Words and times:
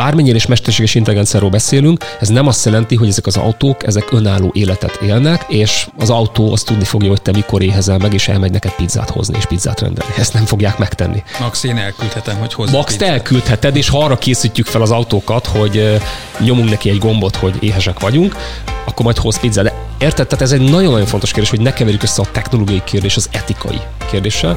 bármennyire 0.00 0.36
is 0.36 0.46
mesterséges 0.46 0.94
intelligenciáról 0.94 1.50
beszélünk, 1.50 2.04
ez 2.20 2.28
nem 2.28 2.46
azt 2.46 2.64
jelenti, 2.64 2.96
hogy 2.96 3.08
ezek 3.08 3.26
az 3.26 3.36
autók, 3.36 3.86
ezek 3.86 4.12
önálló 4.12 4.50
életet 4.54 4.98
élnek, 5.02 5.44
és 5.48 5.86
az 5.98 6.10
autó 6.10 6.52
azt 6.52 6.66
tudni 6.66 6.84
fogja, 6.84 7.08
hogy 7.08 7.22
te 7.22 7.32
mikor 7.32 7.62
éhezel 7.62 7.98
meg, 7.98 8.14
és 8.14 8.28
elmegy 8.28 8.50
neked 8.50 8.72
pizzát 8.72 9.10
hozni 9.10 9.36
és 9.38 9.46
pizzát 9.46 9.80
rendelni. 9.80 10.12
Ezt 10.16 10.32
nem 10.32 10.44
fogják 10.44 10.78
megtenni. 10.78 11.22
Max, 11.40 11.64
én 11.64 11.76
elküldhetem, 11.76 12.36
hogy 12.38 12.54
hozzá 12.54 12.72
Max, 12.72 12.96
te 12.96 13.06
elküldheted, 13.06 13.76
és 13.76 13.88
ha 13.88 13.98
arra 13.98 14.18
készítjük 14.18 14.66
fel 14.66 14.82
az 14.82 14.90
autókat, 14.90 15.46
hogy 15.46 16.00
nyomunk 16.38 16.70
neki 16.70 16.90
egy 16.90 16.98
gombot, 16.98 17.36
hogy 17.36 17.54
éhesek 17.60 18.00
vagyunk, 18.00 18.36
akkor 18.84 19.04
majd 19.04 19.18
hoz 19.18 19.40
pizzát. 19.40 19.64
De 19.64 19.74
érted? 19.98 20.26
Tehát 20.26 20.44
ez 20.44 20.52
egy 20.52 20.70
nagyon-nagyon 20.70 21.06
fontos 21.06 21.30
kérdés, 21.30 21.50
hogy 21.50 21.60
ne 21.60 21.72
keverjük 21.72 22.02
össze 22.02 22.22
a 22.22 22.30
technológiai 22.32 22.82
kérdés 22.84 23.16
az 23.16 23.28
etikai 23.32 23.80
kérdéssel. 24.10 24.56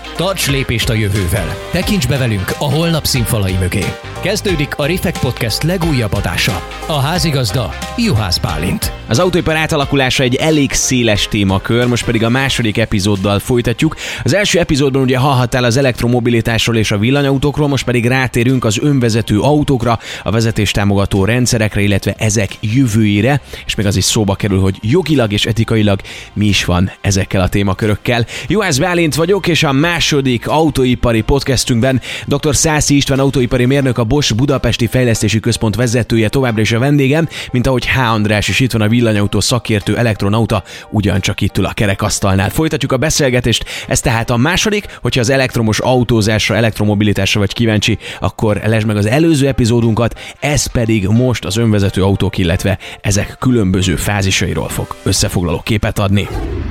Tarts 0.21 0.49
lépést 0.49 0.89
a 0.89 0.93
jövővel! 0.93 1.55
Tekints 1.71 2.07
be 2.07 2.17
velünk 2.17 2.53
a 2.57 2.71
holnap 2.73 3.05
színfalai 3.05 3.55
mögé! 3.59 3.85
Kezdődik 4.21 4.75
a 4.75 4.85
Refekt 4.85 5.19
Podcast 5.19 5.63
legújabb 5.63 6.13
adása. 6.13 6.67
A 6.87 6.99
házigazda 6.99 7.73
Juhász 7.97 8.37
Bálint. 8.37 8.91
Az 9.07 9.19
autóipar 9.19 9.55
átalakulása 9.55 10.23
egy 10.23 10.35
elég 10.35 10.71
széles 10.71 11.27
témakör, 11.27 11.87
most 11.87 12.05
pedig 12.05 12.23
a 12.23 12.29
második 12.29 12.77
epizóddal 12.77 13.39
folytatjuk. 13.39 13.95
Az 14.23 14.33
első 14.33 14.59
epizódban 14.59 15.01
ugye 15.01 15.17
hallhattál 15.17 15.63
az 15.63 15.77
elektromobilitásról 15.77 16.75
és 16.75 16.91
a 16.91 16.97
villanyautókról, 16.97 17.67
most 17.67 17.85
pedig 17.85 18.05
rátérünk 18.05 18.65
az 18.65 18.79
önvezető 18.81 19.39
autókra, 19.39 19.99
a 20.23 20.31
vezetés 20.31 20.71
támogató 20.71 21.25
rendszerekre, 21.25 21.81
illetve 21.81 22.15
ezek 22.17 22.51
jövőjére, 22.59 23.41
és 23.65 23.75
még 23.75 23.85
az 23.85 23.95
is 23.95 24.03
szóba 24.03 24.35
kerül, 24.35 24.59
hogy 24.59 24.77
jogilag 24.81 25.31
és 25.31 25.45
etikailag 25.45 26.01
mi 26.33 26.45
is 26.45 26.65
van 26.65 26.91
ezekkel 27.01 27.41
a 27.41 27.49
témakörökkel. 27.49 28.25
Juhász 28.47 28.77
Bálint 28.77 29.15
vagyok, 29.15 29.47
és 29.47 29.63
a 29.63 29.71
második 30.11 30.47
autóipari 30.47 31.21
podcastünkben 31.21 32.01
dr. 32.25 32.55
Szászi 32.55 32.95
István 32.95 33.19
autóipari 33.19 33.65
mérnök, 33.65 33.97
a 33.97 34.03
Bosch 34.03 34.35
Budapesti 34.35 34.87
Fejlesztési 34.87 35.39
Központ 35.39 35.75
vezetője 35.75 36.29
továbbra 36.29 36.61
is 36.61 36.71
a 36.71 36.79
vendégem, 36.79 37.27
mint 37.51 37.67
ahogy 37.67 37.87
H. 37.87 37.99
András 37.99 38.47
is 38.47 38.59
itt 38.59 38.71
van 38.71 38.81
a 38.81 38.87
villanyautó 38.87 39.39
szakértő 39.39 39.97
elektronauta, 39.97 40.63
ugyancsak 40.89 41.41
itt 41.41 41.57
ül 41.57 41.65
a 41.65 41.73
kerekasztalnál. 41.73 42.49
Folytatjuk 42.49 42.91
a 42.91 42.97
beszélgetést, 42.97 43.65
ez 43.87 43.99
tehát 43.99 44.29
a 44.29 44.37
második, 44.37 44.97
hogyha 45.01 45.21
az 45.21 45.29
elektromos 45.29 45.79
autózásra, 45.79 46.55
elektromobilitásra 46.55 47.39
vagy 47.39 47.53
kíváncsi, 47.53 47.97
akkor 48.19 48.61
lesd 48.65 48.87
meg 48.87 48.97
az 48.97 49.05
előző 49.05 49.47
epizódunkat, 49.47 50.19
ez 50.39 50.65
pedig 50.65 51.07
most 51.07 51.45
az 51.45 51.57
önvezető 51.57 52.03
autók, 52.03 52.37
illetve 52.37 52.77
ezek 53.01 53.35
különböző 53.39 53.95
fázisairól 53.95 54.69
fog 54.69 54.95
összefoglaló 55.03 55.61
képet 55.63 55.99
adni. 55.99 56.27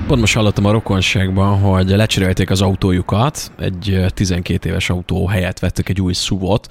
Pont 0.06 0.20
most 0.20 0.34
hallottam 0.34 0.64
a 0.64 0.72
rokonságban, 0.72 1.58
hogy 1.58 1.88
lecserélték 1.88 2.50
az 2.50 2.62
autójukat, 2.62 3.30
egy 3.59 4.05
12 4.14 4.69
éves 4.69 4.91
autó 4.91 5.27
helyett 5.27 5.59
vettek 5.59 5.89
egy 5.89 6.00
új 6.00 6.12
SUV-ot, 6.12 6.69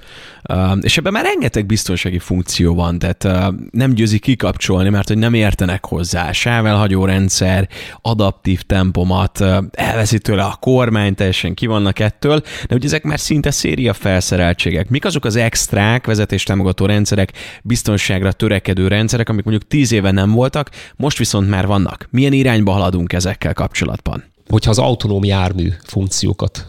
és 0.82 0.98
ebben 0.98 1.12
már 1.12 1.24
rengeteg 1.24 1.66
biztonsági 1.66 2.20
funkció 2.20 2.76
van, 2.76 3.00
tehát 3.00 3.52
nem 3.72 3.94
győzik 3.94 4.22
kikapcsolni, 4.22 4.90
mert 4.90 5.08
hogy 5.08 5.18
nem 5.18 5.34
értenek 5.34 5.86
hozzá. 5.86 6.32
Sávelhagyó 6.32 7.06
rendszer, 7.06 7.68
adaptív 8.02 8.62
tempomat, 8.62 9.46
elveszi 9.72 10.20
tőle 10.20 10.44
a 10.44 10.58
kormány, 10.60 11.16
teljesen 11.16 11.54
ki 11.54 11.66
vannak 11.66 12.00
ettől, 12.00 12.42
de 12.68 12.76
ugye 12.76 12.86
ezek 12.86 13.04
már 13.04 13.20
szinte 13.20 13.52
széria 13.52 13.94
felszereltségek. 13.94 14.90
Mik 14.90 15.06
azok 15.06 15.26
az 15.26 15.36
extrák, 15.36 16.06
vezetéstámogató 16.06 16.86
rendszerek, 16.86 17.32
biztonságra 17.64 18.32
törekedő 18.32 18.88
rendszerek, 18.88 19.30
amik 19.30 19.44
mondjuk 19.44 19.70
tíz 19.70 19.92
éve 19.92 20.12
nem 20.12 20.32
voltak, 20.32 20.70
most 20.96 21.18
viszont 21.18 21.50
már 21.50 21.68
vannak. 21.68 22.08
Milyen 22.12 22.34
irányba 22.34 22.72
haladunk 22.72 23.14
ezekkel 23.14 23.54
kapcsolatban? 23.54 24.24
Hogyha 24.50 24.70
az 24.70 24.78
autonóm 24.78 25.24
jármű 25.24 25.74
funkciókat 25.84 26.68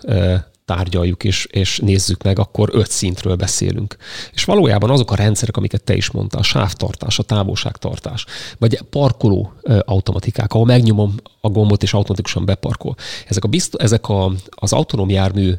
tárgyaljuk 0.64 1.24
és, 1.24 1.46
és 1.50 1.78
nézzük 1.78 2.22
meg, 2.22 2.38
akkor 2.38 2.68
öt 2.72 2.90
szintről 2.90 3.36
beszélünk. 3.36 3.96
És 4.32 4.44
valójában 4.44 4.90
azok 4.90 5.10
a 5.10 5.14
rendszerek, 5.14 5.56
amiket 5.56 5.84
te 5.84 5.94
is 5.94 6.10
mondtál, 6.10 6.40
a 6.40 6.44
sávtartás, 6.44 7.18
a 7.18 7.22
távolságtartás, 7.22 8.26
vagy 8.58 8.80
parkoló 8.90 9.52
automatikák, 9.84 10.54
ahol 10.54 10.66
megnyomom 10.66 11.14
a 11.40 11.48
gombot 11.48 11.82
és 11.82 11.92
automatikusan 11.92 12.44
beparkol. 12.44 12.94
Ezek, 13.28 13.44
a 13.44 13.48
bizt, 13.48 13.74
ezek 13.74 14.08
a, 14.08 14.32
az 14.50 14.72
autonóm 14.72 15.08
jármű 15.08 15.54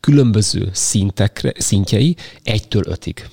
különböző 0.00 0.68
szintekre, 0.72 1.52
szintjei 1.58 2.16
egytől 2.42 2.82
ötig. 2.86 3.28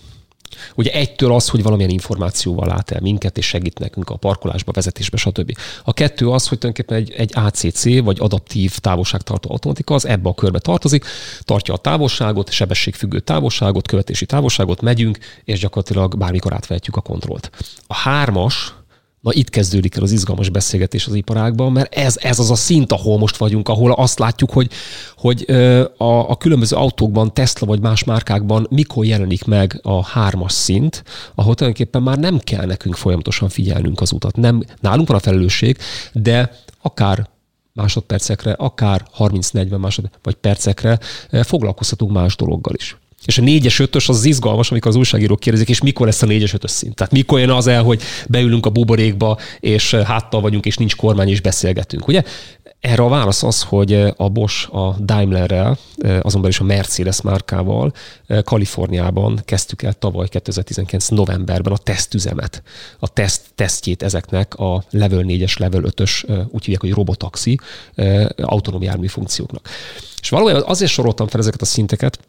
Ugye 0.75 0.91
egytől 0.91 1.33
az, 1.33 1.49
hogy 1.49 1.63
valamilyen 1.63 1.91
információval 1.91 2.67
lát 2.67 2.91
el 2.91 3.01
minket, 3.01 3.37
és 3.37 3.45
segít 3.45 3.79
nekünk 3.79 4.09
a 4.09 4.15
parkolásba, 4.15 4.71
vezetésbe, 4.71 5.17
stb. 5.17 5.57
A 5.83 5.93
kettő 5.93 6.29
az, 6.29 6.47
hogy 6.47 6.57
tulajdonképpen 6.57 6.97
egy, 6.97 7.13
egy 7.17 7.31
ACC, 7.33 8.03
vagy 8.03 8.17
adaptív 8.19 8.77
távolságtartó 8.77 9.51
automatika, 9.51 9.93
az 9.93 10.05
ebbe 10.05 10.29
a 10.29 10.33
körbe 10.33 10.59
tartozik, 10.59 11.05
tartja 11.41 11.73
a 11.73 11.77
távolságot, 11.77 12.51
sebességfüggő 12.51 13.19
távolságot, 13.19 13.87
követési 13.87 14.25
távolságot, 14.25 14.81
megyünk, 14.81 15.17
és 15.43 15.59
gyakorlatilag 15.59 16.17
bármikor 16.17 16.53
átvehetjük 16.53 16.95
a 16.95 17.01
kontrollt. 17.01 17.51
A 17.87 17.95
hármas, 17.95 18.73
Na 19.21 19.33
itt 19.33 19.49
kezdődik 19.49 19.95
el 19.95 20.03
az 20.03 20.11
izgalmas 20.11 20.49
beszélgetés 20.49 21.07
az 21.07 21.13
iparágban, 21.13 21.71
mert 21.71 21.95
ez, 21.95 22.17
ez 22.21 22.39
az 22.39 22.51
a 22.51 22.55
szint, 22.55 22.91
ahol 22.91 23.17
most 23.17 23.37
vagyunk, 23.37 23.69
ahol 23.69 23.91
azt 23.91 24.19
látjuk, 24.19 24.51
hogy, 24.51 24.71
hogy 25.17 25.45
a, 25.97 26.29
a 26.29 26.35
különböző 26.35 26.75
autókban, 26.75 27.33
Tesla 27.33 27.67
vagy 27.67 27.79
más 27.79 28.03
márkákban 28.03 28.67
mikor 28.69 29.05
jelenik 29.05 29.45
meg 29.45 29.79
a 29.83 30.05
hármas 30.05 30.51
szint, 30.51 31.03
ahol 31.35 31.55
tulajdonképpen 31.55 32.01
már 32.01 32.17
nem 32.17 32.39
kell 32.39 32.65
nekünk 32.65 32.95
folyamatosan 32.95 33.49
figyelnünk 33.49 34.01
az 34.01 34.11
utat. 34.11 34.35
Nem, 34.35 34.63
nálunk 34.81 35.07
van 35.07 35.17
a 35.17 35.21
felelősség, 35.21 35.77
de 36.13 36.51
akár 36.81 37.29
másodpercekre, 37.73 38.51
akár 38.51 39.05
30-40 39.17 39.79
másod 39.79 40.09
vagy 40.23 40.35
percekre 40.35 40.99
foglalkozhatunk 41.31 42.11
más 42.11 42.35
dologgal 42.35 42.73
is. 42.75 42.97
És 43.25 43.37
a 43.37 43.41
négyes 43.41 43.79
ötös 43.79 44.09
az, 44.09 44.17
az 44.17 44.25
izgalmas, 44.25 44.71
amikor 44.71 44.91
az 44.91 44.97
újságírók 44.97 45.39
kérdezik, 45.39 45.69
és 45.69 45.81
mikor 45.81 46.05
lesz 46.05 46.21
a 46.21 46.25
négyes 46.25 46.53
ötös 46.53 46.71
szint. 46.71 46.95
Tehát 46.95 47.13
mikor 47.13 47.39
jön 47.39 47.49
az 47.49 47.67
el, 47.67 47.83
hogy 47.83 48.01
beülünk 48.27 48.65
a 48.65 48.69
buborékba, 48.69 49.37
és 49.59 49.93
háttal 49.93 50.41
vagyunk, 50.41 50.65
és 50.65 50.77
nincs 50.77 50.95
kormány, 50.95 51.29
és 51.29 51.41
beszélgetünk. 51.41 52.07
Ugye? 52.07 52.23
Erre 52.79 53.03
a 53.03 53.07
válasz 53.07 53.43
az, 53.43 53.61
hogy 53.61 53.93
a 54.17 54.29
Bosch 54.29 54.75
a 54.75 54.95
Daimlerrel, 54.99 55.77
azonban 56.21 56.49
is 56.49 56.59
a 56.59 56.63
Mercedes 56.63 57.21
márkával 57.21 57.93
Kaliforniában 58.43 59.41
kezdtük 59.45 59.81
el 59.81 59.93
tavaly 59.93 60.27
2019 60.27 61.07
novemberben 61.07 61.73
a 61.73 61.77
tesztüzemet, 61.77 62.63
a 62.99 63.07
teszt, 63.07 63.41
tesztjét 63.55 64.03
ezeknek 64.03 64.55
a 64.55 64.83
level 64.89 65.23
4-es, 65.27 65.59
level 65.59 65.81
5-ös, 65.85 66.23
úgy 66.51 66.63
hívják, 66.63 66.81
hogy 66.81 66.91
robotaxi 66.91 67.59
autonóm 68.35 68.81
jármű 68.81 69.07
funkcióknak. 69.07 69.69
És 70.21 70.29
valójában 70.29 70.63
azért 70.65 70.91
soroltam 70.91 71.27
fel 71.27 71.39
ezeket 71.39 71.61
a 71.61 71.65
szinteket, 71.65 72.19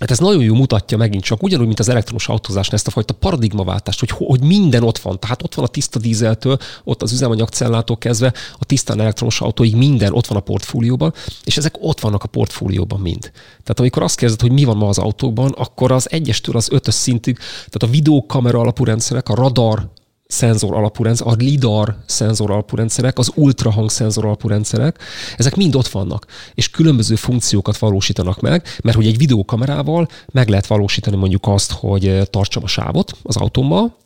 Hát 0.00 0.10
ez 0.10 0.18
nagyon 0.18 0.42
jó 0.42 0.54
mutatja 0.54 0.96
megint 0.96 1.24
csak, 1.24 1.42
ugyanúgy, 1.42 1.66
mint 1.66 1.78
az 1.78 1.88
elektromos 1.88 2.28
autózásnál 2.28 2.76
ezt 2.76 2.86
a 2.86 2.90
fajta 2.90 3.14
paradigmaváltást, 3.14 4.00
hogy, 4.00 4.10
hogy 4.10 4.42
minden 4.42 4.82
ott 4.82 4.98
van. 4.98 5.20
Tehát 5.20 5.42
ott 5.42 5.54
van 5.54 5.64
a 5.64 5.68
tiszta 5.68 5.98
dízeltől, 5.98 6.58
ott 6.84 7.02
az 7.02 7.12
üzemanyagcellától 7.12 7.98
kezdve, 7.98 8.32
a 8.58 8.64
tisztán 8.64 9.00
elektromos 9.00 9.40
autóig 9.40 9.76
minden 9.76 10.12
ott 10.12 10.26
van 10.26 10.38
a 10.38 10.40
portfólióban, 10.40 11.14
és 11.44 11.56
ezek 11.56 11.74
ott 11.80 12.00
vannak 12.00 12.24
a 12.24 12.28
portfólióban 12.28 13.00
mind. 13.00 13.20
Tehát 13.50 13.78
amikor 13.80 14.02
azt 14.02 14.16
kérdezed, 14.16 14.40
hogy 14.40 14.52
mi 14.52 14.64
van 14.64 14.76
ma 14.76 14.88
az 14.88 14.98
autókban, 14.98 15.50
akkor 15.50 15.92
az 15.92 16.10
egyestől 16.10 16.56
az 16.56 16.68
ötös 16.70 16.94
szintig, 16.94 17.36
tehát 17.38 17.82
a 17.82 17.86
videókamera 17.86 18.60
alapú 18.60 18.84
rendszerek, 18.84 19.28
a 19.28 19.34
radar 19.34 19.88
szenzor 20.30 20.74
alapú 20.74 21.02
rendszer, 21.02 21.26
a 21.26 21.34
LIDAR 21.38 21.96
szenzor 22.06 22.50
alapú 22.50 22.76
rendszerek, 22.76 23.18
az 23.18 23.30
ultrahang 23.34 23.90
szenzor 23.90 24.24
alapú 24.24 24.48
rendszerek, 24.48 24.98
ezek 25.36 25.56
mind 25.56 25.74
ott 25.74 25.88
vannak, 25.88 26.26
és 26.54 26.70
különböző 26.70 27.14
funkciókat 27.14 27.78
valósítanak 27.78 28.40
meg, 28.40 28.66
mert 28.82 28.96
hogy 28.96 29.06
egy 29.06 29.16
videókamerával 29.16 30.08
meg 30.32 30.48
lehet 30.48 30.66
valósítani 30.66 31.16
mondjuk 31.16 31.46
azt, 31.46 31.72
hogy 31.72 32.06
eh, 32.06 32.24
tartsam 32.24 32.62
a 32.62 32.66
sávot 32.66 33.16
az 33.22 33.36
autómmal, 33.36 33.96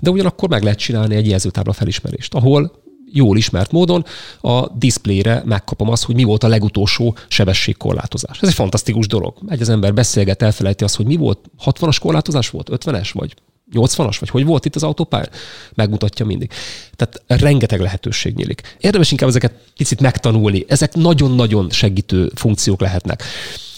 de 0.00 0.10
ugyanakkor 0.10 0.48
meg 0.48 0.62
lehet 0.62 0.78
csinálni 0.78 1.14
egy 1.14 1.28
jelzőtábla 1.28 1.72
felismerést, 1.72 2.34
ahol 2.34 2.72
jól 3.12 3.36
ismert 3.36 3.72
módon 3.72 4.04
a 4.40 4.68
diszplére 4.68 5.42
megkapom 5.44 5.90
azt, 5.90 6.04
hogy 6.04 6.14
mi 6.14 6.24
volt 6.24 6.44
a 6.44 6.48
legutolsó 6.48 7.16
sebességkorlátozás. 7.28 8.38
Ez 8.40 8.48
egy 8.48 8.54
fantasztikus 8.54 9.06
dolog. 9.06 9.34
Egy 9.48 9.60
az 9.60 9.68
ember 9.68 9.94
beszélget, 9.94 10.42
elfelejti 10.42 10.84
azt, 10.84 10.96
hogy 10.96 11.06
mi 11.06 11.16
volt, 11.16 11.38
60-as 11.64 11.96
korlátozás 12.00 12.50
volt, 12.50 12.68
50-es, 12.72 13.10
vagy 13.12 13.34
80-as, 13.72 14.16
vagy 14.20 14.28
hogy 14.28 14.44
volt 14.44 14.64
itt 14.64 14.74
az 14.74 14.82
autópálya? 14.82 15.28
Megmutatja 15.74 16.26
mindig. 16.26 16.50
Tehát 16.96 17.42
rengeteg 17.42 17.80
lehetőség 17.80 18.34
nyílik. 18.34 18.76
Érdemes 18.80 19.10
inkább 19.10 19.28
ezeket 19.28 19.52
picit 19.76 20.00
megtanulni. 20.00 20.64
Ezek 20.68 20.94
nagyon-nagyon 20.94 21.70
segítő 21.70 22.30
funkciók 22.34 22.80
lehetnek. 22.80 23.22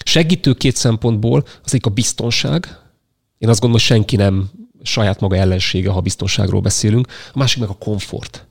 Segítő 0.04 0.54
két 0.54 0.76
szempontból 0.76 1.44
az 1.64 1.72
egyik 1.72 1.86
a 1.86 1.90
biztonság. 1.90 2.78
Én 3.38 3.48
azt 3.48 3.60
gondolom, 3.60 3.72
hogy 3.86 3.96
senki 3.96 4.16
nem 4.16 4.50
saját 4.82 5.20
maga 5.20 5.36
ellensége, 5.36 5.90
ha 5.90 6.00
biztonságról 6.00 6.60
beszélünk. 6.60 7.06
A 7.32 7.38
másik 7.38 7.60
meg 7.60 7.68
a 7.68 7.76
komfort. 7.78 8.46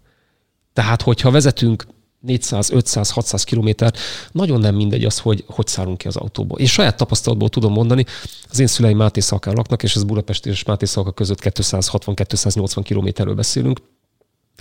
Tehát, 0.74 1.02
hogyha 1.02 1.32
vezetünk 1.32 1.86
400, 2.28 2.72
500, 2.72 3.10
600 3.10 3.44
kilométer, 3.44 3.94
nagyon 4.32 4.60
nem 4.60 4.76
mindegy 4.76 5.06
az, 5.06 5.20
hogy 5.20 5.44
hogy 5.48 5.68
szállunk 5.68 5.98
ki 5.98 6.08
az 6.08 6.16
autóból. 6.16 6.60
És 6.60 6.72
saját 6.72 6.98
tapasztalatból 6.98 7.50
tudom 7.50 7.72
mondani, 7.72 8.06
az 8.50 8.60
én 8.60 8.68
szüleim 8.68 8.98
Máté 8.98 9.20
Szalkán 9.20 9.54
laknak, 9.54 9.84
és 9.84 9.96
ez 9.96 10.04
Budapest 10.04 10.46
és 10.46 10.64
Máté 10.64 10.86
Szalka 10.86 11.12
között 11.12 11.40
260-280 11.42 12.80
kilométerről 12.84 13.36
beszélünk, 13.36 13.80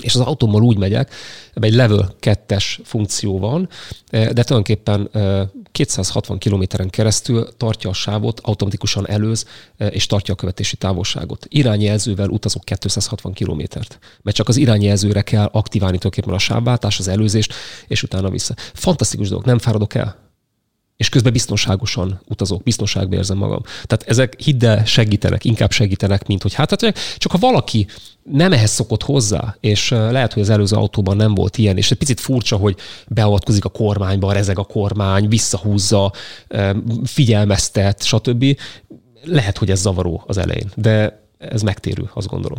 és 0.03 0.15
az 0.15 0.21
autómmal 0.21 0.63
úgy 0.63 0.79
megyek, 0.79 1.15
ebben 1.55 1.71
egy 1.71 1.77
level 1.77 2.15
2-es 2.21 2.79
funkció 2.85 3.39
van, 3.39 3.69
de 4.11 4.43
tulajdonképpen 4.43 5.11
260 5.77 6.37
eh, 6.37 6.43
kilométeren 6.43 6.91
keresztül 6.91 7.49
tartja 7.57 7.91
a 7.91 7.93
sávot, 7.93 8.41
automatikusan 8.43 9.09
előz, 9.09 9.47
eh, 9.77 9.95
és 9.95 10.07
tartja 10.07 10.35
a 10.35 10.37
követési 10.37 10.77
távolságot. 10.77 11.47
Irányjelzővel 11.49 12.29
utazok 12.29 12.65
260 12.65 13.33
kilométert, 13.33 13.99
mert 14.23 14.37
csak 14.37 14.49
az 14.49 14.57
irányjelzőre 14.57 15.23
kell 15.23 15.49
aktiválni 15.53 15.99
tulajdonképpen 15.99 16.35
a 16.35 16.39
sávváltás, 16.39 16.99
az 16.99 17.09
előzést, 17.09 17.55
és 17.87 18.03
utána 18.03 18.31
vissza. 18.31 18.55
Fantasztikus 18.73 19.29
dolog, 19.29 19.45
nem 19.45 19.59
fáradok 19.59 19.95
el 19.95 20.26
és 20.97 21.09
közben 21.09 21.33
biztonságosan 21.33 22.21
utazok, 22.29 22.63
biztonságban 22.63 23.19
érzem 23.19 23.37
magam. 23.37 23.63
Tehát 23.63 24.05
ezek 24.07 24.41
hidd 24.41 24.65
el, 24.65 24.85
segítenek, 24.85 25.45
inkább 25.45 25.71
segítenek, 25.71 26.27
mint 26.27 26.43
hogy 26.43 26.55
hát, 26.55 26.71
hát 26.71 26.99
csak 27.19 27.33
ha 27.33 27.39
valaki 27.39 27.87
nem 28.23 28.53
ehhez 28.53 28.71
szokott 28.71 29.03
hozzá, 29.03 29.57
és 29.61 29.91
lehet, 29.91 30.33
hogy 30.33 30.43
az 30.43 30.51
előző 30.51 30.77
autóban 30.77 31.17
nem 31.17 31.35
volt 31.35 31.59
ilyen, 31.59 31.77
és 31.77 31.91
egy 31.91 31.99
picit 31.99 32.21
furcsa, 32.21 32.57
hogy 32.57 32.77
beavatkozik 33.09 33.65
a 33.65 33.69
kormányba, 33.69 34.33
rezeg 34.33 34.59
a 34.59 34.65
kormány, 34.65 35.29
visszahúzza, 35.29 36.13
figyelmeztet, 37.05 38.05
stb. 38.05 38.59
Lehet, 39.25 39.59
hogy 39.59 39.71
ez 39.71 39.81
zavaró 39.81 40.23
az 40.27 40.39
elején, 40.39 40.71
de 40.75 41.25
ez 41.39 41.63
megtérül, 41.63 42.11
azt 42.15 42.29
gondolom. 42.29 42.59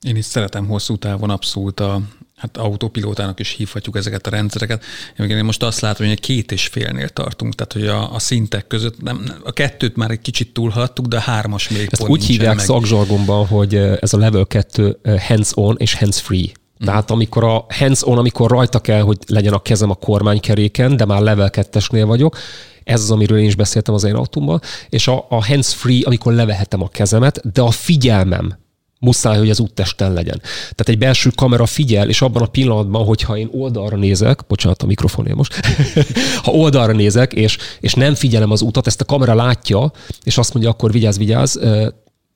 Én 0.00 0.16
is 0.16 0.24
szeretem 0.24 0.66
hosszú 0.66 0.96
távon 0.96 1.30
abszolút 1.30 1.80
a, 1.80 2.00
hát 2.42 2.56
autopilótának 2.56 3.40
is 3.40 3.50
hívhatjuk 3.50 3.96
ezeket 3.96 4.26
a 4.26 4.30
rendszereket. 4.30 4.84
Én 5.18 5.44
most 5.44 5.62
azt 5.62 5.80
látom, 5.80 6.06
hogy 6.06 6.14
egy 6.14 6.20
két 6.20 6.52
és 6.52 6.66
félnél 6.66 7.08
tartunk, 7.08 7.54
tehát 7.54 7.72
hogy 7.72 7.86
a, 7.86 8.14
a 8.14 8.18
szintek 8.18 8.66
között 8.66 9.02
nem, 9.02 9.24
a 9.44 9.52
kettőt 9.52 9.96
már 9.96 10.10
egy 10.10 10.20
kicsit 10.20 10.52
túlhaladtuk, 10.52 11.06
de 11.06 11.16
a 11.16 11.20
hármas 11.20 11.68
még 11.68 11.88
Ezt 11.90 12.00
pont 12.00 12.10
úgy 12.10 12.24
hívják 12.24 12.54
meg. 12.54 12.64
szakzsargonban, 12.64 13.46
hogy 13.46 13.74
ez 13.74 14.12
a 14.12 14.18
level 14.18 14.46
2 14.46 14.98
hands-on 15.28 15.76
és 15.78 15.94
hands-free. 15.94 16.46
Mm. 16.46 16.86
Tehát 16.86 17.10
amikor 17.10 17.44
a 17.44 17.66
hands-on, 17.68 18.18
amikor 18.18 18.50
rajta 18.50 18.80
kell, 18.80 19.00
hogy 19.00 19.18
legyen 19.26 19.52
a 19.52 19.62
kezem 19.62 19.90
a 19.90 19.94
kormánykeréken, 19.94 20.96
de 20.96 21.04
már 21.04 21.20
level 21.20 21.50
2-esnél 21.52 22.04
vagyok, 22.06 22.38
ez 22.84 23.00
az, 23.00 23.10
amiről 23.10 23.38
én 23.38 23.46
is 23.46 23.54
beszéltem 23.56 23.94
az 23.94 24.04
én 24.04 24.14
autómban, 24.14 24.60
és 24.88 25.08
a, 25.08 25.26
a 25.28 25.46
hands-free, 25.46 26.00
amikor 26.04 26.32
levehetem 26.32 26.82
a 26.82 26.88
kezemet, 26.88 27.52
de 27.52 27.60
a 27.60 27.70
figyelmem 27.70 28.60
muszáj, 29.02 29.38
hogy 29.38 29.50
az 29.50 29.60
úttesten 29.60 30.12
legyen. 30.12 30.40
Tehát 30.60 30.88
egy 30.88 30.98
belső 30.98 31.30
kamera 31.34 31.66
figyel, 31.66 32.08
és 32.08 32.22
abban 32.22 32.42
a 32.42 32.46
pillanatban, 32.46 33.04
hogyha 33.04 33.36
én 33.36 33.48
oldalra 33.52 33.96
nézek, 33.96 34.40
bocsánat 34.48 34.82
a 34.82 34.86
mikrofonja 34.86 35.34
most, 35.34 35.60
ha 36.44 36.52
oldalra 36.52 36.92
nézek, 36.92 37.32
és, 37.32 37.58
és 37.80 37.94
nem 37.94 38.14
figyelem 38.14 38.50
az 38.50 38.60
utat, 38.60 38.86
ezt 38.86 39.00
a 39.00 39.04
kamera 39.04 39.34
látja, 39.34 39.92
és 40.24 40.38
azt 40.38 40.52
mondja, 40.52 40.70
akkor 40.70 40.92
vigyázz, 40.92 41.18
vigyázz, 41.18 41.58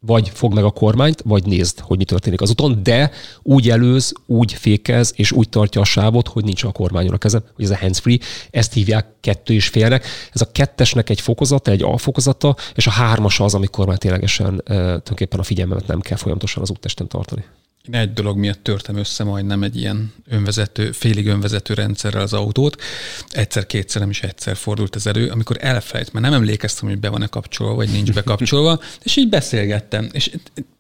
vagy 0.07 0.29
fog 0.29 0.55
meg 0.55 0.65
a 0.65 0.71
kormányt, 0.71 1.23
vagy 1.25 1.45
nézd, 1.45 1.81
hogy 1.81 1.99
mi 1.99 2.05
történik 2.05 2.41
az 2.41 2.51
úton, 2.51 2.83
de 2.83 3.11
úgy 3.43 3.71
előz, 3.71 4.13
úgy 4.27 4.53
fékez, 4.53 5.13
és 5.17 5.33
úgy 5.33 5.49
tartja 5.49 5.81
a 5.81 5.85
sávot, 5.85 6.29
hogy 6.29 6.45
nincs 6.45 6.65
a 6.65 6.73
kormányon 6.73 7.15
a 7.15 7.19
kezem, 7.19 7.43
hogy 7.55 7.65
ez 7.65 7.71
a 7.71 7.77
hands-free. 7.77 8.19
Ezt 8.51 8.73
hívják 8.73 9.07
kettő 9.21 9.55
és 9.55 9.69
félnek. 9.69 10.07
Ez 10.33 10.41
a 10.41 10.53
kettesnek 10.53 11.11
egy 11.11 11.21
fokozata, 11.21 11.71
egy 11.71 11.83
alfokozata, 11.83 12.57
és 12.75 12.87
a 12.87 12.91
hármas 12.91 13.41
az, 13.41 13.55
amikor 13.55 13.87
már 13.87 13.99
ténylegesen 13.99 14.63
tulajdonképpen 14.65 15.39
a 15.39 15.43
figyelmemet 15.43 15.87
nem 15.87 16.01
kell 16.01 16.17
folyamatosan 16.17 16.63
az 16.63 16.71
úttesten 16.71 17.09
tartani. 17.09 17.45
Én 17.89 17.95
egy 17.95 18.13
dolog 18.13 18.37
miatt 18.37 18.63
törtem 18.63 18.97
össze 18.97 19.25
majdnem 19.25 19.63
egy 19.63 19.77
ilyen 19.77 20.13
önvezető, 20.29 20.93
félig 20.93 21.27
önvezető 21.27 21.75
rendszerrel 21.75 22.23
az 22.23 22.33
autót. 22.33 22.83
Egyszer-kétszer 23.29 24.01
nem 24.01 24.11
is 24.11 24.23
egyszer 24.23 24.57
fordult 24.57 24.97
ez 24.97 25.07
elő, 25.07 25.29
amikor 25.29 25.57
elfelejt, 25.61 26.13
mert 26.13 26.25
nem 26.25 26.35
emlékeztem, 26.35 26.89
hogy 26.89 26.99
be 26.99 27.09
van-e 27.09 27.27
kapcsolva, 27.27 27.75
vagy 27.75 27.91
nincs 27.91 28.13
bekapcsolva, 28.13 28.81
és 29.05 29.17
így 29.17 29.29
beszélgettem. 29.29 30.09
És 30.13 30.31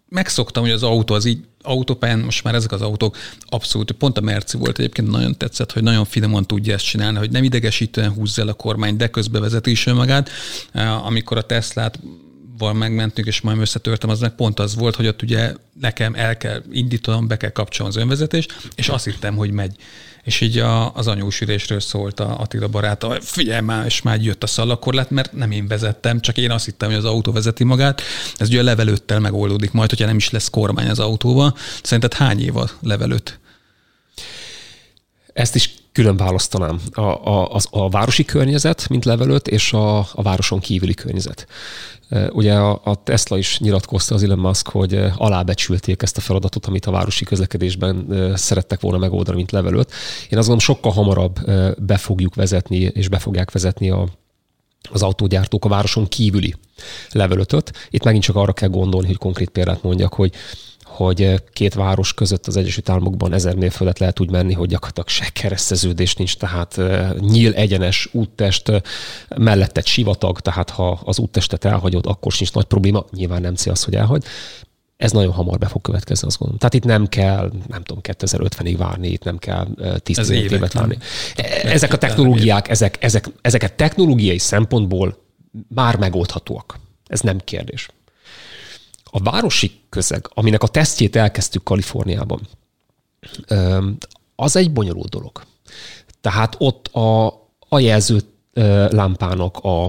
megszoktam, 0.08 0.62
hogy 0.62 0.72
az 0.72 0.82
autó 0.82 1.14
az 1.14 1.24
így 1.24 1.44
autópályán, 1.62 2.18
most 2.18 2.44
már 2.44 2.54
ezek 2.54 2.72
az 2.72 2.82
autók 2.82 3.16
abszolút, 3.40 3.92
pont 3.92 4.18
a 4.18 4.20
Merci 4.20 4.56
volt 4.56 4.78
egyébként 4.78 5.10
nagyon 5.10 5.36
tetszett, 5.36 5.72
hogy 5.72 5.82
nagyon 5.82 6.04
finoman 6.04 6.46
tudja 6.46 6.74
ezt 6.74 6.84
csinálni, 6.84 7.18
hogy 7.18 7.30
nem 7.30 7.44
idegesítően 7.44 8.12
húzza 8.12 8.42
el 8.42 8.48
a 8.48 8.52
kormány, 8.52 8.96
de 8.96 9.08
közbe 9.08 9.40
vezeti 9.40 9.70
is 9.70 9.86
önmagát. 9.86 10.30
Amikor 11.04 11.36
a 11.36 11.42
Teslát 11.42 11.98
val 12.58 12.72
megmentünk, 12.72 13.26
és 13.26 13.40
majd 13.40 13.58
összetörtem, 13.58 14.10
az 14.10 14.20
meg 14.20 14.34
pont 14.34 14.60
az 14.60 14.74
volt, 14.74 14.96
hogy 14.96 15.06
ott 15.06 15.22
ugye 15.22 15.54
nekem 15.80 16.14
el 16.14 16.36
kell 16.36 16.62
indítanom, 16.72 17.26
be 17.26 17.36
kell 17.36 17.50
kapcsolnom 17.50 17.94
az 17.96 18.02
önvezetést, 18.02 18.56
és 18.74 18.88
azt 18.88 19.04
hittem, 19.04 19.36
hogy 19.36 19.50
megy. 19.50 19.76
És 20.22 20.40
így 20.40 20.58
a, 20.58 20.94
az 20.94 21.06
anyósülésről 21.06 21.80
szólt 21.80 22.20
a 22.20 22.40
Attila 22.40 22.68
baráta, 22.68 23.18
figyelj 23.20 23.60
már, 23.60 23.84
és 23.84 24.02
már 24.02 24.20
jött 24.20 24.42
a 24.42 24.46
szalakorlát, 24.46 25.10
mert 25.10 25.32
nem 25.32 25.50
én 25.50 25.66
vezettem, 25.66 26.20
csak 26.20 26.36
én 26.36 26.50
azt 26.50 26.64
hittem, 26.64 26.88
hogy 26.88 26.98
az 26.98 27.04
autó 27.04 27.32
vezeti 27.32 27.64
magát. 27.64 28.02
Ez 28.36 28.48
ugye 28.48 28.60
a 28.60 28.62
levelőttel 28.62 29.20
megoldódik 29.20 29.72
majd, 29.72 29.90
hogyha 29.90 30.06
nem 30.06 30.16
is 30.16 30.30
lesz 30.30 30.50
kormány 30.50 30.88
az 30.88 30.98
autóval. 30.98 31.56
Szerinted 31.82 32.14
hány 32.14 32.42
év 32.42 32.56
a 32.56 32.70
levelőt? 32.80 33.38
Ezt 35.36 35.54
is 35.54 35.74
külön 35.92 36.16
választanám. 36.16 36.80
A, 36.92 37.00
a, 37.00 37.52
az, 37.52 37.66
a 37.70 37.88
városi 37.88 38.24
környezet, 38.24 38.88
mint 38.88 39.04
levelőt, 39.04 39.48
és 39.48 39.72
a, 39.72 39.98
a 39.98 40.22
városon 40.22 40.58
kívüli 40.58 40.94
környezet. 40.94 41.46
Ugye 42.30 42.54
a, 42.54 42.80
a 42.84 43.02
Tesla 43.02 43.38
is 43.38 43.58
nyilatkozta 43.58 44.14
az 44.14 44.22
Elon 44.22 44.38
Musk, 44.38 44.68
hogy 44.68 45.04
alábecsülték 45.16 46.02
ezt 46.02 46.16
a 46.16 46.20
feladatot, 46.20 46.66
amit 46.66 46.86
a 46.86 46.90
városi 46.90 47.24
közlekedésben 47.24 48.06
szerettek 48.34 48.80
volna 48.80 48.98
megoldani, 48.98 49.36
mint 49.36 49.50
levelőt. 49.50 49.92
Én 50.28 50.38
azt 50.38 50.48
gondolom, 50.48 50.58
sokkal 50.58 50.92
hamarabb 50.92 51.38
be 51.78 51.96
fogjuk 51.96 52.34
vezetni, 52.34 52.78
és 52.78 53.08
be 53.08 53.18
fogják 53.18 53.50
vezetni 53.50 53.90
a, 53.90 54.08
az 54.90 55.02
autógyártók 55.02 55.64
a 55.64 55.68
városon 55.68 56.08
kívüli 56.08 56.54
levelötöt. 57.10 57.72
Itt 57.90 58.04
megint 58.04 58.24
csak 58.24 58.36
arra 58.36 58.52
kell 58.52 58.68
gondolni, 58.68 59.06
hogy 59.06 59.18
konkrét 59.18 59.48
példát 59.48 59.82
mondjak, 59.82 60.14
hogy 60.14 60.32
hogy 60.96 61.22
eh, 61.22 61.36
két 61.52 61.74
város 61.74 62.14
között 62.14 62.46
az 62.46 62.56
Egyesült 62.56 62.88
Államokban 62.88 63.32
ezer 63.32 63.54
mérföldet 63.54 63.98
lehet 63.98 64.20
úgy 64.20 64.30
menni, 64.30 64.52
hogy 64.52 64.68
gyakorlatilag 64.68 65.08
se 65.08 65.28
kereszteződés 65.32 66.14
nincs, 66.14 66.36
tehát 66.36 66.78
eh, 66.78 67.10
nyíl 67.18 67.52
egyenes 67.52 68.08
úttest, 68.12 68.68
eh, 68.68 68.80
mellett 69.36 69.76
egy 69.76 69.86
sivatag, 69.86 70.40
tehát 70.40 70.70
ha 70.70 71.00
az 71.04 71.18
úttestet 71.18 71.64
elhagyod, 71.64 72.06
akkor 72.06 72.32
sincs 72.32 72.52
nagy 72.52 72.64
probléma, 72.64 73.04
nyilván 73.10 73.40
nem 73.40 73.54
cél 73.54 73.72
az, 73.72 73.84
hogy 73.84 73.94
elhagy. 73.94 74.24
Ez 74.96 75.12
nagyon 75.12 75.32
hamar 75.32 75.58
be 75.58 75.66
fog 75.66 75.80
következni, 75.80 76.26
azt 76.26 76.38
gondolom. 76.38 76.60
Tehát 76.60 76.74
itt 76.74 76.84
nem 76.84 77.06
kell, 77.06 77.52
nem 77.66 77.82
tudom, 77.82 78.02
2050-ig 78.02 78.74
várni, 78.78 79.08
itt 79.08 79.24
nem 79.24 79.38
kell 79.38 79.66
10 79.98 80.30
évet 80.30 80.72
várni. 80.72 80.98
Ezek 81.62 81.92
a 81.92 81.98
technológiák, 81.98 82.68
ezek, 82.68 82.96
ezek, 83.00 83.28
ezeket 83.40 83.72
technológiai 83.72 84.38
szempontból 84.38 85.18
már 85.68 85.96
megoldhatóak. 85.96 86.78
Ez 87.06 87.20
nem 87.20 87.38
kérdés 87.38 87.88
a 89.16 89.22
városi 89.22 89.70
közeg, 89.88 90.30
aminek 90.34 90.62
a 90.62 90.68
tesztjét 90.68 91.16
elkezdtük 91.16 91.62
Kaliforniában, 91.62 92.40
az 94.36 94.56
egy 94.56 94.72
bonyolult 94.72 95.08
dolog. 95.08 95.42
Tehát 96.20 96.56
ott 96.58 96.86
a, 96.86 97.26
a 97.68 97.78
jelző 97.78 98.20
lámpának 98.88 99.58
a, 99.58 99.84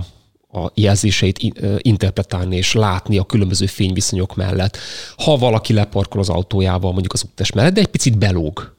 a 0.52 0.72
jelzéseit 0.74 1.40
interpretálni 1.78 2.56
és 2.56 2.74
látni 2.74 3.18
a 3.18 3.24
különböző 3.24 3.66
fényviszonyok 3.66 4.36
mellett. 4.36 4.78
Ha 5.18 5.38
valaki 5.38 5.74
leparkol 5.74 6.20
az 6.22 6.30
autójával 6.30 6.92
mondjuk 6.92 7.14
az 7.14 7.24
útes 7.24 7.52
mellett, 7.52 7.74
de 7.74 7.82
egy 7.82 7.88
picit 7.88 8.18
belóg, 8.18 8.76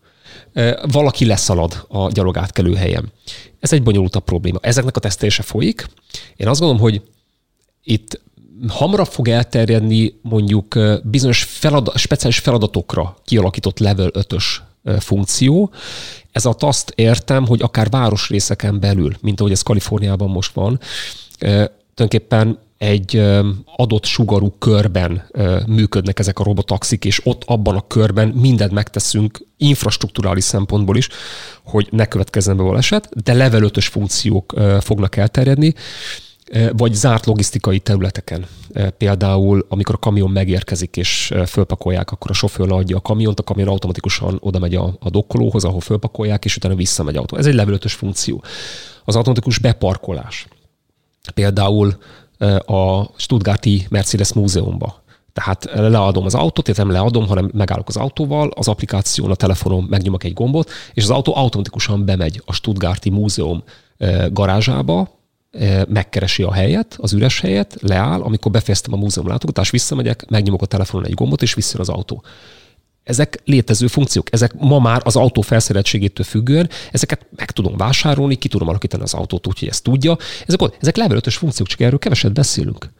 valaki 0.90 1.25
leszalad 1.26 1.85
a 1.88 2.11
gyalogátkelő 2.11 2.75
helyen. 2.75 3.12
Ez 3.61 3.73
egy 3.73 3.83
bonyolultabb 3.83 4.25
probléma. 4.25 4.59
Ezeknek 4.62 4.97
a 4.97 5.00
tesztelése 5.00 5.43
folyik. 5.43 5.87
Én 6.37 6.49
azt 6.49 6.61
gondolom, 6.61 6.83
hogy 6.83 7.02
itt 7.83 8.26
hamarabb 8.69 9.07
fog 9.07 9.29
elterjedni 9.29 10.19
mondjuk 10.23 10.79
bizonyos 11.03 11.43
feladat, 11.43 11.99
speciális 11.99 12.38
feladatokra 12.38 13.17
kialakított 13.25 13.79
level 13.79 14.11
5-ös 14.12 14.45
funkció. 14.99 15.71
Ez 16.33 16.45
a 16.45 16.55
azt 16.59 16.93
értem, 16.95 17.47
hogy 17.47 17.62
akár 17.62 17.91
városrészeken 17.91 18.81
belül, 18.81 19.17
mint 19.21 19.41
ahogy 19.41 19.53
ez 19.53 19.62
Kaliforniában 19.62 20.31
most 20.31 20.53
van, 20.53 20.81
tulajdonképpen 21.95 22.59
egy 22.79 23.23
adott 23.77 24.05
sugarú 24.05 24.55
körben 24.59 25.31
működnek 25.67 26.19
ezek 26.19 26.38
a 26.38 26.45
robotaxik, 26.45 27.05
és 27.05 27.27
ott 27.27 27.43
abban 27.47 27.77
a 27.77 27.87
körben 27.87 28.29
mindent 28.29 28.73
megteszünk 28.73 29.47
infrastruktúrális 29.57 30.45
szempontból 30.45 30.97
is, 30.97 31.09
hogy 31.65 31.88
ne 31.91 32.07
következzen 32.07 32.57
be 32.57 32.62
baleset, 32.62 33.09
de 33.23 33.33
level 33.33 33.61
5-ös 33.65 33.87
funkciók 33.91 34.55
fognak 34.81 35.17
elterjedni 35.17 35.75
vagy 36.73 36.95
zárt 36.95 37.26
logisztikai 37.26 37.78
területeken. 37.78 38.47
Például, 38.99 39.67
amikor 39.69 39.95
a 39.95 39.99
kamion 39.99 40.31
megérkezik 40.31 40.97
és 40.97 41.35
fölpakolják, 41.47 42.11
akkor 42.11 42.31
a 42.31 42.35
sofőr 42.35 42.73
adja 42.73 42.97
a 42.97 43.00
kamiont, 43.00 43.40
a 43.40 43.43
kamion 43.43 43.69
automatikusan 43.69 44.37
oda 44.40 44.59
megy 44.59 44.75
a, 44.75 44.97
a 45.00 45.11
dokkolóhoz, 45.11 45.64
ahol 45.64 45.81
fölpakolják, 45.81 46.45
és 46.45 46.57
utána 46.57 46.75
visszamegy 46.75 47.17
autó. 47.17 47.37
Ez 47.37 47.47
egy 47.47 47.55
levelötös 47.55 47.93
funkció. 47.93 48.43
Az 49.05 49.17
automatikus 49.17 49.59
beparkolás. 49.59 50.47
Például 51.35 51.97
a 52.67 53.05
Stuttgarti 53.17 53.87
Mercedes 53.90 54.33
Múzeumban 54.33 54.95
Tehát 55.33 55.64
leadom 55.75 56.25
az 56.25 56.35
autót, 56.35 56.64
tehát 56.64 56.85
nem 56.85 56.90
leadom, 56.90 57.26
hanem 57.26 57.50
megállok 57.55 57.88
az 57.88 57.97
autóval, 57.97 58.50
az 58.55 58.69
applikáción, 58.69 59.31
a 59.31 59.35
telefonon 59.35 59.87
megnyomok 59.90 60.25
egy 60.25 60.33
gombot, 60.33 60.71
és 60.93 61.02
az 61.02 61.11
autó 61.11 61.37
automatikusan 61.37 62.05
bemegy 62.05 62.43
a 62.45 62.52
Stuttgarti 62.52 63.11
Múzeum 63.11 63.62
garázsába, 64.31 65.18
megkeresi 65.88 66.43
a 66.43 66.52
helyet, 66.52 66.97
az 67.00 67.12
üres 67.12 67.40
helyet, 67.40 67.76
leáll, 67.81 68.21
amikor 68.21 68.50
befejeztem 68.50 68.93
a 68.93 68.97
múzeum 68.97 69.28
látogatást, 69.28 69.71
visszamegyek, 69.71 70.28
megnyomok 70.28 70.62
a 70.62 70.67
telefonon 70.67 71.07
egy 71.07 71.14
gombot, 71.14 71.43
és 71.43 71.55
visszajön 71.55 71.81
az 71.81 71.88
autó. 71.88 72.23
Ezek 73.02 73.40
létező 73.45 73.87
funkciók, 73.87 74.33
ezek 74.33 74.55
ma 74.55 74.78
már 74.78 75.00
az 75.05 75.17
autó 75.17 75.40
felszereltségétől 75.40 76.25
függően, 76.26 76.71
ezeket 76.93 77.26
meg 77.37 77.50
tudom 77.50 77.76
vásárolni, 77.76 78.35
ki 78.35 78.49
tudom 78.49 78.69
alakítani 78.69 79.02
az 79.02 79.14
autót 79.14 79.47
úgy, 79.47 79.59
hogy 79.59 79.69
ezt 79.69 79.83
tudja. 79.83 80.17
Ezek, 80.47 80.61
ezek 80.81 80.97
level 80.97 81.17
5 81.17 81.33
funkciók, 81.33 81.69
csak 81.69 81.81
erről 81.81 81.99
keveset 81.99 82.33
beszélünk. 82.33 82.90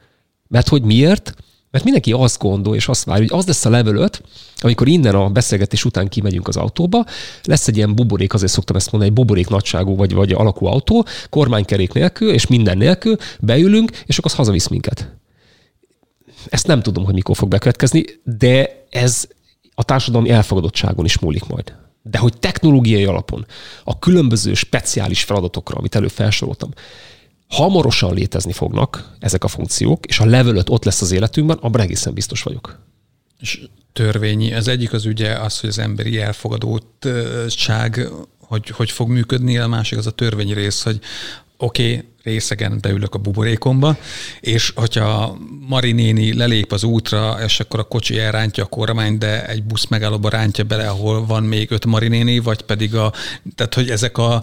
Mert 0.49 0.69
hogy 0.69 0.83
miért? 0.83 1.35
Mert 1.71 1.85
mindenki 1.85 2.13
azt 2.13 2.39
gondol, 2.39 2.75
és 2.75 2.89
azt 2.89 3.05
várja, 3.05 3.27
hogy 3.29 3.39
az 3.39 3.47
lesz 3.47 3.65
a 3.65 3.71
level 3.71 3.97
5, 3.97 4.23
amikor 4.59 4.89
innen 4.89 5.15
a 5.15 5.31
beszélgetés 5.31 5.85
után 5.85 6.09
kimegyünk 6.09 6.49
az 6.49 6.57
autóba, 6.57 7.05
lesz 7.43 7.69
egy 7.69 7.77
ilyen 7.77 7.95
buborék, 7.95 8.35
azért 8.35 8.53
szoktam 8.53 8.77
ezt 8.77 8.91
mondani, 8.91 9.13
egy 9.13 9.19
buborék 9.19 9.49
nagyságú 9.49 9.97
vagy, 9.97 10.15
vagy 10.15 10.33
alakú 10.33 10.67
autó, 10.67 11.07
kormánykerék 11.31 11.93
nélkül, 11.93 12.33
és 12.33 12.47
minden 12.47 12.79
nélkül, 12.79 13.17
beülünk, 13.41 13.91
és 14.07 14.19
akkor 14.19 14.31
az 14.31 14.37
hazavisz 14.37 14.69
minket. 14.69 15.17
Ezt 16.49 16.67
nem 16.67 16.83
tudom, 16.83 17.05
hogy 17.05 17.15
mikor 17.15 17.37
fog 17.37 17.49
bekövetkezni, 17.49 18.05
de 18.25 18.87
ez 18.91 19.29
a 19.75 19.83
társadalmi 19.83 20.31
elfogadottságon 20.31 21.05
is 21.05 21.19
múlik 21.19 21.47
majd. 21.47 21.77
De 22.03 22.19
hogy 22.19 22.39
technológiai 22.39 23.05
alapon 23.05 23.47
a 23.85 23.99
különböző 23.99 24.55
speciális 24.55 25.25
feladatokra, 25.25 25.79
amit 25.79 25.95
elő 25.95 26.09
felsoroltam, 26.09 26.71
hamarosan 27.49 28.15
létezni 28.15 28.53
fognak 28.53 29.17
ezek 29.21 29.45
a 29.45 29.49
funkciók, 29.49 30.07
és 30.07 30.21
a 30.21 30.25
level 30.25 30.57
5 30.57 30.71
ott 30.71 30.85
lesz 30.85 31.01
az 31.01 31.13
életünkben, 31.13 31.59
abban 31.61 31.81
egészen 31.81 32.15
biztos 32.15 32.43
vagyok. 32.43 32.79
És 33.41 33.61
törvényi, 33.93 34.55
az 34.55 34.69
egyik 34.69 34.93
az 34.93 35.05
ugye 35.05 35.33
az, 35.33 35.61
hogy 35.61 35.69
az 35.69 35.79
emberi 35.79 36.21
elfogadottság 36.21 38.09
hogy, 38.49 38.69
hogy 38.69 38.91
fog 38.91 39.09
működni, 39.09 39.59
a 39.59 39.67
másik 39.67 39.99
az 39.99 40.07
a 40.07 40.11
törvényi 40.11 40.53
rész, 40.53 40.83
hogy 40.83 41.01
oké, 41.57 41.93
okay, 41.93 42.09
részegen 42.23 42.79
beülök 42.81 43.15
a 43.15 43.19
buborékomba, 43.19 43.97
és 44.41 44.73
hogyha 44.75 45.39
Mari 45.69 45.93
néni 45.93 46.35
lelép 46.35 46.73
az 46.73 46.85
útra, 46.85 47.37
és 47.45 47.61
akkor 47.61 47.81
a 47.81 47.83
kocsi 47.83 48.19
elrántja 48.19 48.65
a 48.65 48.67
kormány, 48.67 49.19
de 49.19 49.47
egy 49.47 49.63
busz 49.63 49.87
megállóba 49.87 50.29
rántja 50.29 50.65
bele, 50.65 50.89
ahol 50.89 51.27
van 51.27 51.43
még 51.43 51.71
öt 51.71 51.87
Mari 51.87 52.09
néni, 52.09 52.39
vagy 52.39 52.63
pedig 52.63 52.95
a, 52.95 53.13
tehát 53.55 53.75
hogy 53.75 53.91
ezek 53.91 54.19
a 54.19 54.43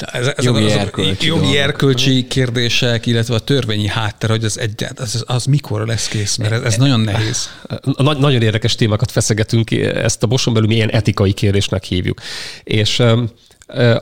ez, 0.00 0.26
ez 0.26 0.44
jogi, 0.44 0.64
az, 0.64 0.72
erkölcsi, 0.72 1.26
jogi 1.26 1.58
erkölcsi 1.58 2.26
kérdések, 2.26 3.06
illetve 3.06 3.34
a 3.34 3.38
törvényi 3.38 3.86
hátter, 3.86 4.30
hogy 4.30 4.44
az, 4.44 4.58
egy, 4.58 4.86
az, 4.96 5.24
az 5.26 5.44
mikor 5.44 5.86
lesz 5.86 6.08
kész, 6.08 6.36
mert 6.36 6.52
ez, 6.52 6.62
ez 6.62 6.76
nagyon 6.76 7.00
nehéz. 7.00 7.48
Nagy, 7.96 8.18
nagyon 8.18 8.42
érdekes 8.42 8.74
témákat 8.74 9.10
feszegetünk, 9.10 9.70
ezt 9.70 10.22
a 10.22 10.26
Boson 10.26 10.54
belül 10.54 10.68
mi 10.68 10.74
ilyen 10.74 10.90
etikai 10.90 11.32
kérdésnek 11.32 11.84
hívjuk. 11.84 12.20
És 12.64 13.00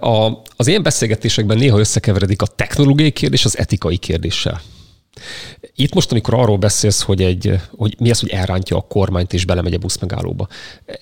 a, 0.01 0.43
az 0.57 0.67
ilyen 0.67 0.83
beszélgetésekben 0.83 1.59
néha 1.59 1.79
összekeveredik 1.79 2.43
a 2.43 2.47
technológiai 2.47 3.11
kérdés 3.11 3.45
az 3.45 3.59
etikai 3.59 3.97
kérdéssel. 3.97 4.61
Itt 5.77 5.95
most, 5.95 6.11
amikor 6.11 6.35
arról 6.35 6.57
beszélsz, 6.57 7.03
hogy, 7.03 7.23
egy, 7.23 7.61
hogy 7.77 7.95
mi 7.99 8.11
az, 8.11 8.21
hogy 8.21 8.31
elrántja 8.31 8.77
a 8.77 8.81
kormányt 8.81 9.33
és 9.33 9.45
belemegy 9.45 9.75
a 9.75 9.79
busz 9.79 9.99
megállóba, 9.99 10.49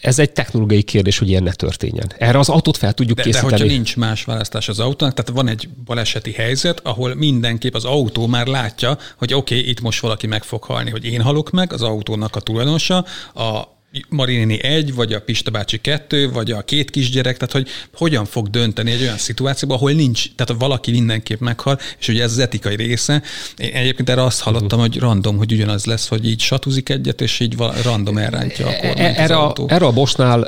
ez 0.00 0.19
egy 0.19 0.33
technológiai 0.33 0.83
kérdés, 0.83 1.19
hogy 1.19 1.29
ilyen 1.29 1.43
ne 1.43 1.52
történjen. 1.52 2.12
Erre 2.19 2.38
az 2.38 2.49
autót 2.49 2.76
fel 2.76 2.93
tudjuk 2.93 3.17
de, 3.17 3.23
készíteni. 3.23 3.50
De 3.50 3.59
hogyha 3.59 3.75
nincs 3.75 3.97
más 3.97 4.25
választás 4.25 4.69
az 4.69 4.79
autónak, 4.79 5.14
tehát 5.14 5.31
van 5.31 5.49
egy 5.49 5.69
baleseti 5.85 6.33
helyzet, 6.33 6.81
ahol 6.83 7.14
mindenképp 7.14 7.75
az 7.75 7.85
autó 7.85 8.26
már 8.26 8.47
látja, 8.47 8.99
hogy 9.17 9.35
oké, 9.35 9.59
okay, 9.59 9.69
itt 9.69 9.81
most 9.81 10.00
valaki 10.00 10.26
meg 10.26 10.43
fog 10.43 10.62
halni, 10.62 10.91
hogy 10.91 11.05
én 11.05 11.23
halok 11.23 11.50
meg, 11.50 11.73
az 11.73 11.83
autónak 11.83 12.37
a 12.37 12.41
tulajdonosa, 12.41 13.05
a 13.35 13.81
Marinini 14.09 14.63
egy, 14.63 14.95
vagy 14.95 15.13
a 15.13 15.21
Pista 15.21 15.51
bácsi 15.51 15.81
kettő, 15.81 16.31
vagy 16.31 16.51
a 16.51 16.63
két 16.63 16.91
kisgyerek, 16.91 17.37
tehát 17.37 17.53
hogy 17.53 17.69
hogyan 17.95 18.25
fog 18.25 18.51
dönteni 18.51 18.91
egy 18.91 19.03
olyan 19.03 19.19
szituációban, 19.19 19.77
ahol 19.77 19.93
nincs, 19.93 20.35
tehát 20.35 20.63
valaki 20.63 20.91
mindenképp 20.91 21.41
meghal, 21.41 21.79
és 21.99 22.09
ugye 22.09 22.23
ez 22.23 22.31
az 22.31 22.39
etikai 22.39 22.77
része. 22.77 23.23
Én 23.57 23.73
egyébként 23.73 24.09
erre 24.09 24.23
azt 24.25 24.41
hallottam, 24.41 24.81
hogy 24.81 24.99
random, 24.99 25.37
hogy 25.37 25.53
ugyanaz 25.53 25.85
lesz, 25.85 26.09
hogy 26.09 26.29
így 26.29 26.41
satuzik 26.41 26.89
egyet, 26.89 27.21
és 27.21 27.41
így 27.41 27.57
random 27.83 28.19
elrántja 28.19 28.67
a 28.67 28.71
e, 28.71 28.77
kormányt 28.77 29.19
erre, 29.19 29.37
az 29.37 29.45
autó. 29.45 29.67
Erre 29.69 29.87
a 29.87 29.93
Bosnál 29.93 30.45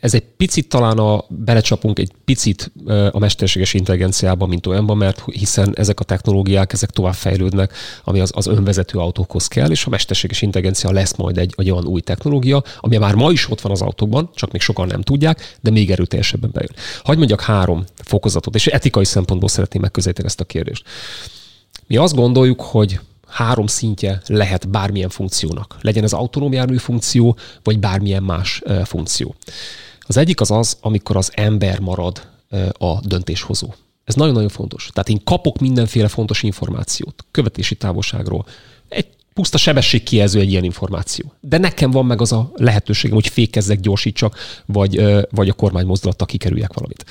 ez 0.00 0.14
egy 0.14 0.24
picit 0.36 0.68
talán 0.68 0.98
a, 0.98 1.24
belecsapunk 1.28 1.98
egy 1.98 2.10
picit 2.24 2.72
a 3.10 3.18
mesterséges 3.18 3.74
intelligenciába, 3.74 4.46
mint 4.46 4.66
olyanban, 4.66 4.96
mert 4.96 5.22
hiszen 5.32 5.72
ezek 5.76 6.00
a 6.00 6.04
technológiák, 6.04 6.72
ezek 6.72 6.90
tovább 6.90 7.14
fejlődnek, 7.14 7.72
ami 8.04 8.20
az, 8.20 8.30
az 8.34 8.46
önvezető 8.46 8.98
autókhoz 8.98 9.48
kell, 9.48 9.70
és 9.70 9.84
a 9.84 9.90
mesterséges 9.90 10.42
intelligencia 10.42 10.92
lesz 10.92 11.16
majd 11.16 11.38
egy, 11.38 11.54
egy 11.56 11.70
olyan 11.70 11.86
új 11.86 12.00
technológia, 12.00 12.62
ami 12.84 12.96
már 12.96 13.14
ma 13.14 13.30
is 13.30 13.50
ott 13.50 13.60
van 13.60 13.72
az 13.72 13.82
autókban, 13.82 14.30
csak 14.34 14.52
még 14.52 14.60
sokan 14.60 14.86
nem 14.86 15.02
tudják, 15.02 15.56
de 15.60 15.70
még 15.70 15.90
erőteljesebben 15.90 16.50
bejön. 16.52 16.72
Hagy 17.04 17.18
mondjak 17.18 17.40
három 17.40 17.84
fokozatot, 17.96 18.54
és 18.54 18.66
etikai 18.66 19.04
szempontból 19.04 19.48
szeretném 19.48 19.82
megközelíteni 19.82 20.26
ezt 20.26 20.40
a 20.40 20.44
kérdést. 20.44 20.84
Mi 21.86 21.96
azt 21.96 22.14
gondoljuk, 22.14 22.60
hogy 22.60 23.00
három 23.28 23.66
szintje 23.66 24.22
lehet 24.26 24.68
bármilyen 24.68 25.08
funkciónak. 25.08 25.76
Legyen 25.80 26.04
ez 26.04 26.12
autonóm 26.12 26.52
jármű 26.52 26.76
funkció, 26.76 27.36
vagy 27.62 27.78
bármilyen 27.78 28.22
más 28.22 28.62
funkció. 28.84 29.34
Az 30.00 30.16
egyik 30.16 30.40
az 30.40 30.50
az, 30.50 30.76
amikor 30.80 31.16
az 31.16 31.30
ember 31.34 31.80
marad 31.80 32.26
a 32.72 33.00
döntéshozó. 33.00 33.74
Ez 34.04 34.14
nagyon-nagyon 34.14 34.48
fontos. 34.48 34.90
Tehát 34.92 35.08
én 35.08 35.20
kapok 35.24 35.58
mindenféle 35.58 36.08
fontos 36.08 36.42
információt, 36.42 37.24
követési 37.30 37.74
távolságról, 37.74 38.46
puszta 39.34 39.58
sebességkijelző 39.58 40.40
egy 40.40 40.50
ilyen 40.50 40.64
információ. 40.64 41.32
De 41.40 41.58
nekem 41.58 41.90
van 41.90 42.06
meg 42.06 42.20
az 42.20 42.32
a 42.32 42.50
lehetőségem, 42.54 43.14
hogy 43.14 43.28
fékezzek, 43.28 43.80
gyorsítsak, 43.80 44.36
vagy, 44.66 45.02
vagy 45.30 45.48
a 45.48 45.52
kormány 45.52 45.86
mozdulattal 45.86 46.26
kikerüljek 46.26 46.72
valamit. 46.72 47.04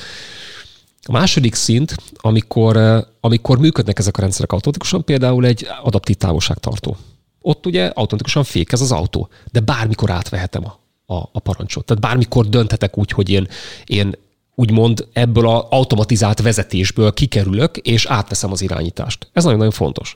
A 1.06 1.12
második 1.12 1.56
szint, 1.56 1.96
amikor, 2.16 3.06
amikor 3.20 3.60
működnek 3.60 4.00
ezek 4.00 4.18
a 4.18 4.22
rendszerek 4.22 4.52
automatikusan, 4.52 5.04
például 5.04 5.46
egy 5.46 5.68
adaptív 5.84 6.16
távolságtartó. 6.16 6.98
Ott 7.42 7.66
ugye 7.66 7.86
automatikusan 7.86 8.44
fékez 8.44 8.82
az 8.82 8.92
autó, 8.92 9.30
de 9.52 9.60
bármikor 9.60 10.10
átvehetem 10.10 10.66
a, 10.66 10.80
a, 11.14 11.30
a 11.32 11.40
parancsot. 11.40 11.86
Tehát 11.86 12.04
bármikor 12.04 12.50
dönthetek 12.50 12.98
úgy, 12.98 13.12
hogy 13.12 13.30
én, 13.30 13.48
én 13.86 14.16
úgymond 14.56 15.08
ebből 15.14 15.48
az 15.50 15.64
automatizált 15.70 16.42
vezetésből 16.42 17.14
kikerülök, 17.14 17.78
és 17.78 18.06
átveszem 18.06 18.52
az 18.52 18.62
irányítást. 18.62 19.28
Ez 19.34 19.44
nagyon-nagyon 19.44 19.74
fontos. 19.74 20.14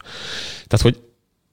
Tehát, 0.68 0.86
hogy 0.86 1.07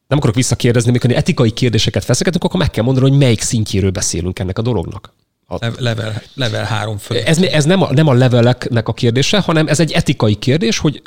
nem 0.07 0.19
akarok 0.19 0.35
visszakérdezni, 0.35 0.89
amikor 0.89 1.11
etikai 1.11 1.51
kérdéseket 1.51 2.05
feszegetünk, 2.05 2.45
akkor 2.45 2.61
meg 2.61 2.71
kell 2.71 2.85
mondani, 2.85 3.09
hogy 3.09 3.19
melyik 3.19 3.41
szintjéről 3.41 3.91
beszélünk 3.91 4.39
ennek 4.39 4.59
a 4.59 4.63
dolognak. 4.63 5.13
A... 5.47 5.71
Level, 5.79 6.23
level 6.35 6.65
3 6.65 6.99
fölött. 6.99 7.27
Ez, 7.27 7.39
ez 7.39 7.65
nem, 7.65 7.83
a, 7.83 7.93
nem 7.93 8.07
a 8.07 8.13
leveleknek 8.13 8.89
a 8.89 8.93
kérdése, 8.93 9.39
hanem 9.41 9.67
ez 9.67 9.81
egy 9.81 9.93
etikai 9.93 10.35
kérdés, 10.35 10.79
hogy 10.79 11.03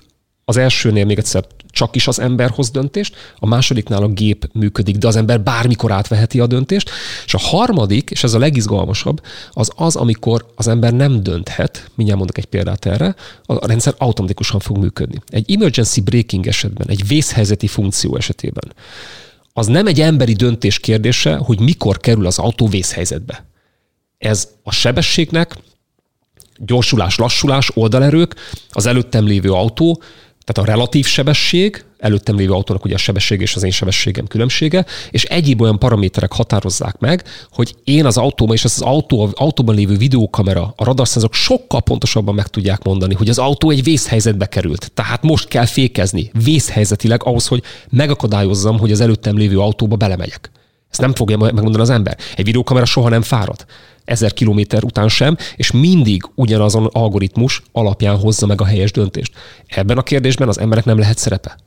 az 0.49 0.57
elsőnél 0.57 1.05
még 1.05 1.17
egyszer 1.17 1.45
csak 1.69 1.95
is 1.95 2.07
az 2.07 2.19
ember 2.19 2.49
hoz 2.49 2.69
döntést, 2.69 3.15
a 3.39 3.45
másodiknál 3.45 4.03
a 4.03 4.07
gép 4.07 4.49
működik, 4.53 4.97
de 4.97 5.07
az 5.07 5.15
ember 5.15 5.41
bármikor 5.41 5.91
átveheti 5.91 6.39
a 6.39 6.47
döntést, 6.47 6.89
és 7.25 7.33
a 7.33 7.37
harmadik, 7.37 8.09
és 8.09 8.23
ez 8.23 8.33
a 8.33 8.39
legizgalmasabb, 8.39 9.21
az 9.51 9.71
az, 9.75 9.95
amikor 9.95 10.45
az 10.55 10.67
ember 10.67 10.93
nem 10.93 11.23
dönthet, 11.23 11.89
mindjárt 11.95 12.19
mondok 12.19 12.37
egy 12.37 12.45
példát 12.45 12.85
erre, 12.85 13.15
a 13.45 13.67
rendszer 13.67 13.93
automatikusan 13.97 14.59
fog 14.59 14.77
működni. 14.77 15.21
Egy 15.27 15.51
emergency 15.51 16.01
braking 16.01 16.47
esetben, 16.47 16.89
egy 16.89 17.07
vészhelyzeti 17.07 17.67
funkció 17.67 18.15
esetében, 18.15 18.73
az 19.53 19.67
nem 19.67 19.87
egy 19.87 20.01
emberi 20.01 20.33
döntés 20.33 20.79
kérdése, 20.79 21.35
hogy 21.35 21.59
mikor 21.59 21.97
kerül 21.97 22.25
az 22.25 22.39
autó 22.39 22.67
vészhelyzetbe. 22.67 23.45
Ez 24.17 24.49
a 24.63 24.71
sebességnek, 24.71 25.55
gyorsulás, 26.57 27.17
lassulás, 27.17 27.71
oldalerők, 27.73 28.35
az 28.69 28.85
előttem 28.85 29.25
lévő 29.25 29.51
autó 29.51 30.01
tehát 30.47 30.69
a 30.69 30.73
relatív 30.73 31.05
sebesség, 31.05 31.83
előttem 31.97 32.35
lévő 32.35 32.51
autónak 32.51 32.85
ugye 32.85 32.93
a 32.93 32.97
sebesség 32.97 33.41
és 33.41 33.55
az 33.55 33.63
én 33.63 33.71
sebességem 33.71 34.27
különbsége, 34.27 34.85
és 35.09 35.23
egyéb 35.23 35.61
olyan 35.61 35.79
paraméterek 35.79 36.31
határozzák 36.31 36.99
meg, 36.99 37.23
hogy 37.51 37.75
én 37.83 38.05
az 38.05 38.17
autóban 38.17 38.55
és 38.55 38.63
az 38.63 38.81
autó, 38.81 39.29
autóban 39.33 39.75
lévő 39.75 39.97
videókamera, 39.97 40.73
a 40.75 40.83
radarszenzorok 40.83 41.35
sokkal 41.35 41.81
pontosabban 41.81 42.35
meg 42.35 42.47
tudják 42.47 42.83
mondani, 42.83 43.13
hogy 43.13 43.29
az 43.29 43.37
autó 43.37 43.69
egy 43.69 43.83
vészhelyzetbe 43.83 44.45
került. 44.45 44.91
Tehát 44.93 45.23
most 45.23 45.47
kell 45.47 45.65
fékezni 45.65 46.31
vészhelyzetileg 46.43 47.23
ahhoz, 47.23 47.47
hogy 47.47 47.63
megakadályozzam, 47.89 48.79
hogy 48.79 48.91
az 48.91 49.01
előttem 49.01 49.37
lévő 49.37 49.59
autóba 49.59 49.95
belemegyek. 49.95 50.51
Ezt 50.89 51.01
nem 51.01 51.13
fogja 51.13 51.37
megmondani 51.37 51.79
az 51.81 51.89
ember. 51.89 52.17
Egy 52.35 52.45
videókamera 52.45 52.85
soha 52.85 53.09
nem 53.09 53.21
fárad 53.21 53.65
ezer 54.07 54.33
kilométer 54.33 54.83
után 54.83 55.09
sem, 55.09 55.37
és 55.55 55.71
mindig 55.71 56.23
ugyanazon 56.35 56.85
algoritmus 56.85 57.61
alapján 57.71 58.17
hozza 58.17 58.45
meg 58.45 58.61
a 58.61 58.65
helyes 58.65 58.91
döntést. 58.91 59.33
Ebben 59.67 59.97
a 59.97 60.03
kérdésben 60.03 60.47
az 60.47 60.59
emberek 60.59 60.85
nem 60.85 60.99
lehet 60.99 61.17
szerepe. 61.17 61.57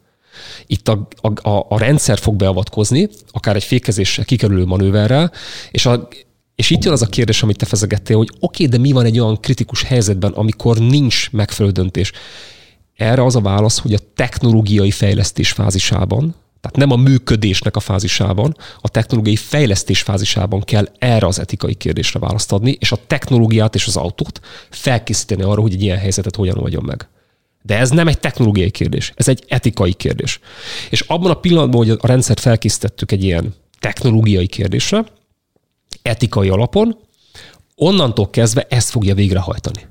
Itt 0.67 0.89
a, 0.89 1.09
a, 1.21 1.49
a, 1.49 1.67
a 1.69 1.79
rendszer 1.79 2.19
fog 2.19 2.37
beavatkozni, 2.37 3.09
akár 3.31 3.57
egy 3.57 3.65
fékezéssel, 3.65 4.25
kikerülő 4.25 4.65
manőverrel, 4.65 5.33
és 5.71 5.87
a, 5.87 6.09
és 6.55 6.71
itt 6.71 6.85
jön 6.85 6.93
az 6.93 7.03
a 7.03 7.07
kérdés, 7.07 7.43
amit 7.43 7.57
te 7.57 7.67
fezegettél, 7.67 8.17
hogy 8.17 8.31
oké, 8.41 8.67
de 8.67 8.79
mi 8.79 8.93
van 8.93 9.05
egy 9.05 9.19
olyan 9.19 9.41
kritikus 9.41 9.83
helyzetben, 9.83 10.33
amikor 10.33 10.79
nincs 10.79 11.31
megfelelő 11.31 11.75
döntés. 11.75 12.13
Erre 12.97 13.25
az 13.25 13.37
a 13.37 13.41
válasz, 13.41 13.79
hogy 13.79 13.95
a 13.95 13.99
technológiai 14.15 14.91
fejlesztés 14.91 15.53
fázisában, 15.53 16.35
Tehát 16.61 16.77
nem 16.77 16.91
a 16.91 16.97
működésnek 16.97 17.77
a 17.77 17.81
fázisában, 17.81 18.57
a 18.81 18.89
technológiai 18.89 19.37
fejlesztés 19.37 20.03
fázisában 20.03 20.61
kell 20.61 20.89
erre 20.99 21.27
az 21.27 21.39
etikai 21.39 21.75
kérdésre 21.75 22.19
választ 22.19 22.53
adni, 22.53 22.77
és 22.81 22.93
a 22.93 22.99
technológiát 23.07 23.75
és 23.75 23.87
az 23.87 23.97
autót 23.97 24.41
felkészíteni 24.71 25.43
arra, 25.43 25.61
hogy 25.61 25.73
egy 25.73 25.83
ilyen 25.83 25.99
helyzetet 25.99 26.37
hogyan 26.37 26.59
oldjon 26.59 26.85
meg. 26.85 27.09
De 27.63 27.79
ez 27.79 27.91
nem 27.91 28.09
egy 28.09 28.19
technológiai 28.19 28.71
kérdés, 28.71 29.13
ez 29.17 29.29
egy 29.29 29.45
etikai 29.49 29.93
kérdés. 29.93 30.41
És 30.91 31.01
abban 31.01 31.31
a 31.31 31.35
pillanatban, 31.35 31.87
hogy 31.87 31.99
a 32.01 32.07
rendszert 32.07 32.41
felkészítettük 32.41 33.13
egy 33.13 33.25
ilyen 33.25 33.55
technológiai 33.79 34.47
kérdésre, 34.47 35.05
etikai 36.03 36.49
alapon, 36.49 36.99
onnantól 37.77 38.31
kezdve 38.31 38.67
ezt 38.69 38.91
fogja 38.91 39.15
végrehajtani. 39.15 39.87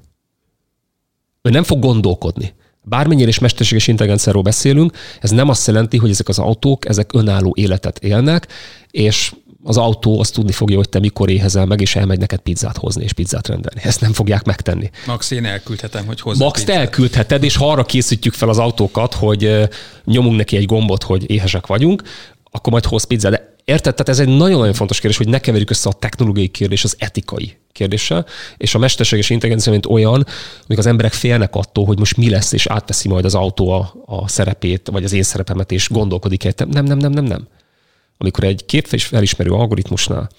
Ő 1.41 1.49
nem 1.49 1.63
fog 1.63 1.79
gondolkodni. 1.79 2.53
Bármennyire 2.89 3.27
is 3.27 3.39
mesterséges 3.39 3.87
intelligenciáról 3.87 4.41
beszélünk, 4.41 4.97
ez 5.21 5.29
nem 5.29 5.49
azt 5.49 5.67
jelenti, 5.67 5.97
hogy 5.97 6.09
ezek 6.09 6.27
az 6.27 6.39
autók, 6.39 6.87
ezek 6.87 7.13
önálló 7.13 7.53
életet 7.57 7.99
élnek, 7.99 8.47
és 8.91 9.31
az 9.63 9.77
autó 9.77 10.19
azt 10.19 10.33
tudni 10.33 10.51
fogja, 10.51 10.77
hogy 10.77 10.89
te 10.89 10.99
mikor 10.99 11.29
éhezel 11.29 11.65
meg, 11.65 11.81
és 11.81 11.95
elmegy 11.95 12.19
neked 12.19 12.39
pizzát 12.39 12.77
hozni, 12.77 13.03
és 13.03 13.13
pizzát 13.13 13.47
rendelni. 13.47 13.81
Ezt 13.83 14.01
nem 14.01 14.13
fogják 14.13 14.45
megtenni. 14.45 14.89
Max, 15.05 15.31
én 15.31 15.45
elküldhetem, 15.45 16.05
hogy 16.05 16.21
hozzá 16.21 16.45
Max, 16.45 16.63
te 16.63 16.73
elküldheted, 16.73 17.43
és 17.43 17.55
ha 17.55 17.71
arra 17.71 17.83
készítjük 17.83 18.33
fel 18.33 18.49
az 18.49 18.57
autókat, 18.57 19.13
hogy 19.13 19.69
nyomunk 20.05 20.37
neki 20.37 20.57
egy 20.57 20.65
gombot, 20.65 21.03
hogy 21.03 21.29
éhesek 21.29 21.67
vagyunk, 21.67 22.01
akkor 22.51 22.71
majd 22.71 22.85
hoz 22.85 23.03
pizzát. 23.03 23.31
De 23.31 23.48
Érted? 23.69 23.95
Tehát 23.95 24.09
ez 24.09 24.19
egy 24.19 24.37
nagyon-nagyon 24.37 24.73
fontos 24.73 24.99
kérdés, 24.99 25.17
hogy 25.17 25.27
ne 25.27 25.39
keverjük 25.39 25.69
össze 25.69 25.89
a 25.89 25.93
technológiai 25.93 26.47
kérdés 26.47 26.83
az 26.83 26.95
etikai 26.99 27.57
kérdéssel, 27.71 28.25
és 28.57 28.75
a 28.75 28.77
mesterséges 28.77 29.29
intelligencia, 29.29 29.71
mint 29.71 29.85
olyan, 29.85 30.25
amikor 30.57 30.77
az 30.77 30.85
emberek 30.85 31.13
félnek 31.13 31.55
attól, 31.55 31.85
hogy 31.85 31.99
most 31.99 32.17
mi 32.17 32.29
lesz, 32.29 32.51
és 32.51 32.65
átveszi 32.67 33.07
majd 33.07 33.25
az 33.25 33.35
autó 33.35 33.69
a, 33.69 33.93
a 34.05 34.27
szerepét, 34.27 34.89
vagy 34.91 35.03
az 35.03 35.13
én 35.13 35.23
szerepemet, 35.23 35.71
és 35.71 35.89
gondolkodik 35.89 36.45
egy. 36.45 36.67
Nem, 36.67 36.85
nem, 36.85 36.97
nem, 36.97 37.11
nem, 37.11 37.23
nem. 37.23 37.47
Amikor 38.17 38.43
egy 38.43 38.65
képfelismerő 38.65 39.51
algoritmusnál 39.51 40.29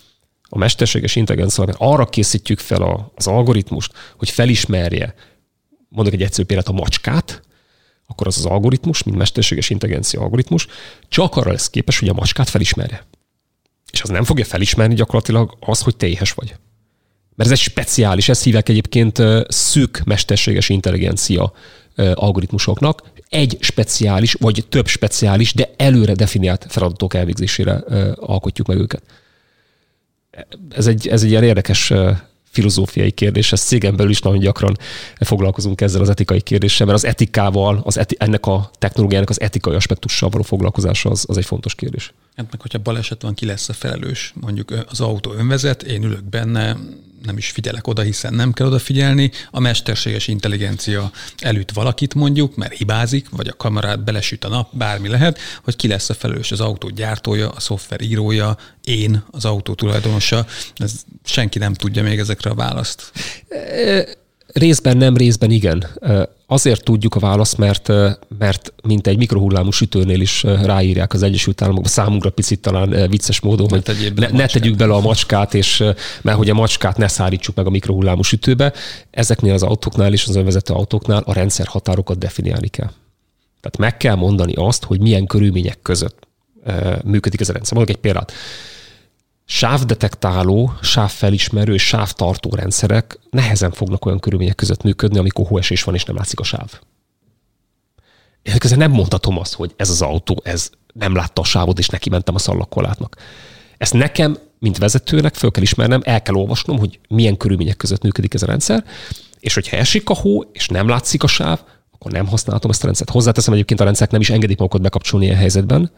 a 0.48 0.58
mesterséges 0.58 1.16
intelligencia 1.16 1.64
arra 1.78 2.06
készítjük 2.06 2.58
fel 2.58 3.10
az 3.14 3.26
algoritmust, 3.26 3.92
hogy 4.16 4.30
felismerje, 4.30 5.14
mondok 5.88 6.14
egy 6.14 6.22
egyszerű 6.22 6.46
példát, 6.46 6.68
a 6.68 6.72
macskát, 6.72 7.42
akkor 8.06 8.26
az 8.26 8.38
az 8.38 8.44
algoritmus, 8.44 9.02
mint 9.02 9.16
mesterséges 9.16 9.70
intelligencia 9.70 10.20
algoritmus, 10.20 10.66
csak 11.08 11.36
arra 11.36 11.50
lesz 11.50 11.70
képes, 11.70 11.98
hogy 11.98 12.08
a 12.08 12.12
macskát 12.12 12.48
felismerje. 12.48 13.08
És 13.92 14.02
az 14.02 14.08
nem 14.08 14.24
fogja 14.24 14.44
felismerni 14.44 14.94
gyakorlatilag 14.94 15.56
az, 15.60 15.80
hogy 15.80 15.96
te 15.96 16.06
éhes 16.06 16.32
vagy. 16.32 16.54
Mert 17.34 17.50
ez 17.50 17.58
egy 17.58 17.64
speciális, 17.64 18.28
ezt 18.28 18.42
hívják 18.42 18.68
egyébként 18.68 19.22
szűk 19.48 20.02
mesterséges 20.04 20.68
intelligencia 20.68 21.52
algoritmusoknak. 22.14 23.02
Egy 23.28 23.56
speciális, 23.60 24.32
vagy 24.32 24.64
több 24.68 24.86
speciális, 24.86 25.54
de 25.54 25.70
előre 25.76 26.14
definiált 26.14 26.66
feladatok 26.68 27.14
elvégzésére 27.14 27.84
alkotjuk 28.14 28.66
meg 28.66 28.78
őket. 28.78 29.02
Ez 30.68 30.86
egy, 30.86 31.08
ez 31.08 31.22
egy 31.22 31.30
ilyen 31.30 31.44
érdekes 31.44 31.92
filozófiai 32.50 33.10
kérdés, 33.10 33.52
ez 33.52 33.60
cégen 33.60 33.96
belül 33.96 34.10
is 34.10 34.20
nagyon 34.20 34.38
gyakran 34.38 34.76
foglalkozunk 35.14 35.80
ezzel 35.80 36.00
az 36.00 36.08
etikai 36.08 36.40
kérdéssel, 36.40 36.86
mert 36.86 36.98
az 36.98 37.04
etikával, 37.04 37.80
az 37.84 37.98
eti, 37.98 38.16
ennek 38.18 38.46
a 38.46 38.70
technológiának 38.78 39.30
az 39.30 39.40
etikai 39.40 39.74
aspektussal 39.74 40.28
való 40.28 40.42
foglalkozása 40.42 41.10
az, 41.10 41.24
az 41.28 41.36
egy 41.36 41.44
fontos 41.44 41.74
kérdés. 41.74 42.12
Hát 42.36 42.46
meg, 42.50 42.60
hogyha 42.60 42.78
baleset 42.78 43.22
van, 43.22 43.34
ki 43.34 43.46
lesz 43.46 43.68
a 43.68 43.72
felelős? 43.72 44.32
Mondjuk 44.40 44.74
az 44.88 45.00
autó 45.00 45.32
önvezet, 45.32 45.82
én 45.82 46.02
ülök 46.02 46.24
benne, 46.24 46.76
nem 47.22 47.36
is 47.36 47.50
figyelek 47.50 47.86
oda, 47.86 48.02
hiszen 48.02 48.34
nem 48.34 48.52
kell 48.52 48.66
odafigyelni. 48.66 49.30
A 49.50 49.60
mesterséges 49.60 50.28
intelligencia 50.28 51.10
elüt 51.38 51.72
valakit 51.72 52.14
mondjuk, 52.14 52.56
mert 52.56 52.72
hibázik, 52.72 53.28
vagy 53.30 53.48
a 53.48 53.56
kamerát 53.56 54.04
belesüt 54.04 54.44
a 54.44 54.48
nap, 54.48 54.76
bármi 54.76 55.08
lehet, 55.08 55.38
hogy 55.64 55.76
ki 55.76 55.88
lesz 55.88 56.10
a 56.10 56.14
felelős 56.14 56.52
az 56.52 56.60
autó 56.60 56.88
gyártója, 56.88 57.50
a 57.50 57.60
szoftver 57.60 58.00
írója, 58.00 58.56
én, 58.84 59.24
az 59.30 59.44
autó 59.44 59.74
tulajdonosa. 59.74 60.46
Ez 60.76 60.92
senki 61.24 61.58
nem 61.58 61.74
tudja 61.74 62.02
még 62.02 62.18
ezekre 62.18 62.50
a 62.50 62.54
választ. 62.54 63.12
Részben 64.52 64.96
nem, 64.96 65.16
részben 65.16 65.50
igen. 65.50 65.86
Azért 66.46 66.84
tudjuk 66.84 67.14
a 67.14 67.18
választ, 67.18 67.58
mert, 67.58 67.88
mert 68.38 68.72
mint 68.82 69.06
egy 69.06 69.16
mikrohullámú 69.16 69.70
sütőnél 69.70 70.20
is 70.20 70.42
ráírják 70.42 71.12
az 71.12 71.22
Egyesült 71.22 71.62
Államokban, 71.62 71.90
számunkra 71.90 72.30
picit 72.30 72.60
talán 72.60 73.08
vicces 73.08 73.40
módon, 73.40 73.68
hogy 73.68 74.12
ne, 74.14 74.28
ne 74.28 74.46
tegyük 74.46 74.76
bele 74.76 74.94
a 74.94 75.00
macskát, 75.00 75.54
és 75.54 75.84
mert 76.22 76.36
hogy 76.36 76.50
a 76.50 76.54
macskát 76.54 76.96
ne 76.96 77.08
szárítsuk 77.08 77.56
meg 77.56 77.66
a 77.66 77.70
mikrohullámú 77.70 78.22
sütőbe. 78.22 78.72
Ezeknél 79.10 79.52
az 79.52 79.62
autóknál 79.62 80.12
és 80.12 80.26
az 80.26 80.36
önvezető 80.36 80.72
autóknál 80.72 81.22
a 81.26 81.32
rendszer 81.32 81.66
határokat 81.66 82.18
definiálni 82.18 82.68
kell. 82.68 82.90
Tehát 83.60 83.78
meg 83.78 83.96
kell 83.96 84.14
mondani 84.14 84.52
azt, 84.52 84.84
hogy 84.84 85.00
milyen 85.00 85.26
körülmények 85.26 85.78
között 85.82 86.28
működik 87.04 87.40
ez 87.40 87.48
a 87.48 87.52
rendszer. 87.52 87.76
Mondok 87.76 87.94
egy 87.96 88.02
példát 88.02 88.32
sávdetektáló, 89.52 90.72
sávfelismerő 90.82 91.74
és 91.74 91.86
sávtartó 91.86 92.54
rendszerek 92.54 93.18
nehezen 93.30 93.70
fognak 93.70 94.06
olyan 94.06 94.18
körülmények 94.18 94.54
között 94.54 94.82
működni, 94.82 95.18
amikor 95.18 95.46
hóesés 95.46 95.82
van 95.82 95.94
és 95.94 96.04
nem 96.04 96.16
látszik 96.16 96.40
a 96.40 96.42
sáv. 96.42 96.80
Én 98.42 98.58
közben 98.58 98.78
nem 98.78 98.90
mondhatom 98.90 99.38
azt, 99.38 99.54
hogy 99.54 99.72
ez 99.76 99.90
az 99.90 100.02
autó, 100.02 100.40
ez 100.44 100.70
nem 100.92 101.14
látta 101.14 101.40
a 101.40 101.44
sávot, 101.44 101.78
és 101.78 101.88
neki 101.88 102.10
mentem 102.10 102.34
a 102.34 102.38
szallagkolátnak. 102.38 103.16
Ezt 103.78 103.92
nekem, 103.92 104.38
mint 104.58 104.78
vezetőnek 104.78 105.34
föl 105.34 105.50
kell 105.50 105.62
ismernem, 105.62 106.00
el 106.04 106.22
kell 106.22 106.34
olvasnom, 106.34 106.78
hogy 106.78 106.98
milyen 107.08 107.36
körülmények 107.36 107.76
között 107.76 108.02
működik 108.02 108.34
ez 108.34 108.42
a 108.42 108.46
rendszer, 108.46 108.84
és 109.40 109.54
hogyha 109.54 109.76
esik 109.76 110.10
a 110.10 110.14
hó, 110.14 110.42
és 110.52 110.68
nem 110.68 110.88
látszik 110.88 111.22
a 111.22 111.26
sáv, 111.26 111.60
akkor 111.90 112.12
nem 112.12 112.26
használhatom 112.26 112.70
ezt 112.70 112.82
a 112.82 112.84
rendszert. 112.84 113.10
Hozzáteszem 113.10 113.54
egyébként 113.54 113.80
a 113.80 113.84
rendszerek 113.84 114.12
nem 114.12 114.20
is 114.20 114.30
engedik 114.30 114.58
magukat 114.58 114.82
bekapcsolni 114.82 115.24
ilyen 115.24 115.38
helyzetben, 115.38 115.90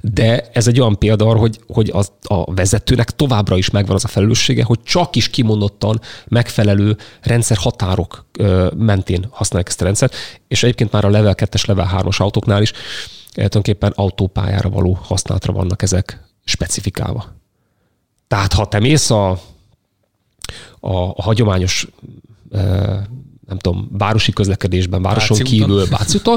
de 0.00 0.48
ez 0.52 0.66
egy 0.66 0.80
olyan 0.80 0.98
példa 0.98 1.26
arra, 1.26 1.38
hogy, 1.38 1.60
hogy 1.66 1.90
az, 1.92 2.12
a 2.22 2.54
vezetőnek 2.54 3.10
továbbra 3.10 3.56
is 3.56 3.70
megvan 3.70 3.94
az 3.94 4.04
a 4.04 4.08
felelőssége, 4.08 4.64
hogy 4.64 4.82
csak 4.82 5.16
is 5.16 5.28
kimondottan 5.28 6.00
megfelelő 6.28 6.96
rendszer 7.20 7.56
határok 7.56 8.26
mentén 8.76 9.26
használják 9.30 9.68
ezt 9.68 9.80
a 9.80 9.84
rendszert, 9.84 10.14
és 10.48 10.62
egyébként 10.62 10.92
már 10.92 11.04
a 11.04 11.10
level 11.10 11.34
2-es, 11.36 11.66
level 11.66 11.90
3-as 11.92 12.16
autóknál 12.16 12.62
is 12.62 12.72
tulajdonképpen 13.32 13.92
autópályára 13.96 14.68
való 14.68 14.98
használatra 15.02 15.52
vannak 15.52 15.82
ezek 15.82 16.24
specifikálva. 16.44 17.34
Tehát 18.28 18.52
ha 18.52 18.68
te 18.68 18.78
mész 18.78 19.10
a, 19.10 19.30
a, 20.80 20.96
a 20.96 21.22
hagyományos 21.22 21.88
nem 23.46 23.58
tudom, 23.58 23.88
városi 23.92 24.32
közlekedésben, 24.32 25.02
városon 25.02 25.38
Báci 25.38 25.50
kívül, 25.50 25.86
Báci 25.88 26.20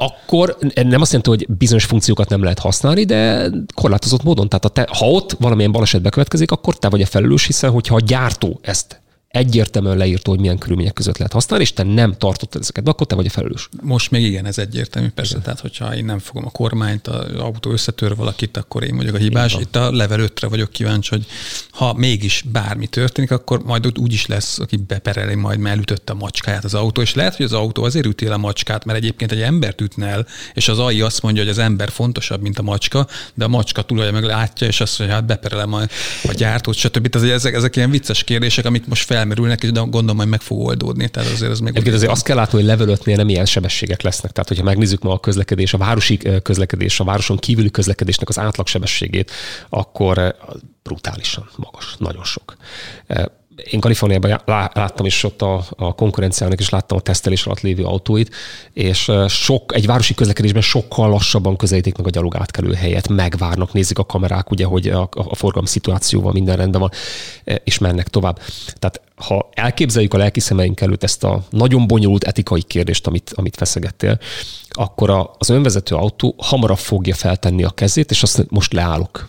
akkor 0.00 0.56
nem 0.74 1.00
azt 1.00 1.12
jelenti, 1.12 1.30
hogy 1.30 1.56
bizonyos 1.58 1.84
funkciókat 1.84 2.28
nem 2.28 2.42
lehet 2.42 2.58
használni, 2.58 3.04
de 3.04 3.50
korlátozott 3.74 4.22
módon. 4.22 4.48
Tehát 4.48 4.72
te, 4.72 4.86
ha 4.98 5.10
ott 5.10 5.36
valamilyen 5.38 5.72
baleset 5.72 6.02
bekövetkezik, 6.02 6.50
akkor 6.50 6.78
te 6.78 6.88
vagy 6.88 7.02
a 7.02 7.06
felelős, 7.06 7.46
hiszen 7.46 7.70
hogyha 7.70 7.94
a 7.94 8.00
gyártó 8.00 8.58
ezt 8.62 9.00
egyértelműen 9.30 9.96
leírta, 9.96 10.30
hogy 10.30 10.40
milyen 10.40 10.58
körülmények 10.58 10.92
között 10.92 11.16
lehet 11.16 11.32
használni, 11.32 11.64
és 11.64 11.72
te 11.72 11.82
nem 11.82 12.16
tartottad 12.16 12.60
ezeket, 12.60 12.88
akkor 12.88 13.06
te 13.06 13.14
vagy 13.14 13.26
a 13.26 13.30
felelős. 13.30 13.68
Most 13.82 14.10
még 14.10 14.24
igen, 14.24 14.46
ez 14.46 14.58
egyértelmű, 14.58 15.08
persze. 15.08 15.30
Igen. 15.30 15.42
Tehát, 15.42 15.60
hogyha 15.60 15.96
én 15.96 16.04
nem 16.04 16.18
fogom 16.18 16.44
a 16.46 16.50
kormányt, 16.50 17.06
az 17.06 17.34
autó 17.38 17.70
összetör 17.70 18.16
valakit, 18.16 18.56
akkor 18.56 18.84
én 18.84 18.96
vagyok 18.96 19.14
a 19.14 19.18
hibás. 19.18 19.56
Itt 19.60 19.76
a 19.76 19.92
level 19.92 20.18
5-re 20.20 20.48
vagyok 20.48 20.70
kíváncsi, 20.70 21.08
hogy 21.10 21.26
ha 21.70 21.92
mégis 21.92 22.44
bármi 22.52 22.86
történik, 22.86 23.30
akkor 23.30 23.62
majd 23.62 23.86
ott 23.86 23.98
úgy 23.98 24.12
is 24.12 24.26
lesz, 24.26 24.58
aki 24.58 24.76
bepereli 24.76 25.34
majd, 25.34 25.58
mert 25.58 25.74
elütötte 25.74 26.12
a 26.12 26.16
macskáját 26.16 26.64
az 26.64 26.74
autó, 26.74 27.02
és 27.02 27.14
lehet, 27.14 27.36
hogy 27.36 27.44
az 27.44 27.52
autó 27.52 27.82
azért 27.82 28.06
üti 28.06 28.26
el 28.26 28.32
a 28.32 28.36
macskát, 28.36 28.84
mert 28.84 28.98
egyébként 28.98 29.32
egy 29.32 29.40
embert 29.40 29.80
ütne 29.80 30.06
el, 30.06 30.26
és 30.54 30.68
az 30.68 30.78
AI 30.78 31.00
azt 31.00 31.22
mondja, 31.22 31.42
hogy 31.42 31.50
az 31.50 31.58
ember 31.58 31.90
fontosabb, 31.90 32.40
mint 32.40 32.58
a 32.58 32.62
macska, 32.62 33.06
de 33.34 33.44
a 33.44 33.48
macska 33.48 33.82
tulajja 33.82 34.12
meg 34.12 34.24
látja, 34.24 34.66
és 34.66 34.80
azt 34.80 34.98
mondja, 34.98 35.16
hát 35.16 35.26
beperelem 35.26 35.72
a, 35.72 35.80
a 36.22 36.32
gyártót, 36.32 36.74
stb. 36.74 37.08
Tehát 37.08 37.30
ezek, 37.30 37.54
ezek 37.54 37.76
ilyen 37.76 37.90
vicces 37.90 38.24
kérdések, 38.24 38.64
amik 38.64 38.86
most 38.86 39.04
fel 39.04 39.19
felmerülnek, 39.20 39.62
és 39.62 39.70
de 39.70 39.80
gondolom, 39.80 40.16
hogy 40.16 40.28
meg 40.28 40.40
fog 40.40 40.60
oldódni. 40.60 41.08
Tehát 41.08 41.32
azért 41.32 41.50
az 41.50 41.58
még 41.58 41.68
Egyébként 41.68 41.94
azért 41.94 42.12
azt 42.12 42.24
kell 42.24 42.36
látni, 42.36 42.58
hogy 42.58 42.66
level 42.66 42.88
5 42.88 43.04
nem 43.04 43.28
ilyen 43.28 43.46
sebességek 43.46 44.02
lesznek. 44.02 44.32
Tehát, 44.32 44.48
hogyha 44.48 44.64
megnézzük 44.64 45.02
ma 45.02 45.12
a 45.12 45.18
közlekedés, 45.18 45.74
a 45.74 45.78
városi 45.78 46.18
közlekedés, 46.42 47.00
a 47.00 47.04
városon 47.04 47.38
kívüli 47.38 47.70
közlekedésnek 47.70 48.28
az 48.28 48.38
átlagsebességét, 48.38 49.30
akkor 49.68 50.36
brutálisan 50.82 51.48
magas, 51.56 51.94
nagyon 51.98 52.24
sok 52.24 52.56
én 53.64 53.80
Kaliforniában 53.80 54.40
láttam 54.46 55.06
is 55.06 55.24
ott 55.24 55.42
a, 55.42 55.64
a 55.76 55.94
konkurenciának, 55.94 56.60
és 56.60 56.68
láttam 56.68 56.96
a 56.96 57.00
tesztelés 57.00 57.46
alatt 57.46 57.60
lévő 57.60 57.84
autóit, 57.84 58.34
és 58.72 59.10
sok, 59.28 59.74
egy 59.74 59.86
városi 59.86 60.14
közlekedésben 60.14 60.62
sokkal 60.62 61.08
lassabban 61.08 61.56
közelítik 61.56 61.96
meg 61.96 62.06
a 62.06 62.10
gyalog 62.10 62.36
átkelő 62.36 62.72
helyet, 62.72 63.08
megvárnak, 63.08 63.72
nézik 63.72 63.98
a 63.98 64.06
kamerák, 64.06 64.50
ugye, 64.50 64.64
hogy 64.64 64.88
a, 64.88 65.08
a 65.12 65.34
forgalom 65.34 65.66
szituációval 65.66 66.32
minden 66.32 66.56
rendben 66.56 66.80
van, 66.80 66.90
és 67.64 67.78
mennek 67.78 68.08
tovább. 68.08 68.38
Tehát 68.78 69.00
ha 69.14 69.48
elképzeljük 69.52 70.14
a 70.14 70.18
lelki 70.18 70.40
szemeink 70.40 70.80
előtt 70.80 71.02
ezt 71.02 71.24
a 71.24 71.42
nagyon 71.50 71.86
bonyolult 71.86 72.24
etikai 72.24 72.62
kérdést, 72.62 73.06
amit, 73.06 73.32
amit 73.34 73.56
feszegettél, 73.56 74.18
akkor 74.68 75.34
az 75.38 75.50
önvezető 75.50 75.94
autó 75.94 76.34
hamarabb 76.38 76.78
fogja 76.78 77.14
feltenni 77.14 77.64
a 77.64 77.70
kezét, 77.70 78.10
és 78.10 78.22
azt 78.22 78.46
most 78.48 78.72
leállok. 78.72 79.28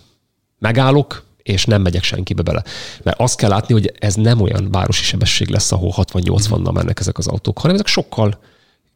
Megállok, 0.60 1.24
és 1.44 1.66
nem 1.66 1.82
megyek 1.82 2.04
senkibe 2.04 2.42
bele. 2.42 2.64
Mert 3.04 3.20
azt 3.20 3.38
kell 3.38 3.50
látni, 3.50 3.74
hogy 3.74 3.94
ez 4.00 4.16
nem 4.16 4.42
olyan 4.42 4.72
városi 4.72 5.04
sebesség 5.04 5.48
lesz, 5.48 5.72
ahol 5.72 5.94
60-80-nal 5.98 6.74
mennek 6.74 7.00
ezek 7.00 7.18
az 7.18 7.28
autók, 7.28 7.60
hanem 7.60 7.76
ezek 7.76 7.88
sokkal 7.88 8.40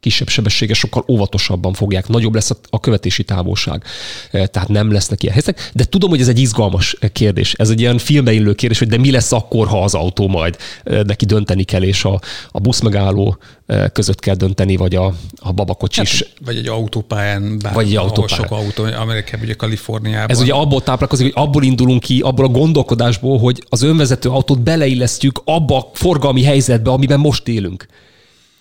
kisebb 0.00 0.28
sebessége, 0.28 0.74
sokkal 0.74 1.04
óvatosabban 1.08 1.72
fogják, 1.72 2.08
nagyobb 2.08 2.34
lesz 2.34 2.50
a 2.70 2.80
követési 2.80 3.24
távolság. 3.24 3.84
E, 4.30 4.46
tehát 4.46 4.68
nem 4.68 4.92
lesznek 4.92 5.22
ilyen 5.22 5.34
helyzetek. 5.34 5.70
De 5.74 5.84
tudom, 5.84 6.10
hogy 6.10 6.20
ez 6.20 6.28
egy 6.28 6.38
izgalmas 6.38 6.96
kérdés. 7.12 7.52
Ez 7.52 7.70
egy 7.70 7.80
ilyen 7.80 7.98
filmbe 7.98 8.32
illő 8.32 8.54
kérdés, 8.54 8.78
hogy 8.78 8.88
de 8.88 8.98
mi 8.98 9.10
lesz 9.10 9.32
akkor, 9.32 9.66
ha 9.66 9.82
az 9.82 9.94
autó 9.94 10.28
majd 10.28 10.56
e, 10.84 11.02
neki 11.02 11.24
dönteni 11.24 11.64
kell, 11.64 11.82
és 11.82 12.04
a, 12.04 12.20
a 12.50 12.58
busz 12.58 12.80
megálló 12.80 13.38
e, 13.66 13.88
között 13.88 14.20
kell 14.20 14.34
dönteni, 14.34 14.76
vagy 14.76 14.94
a, 14.94 15.14
a 15.36 15.52
babakocsis. 15.52 16.22
Hát, 16.22 16.32
vagy 16.44 16.56
egy 16.56 16.68
autópályán, 16.68 17.58
bár, 17.58 17.74
vagy 17.74 17.86
egy 17.86 17.96
autópályán. 17.96 18.46
sok 18.46 18.58
autó, 18.58 18.84
Amerikában, 18.84 19.44
ugye 19.44 19.54
Kaliforniában. 19.54 20.30
Ez 20.30 20.40
ugye 20.40 20.52
abból 20.52 20.82
táplálkozik, 20.82 21.34
hogy 21.34 21.44
abból 21.44 21.62
indulunk 21.62 22.00
ki, 22.00 22.20
abból 22.20 22.44
a 22.44 22.48
gondolkodásból, 22.48 23.38
hogy 23.38 23.64
az 23.68 23.82
önvezető 23.82 24.28
autót 24.28 24.60
beleillesztjük 24.60 25.40
abba 25.44 25.76
a 25.76 25.90
forgalmi 25.92 26.42
helyzetbe, 26.42 26.90
amiben 26.90 27.20
most 27.20 27.48
élünk. 27.48 27.86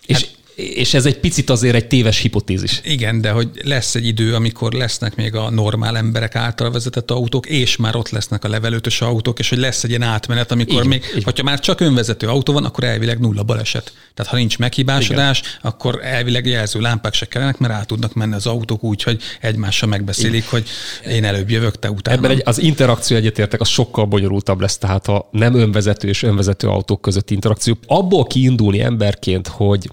És 0.05 0.15
hát, 0.15 0.34
és 0.55 0.93
ez 0.93 1.05
egy 1.05 1.19
picit 1.19 1.49
azért 1.49 1.75
egy 1.75 1.87
téves 1.87 2.19
hipotézis. 2.19 2.81
Igen, 2.83 3.21
de 3.21 3.31
hogy 3.31 3.49
lesz 3.63 3.95
egy 3.95 4.07
idő, 4.07 4.35
amikor 4.35 4.73
lesznek 4.73 5.15
még 5.15 5.35
a 5.35 5.49
normál 5.49 5.97
emberek 5.97 6.35
által 6.35 6.71
vezetett 6.71 7.11
autók, 7.11 7.45
és 7.45 7.75
már 7.75 7.95
ott 7.95 8.09
lesznek 8.09 8.43
a 8.43 8.47
levelőtös 8.47 9.01
autók, 9.01 9.39
és 9.39 9.49
hogy 9.49 9.57
lesz 9.57 9.83
egy 9.83 9.89
ilyen 9.89 10.01
átmenet, 10.01 10.51
amikor 10.51 10.83
így, 10.83 10.89
még, 10.89 11.03
így. 11.15 11.23
hogyha 11.23 11.43
már 11.43 11.59
csak 11.59 11.79
önvezető 11.79 12.27
autó 12.27 12.53
van, 12.53 12.65
akkor 12.65 12.83
elvileg 12.83 13.19
nulla 13.19 13.43
baleset. 13.43 13.93
Tehát 14.13 14.31
ha 14.31 14.37
nincs 14.37 14.57
meghibásodás, 14.57 15.39
Igen. 15.39 15.51
akkor 15.61 15.99
elvileg 16.03 16.45
jelző 16.45 16.79
lámpák 16.79 17.13
se 17.13 17.25
kellenek, 17.25 17.57
mert 17.57 17.73
át 17.73 17.87
tudnak 17.87 18.13
menni 18.13 18.33
az 18.33 18.45
autók 18.45 18.83
úgy, 18.83 19.03
hogy 19.03 19.21
egymással 19.41 19.89
megbeszélik, 19.89 20.33
Igen. 20.33 20.49
hogy 20.49 20.67
én 21.11 21.23
előbb 21.23 21.49
jövök, 21.49 21.79
te 21.79 21.91
utána. 21.91 22.17
Ebben 22.17 22.31
egy, 22.31 22.41
az 22.45 22.61
interakció 22.61 23.17
egyetértek, 23.17 23.61
az 23.61 23.67
sokkal 23.67 24.05
bonyolultabb 24.05 24.61
lesz, 24.61 24.77
tehát 24.77 25.07
a 25.07 25.27
nem 25.31 25.55
önvezető 25.55 26.07
és 26.07 26.23
önvezető 26.23 26.67
autók 26.67 27.01
között 27.01 27.31
interakció. 27.31 27.77
Abból 27.87 28.23
kiindulni 28.25 28.81
emberként, 28.81 29.47
hogy 29.47 29.89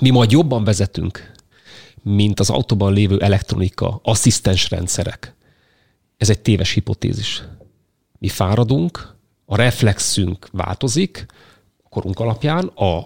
mi 0.00 0.10
majd 0.10 0.30
jobban 0.30 0.64
vezetünk, 0.64 1.32
mint 2.02 2.40
az 2.40 2.50
autóban 2.50 2.92
lévő 2.92 3.20
elektronika, 3.20 4.00
asszisztens 4.02 4.70
rendszerek. 4.70 5.34
Ez 6.16 6.30
egy 6.30 6.40
téves 6.40 6.72
hipotézis. 6.72 7.42
Mi 8.18 8.28
fáradunk, 8.28 9.16
a 9.46 9.56
reflexünk 9.56 10.48
változik, 10.52 11.26
a 11.84 11.88
korunk 11.88 12.20
alapján, 12.20 12.66
a 12.66 13.04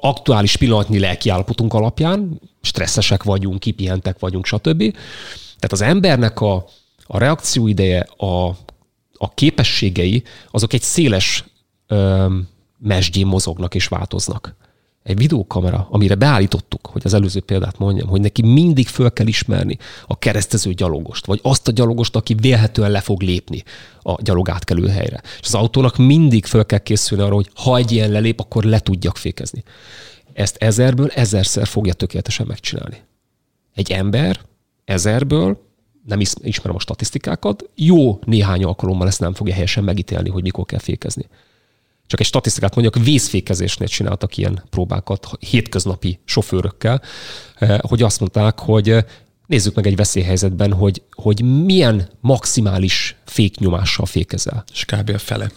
aktuális 0.00 0.56
pillanatnyi 0.56 0.98
lelkiállapotunk 0.98 1.74
alapján, 1.74 2.40
stresszesek 2.60 3.22
vagyunk, 3.22 3.60
kipihentek 3.60 4.18
vagyunk, 4.18 4.46
stb. 4.46 4.78
Tehát 5.38 5.72
az 5.72 5.80
embernek 5.80 6.40
a, 6.40 6.64
a 7.06 7.18
reakcióideje, 7.18 8.00
a, 8.00 8.48
a 9.12 9.34
képességei, 9.34 10.22
azok 10.50 10.72
egy 10.72 10.82
széles 10.82 11.44
ö, 11.86 12.26
mozognak 13.24 13.74
és 13.74 13.86
változnak 13.86 14.56
egy 15.08 15.16
videókamera, 15.16 15.86
amire 15.90 16.14
beállítottuk, 16.14 16.86
hogy 16.86 17.02
az 17.04 17.14
előző 17.14 17.40
példát 17.40 17.78
mondjam, 17.78 18.08
hogy 18.08 18.20
neki 18.20 18.42
mindig 18.42 18.86
föl 18.86 19.12
kell 19.12 19.26
ismerni 19.26 19.78
a 20.06 20.18
keresztező 20.18 20.72
gyalogost, 20.72 21.26
vagy 21.26 21.40
azt 21.42 21.68
a 21.68 21.72
gyalogost, 21.72 22.16
aki 22.16 22.34
vélhetően 22.34 22.90
le 22.90 23.00
fog 23.00 23.22
lépni 23.22 23.62
a 24.02 24.22
gyalogátkelő 24.22 24.88
helyre. 24.88 25.20
És 25.40 25.46
az 25.46 25.54
autónak 25.54 25.96
mindig 25.96 26.46
föl 26.46 26.66
kell 26.66 26.78
készülni 26.78 27.22
arra, 27.22 27.34
hogy 27.34 27.50
ha 27.54 27.76
egy 27.76 27.92
ilyen 27.92 28.10
lelép, 28.10 28.40
akkor 28.40 28.64
le 28.64 28.78
tudjak 28.78 29.16
fékezni. 29.16 29.62
Ezt 30.32 30.56
ezerből 30.56 31.08
ezerszer 31.08 31.66
fogja 31.66 31.92
tökéletesen 31.92 32.46
megcsinálni. 32.46 33.02
Egy 33.74 33.90
ember 33.90 34.40
ezerből, 34.84 35.66
nem 36.06 36.20
ismerem 36.42 36.76
a 36.76 36.80
statisztikákat, 36.80 37.70
jó 37.74 38.18
néhány 38.24 38.64
alkalommal 38.64 39.06
ezt 39.06 39.20
nem 39.20 39.34
fogja 39.34 39.54
helyesen 39.54 39.84
megítélni, 39.84 40.28
hogy 40.28 40.42
mikor 40.42 40.64
kell 40.64 40.78
fékezni 40.78 41.28
csak 42.08 42.20
egy 42.20 42.26
statisztikát 42.26 42.74
mondjak, 42.74 43.04
vészfékezésnél 43.04 43.88
csináltak 43.88 44.36
ilyen 44.36 44.64
próbákat 44.70 45.28
hétköznapi 45.40 46.18
sofőrökkel, 46.24 47.02
eh, 47.54 47.78
hogy 47.78 48.02
azt 48.02 48.20
mondták, 48.20 48.58
hogy 48.58 48.90
eh, 48.90 49.04
nézzük 49.46 49.74
meg 49.74 49.86
egy 49.86 49.96
veszélyhelyzetben, 49.96 50.72
hogy, 50.72 51.02
hogy 51.12 51.64
milyen 51.64 52.08
maximális 52.20 53.16
féknyomással 53.24 54.06
fékezel. 54.06 54.64
És 54.72 54.84
kb. 54.84 55.10
a 55.14 55.18
fele. 55.18 55.50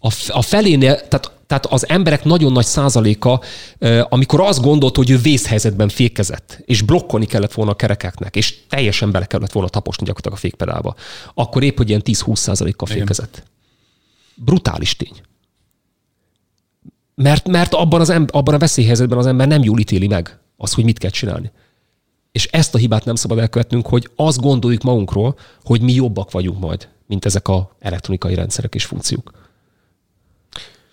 A, 0.00 0.12
a 0.28 0.42
felénél, 0.42 1.08
tehát, 1.08 1.32
tehát 1.46 1.66
az 1.66 1.88
emberek 1.88 2.24
nagyon 2.24 2.52
nagy 2.52 2.64
százaléka, 2.64 3.40
eh, 3.78 4.04
amikor 4.08 4.40
azt 4.40 4.62
gondolt, 4.62 4.96
hogy 4.96 5.10
ő 5.10 5.18
vészhelyzetben 5.18 5.88
fékezett, 5.88 6.62
és 6.64 6.82
blokkolni 6.82 7.26
kellett 7.26 7.52
volna 7.52 7.70
a 7.70 7.76
kerekeknek, 7.76 8.36
és 8.36 8.56
teljesen 8.68 9.10
bele 9.10 9.26
kellett 9.26 9.52
volna 9.52 9.68
taposni 9.68 10.06
gyakorlatilag 10.06 10.38
a 10.38 10.40
fékpedálba, 10.40 10.94
akkor 11.34 11.62
épp, 11.62 11.76
hogy 11.76 11.88
ilyen 11.88 12.02
10-20 12.04 12.36
százalékkal 12.36 12.86
fékezett. 12.86 13.42
Brutális 14.34 14.96
tény. 14.96 15.20
Mert, 17.22 17.48
mert 17.48 17.74
abban, 17.74 18.00
az 18.00 18.10
ember, 18.10 18.36
abban 18.36 18.54
a 18.54 18.58
veszélyhelyzetben 18.58 19.18
az 19.18 19.26
ember 19.26 19.48
nem 19.48 19.62
jól 19.62 19.78
ítéli 19.78 20.06
meg 20.06 20.38
azt, 20.56 20.74
hogy 20.74 20.84
mit 20.84 20.98
kell 20.98 21.10
csinálni. 21.10 21.50
És 22.32 22.46
ezt 22.46 22.74
a 22.74 22.78
hibát 22.78 23.04
nem 23.04 23.14
szabad 23.14 23.38
elkövetnünk, 23.38 23.86
hogy 23.86 24.10
azt 24.16 24.40
gondoljuk 24.40 24.82
magunkról, 24.82 25.38
hogy 25.64 25.80
mi 25.80 25.92
jobbak 25.92 26.30
vagyunk 26.30 26.60
majd, 26.60 26.88
mint 27.06 27.24
ezek 27.24 27.48
a 27.48 27.76
elektronikai 27.78 28.34
rendszerek 28.34 28.74
és 28.74 28.84
funkciók. 28.84 29.32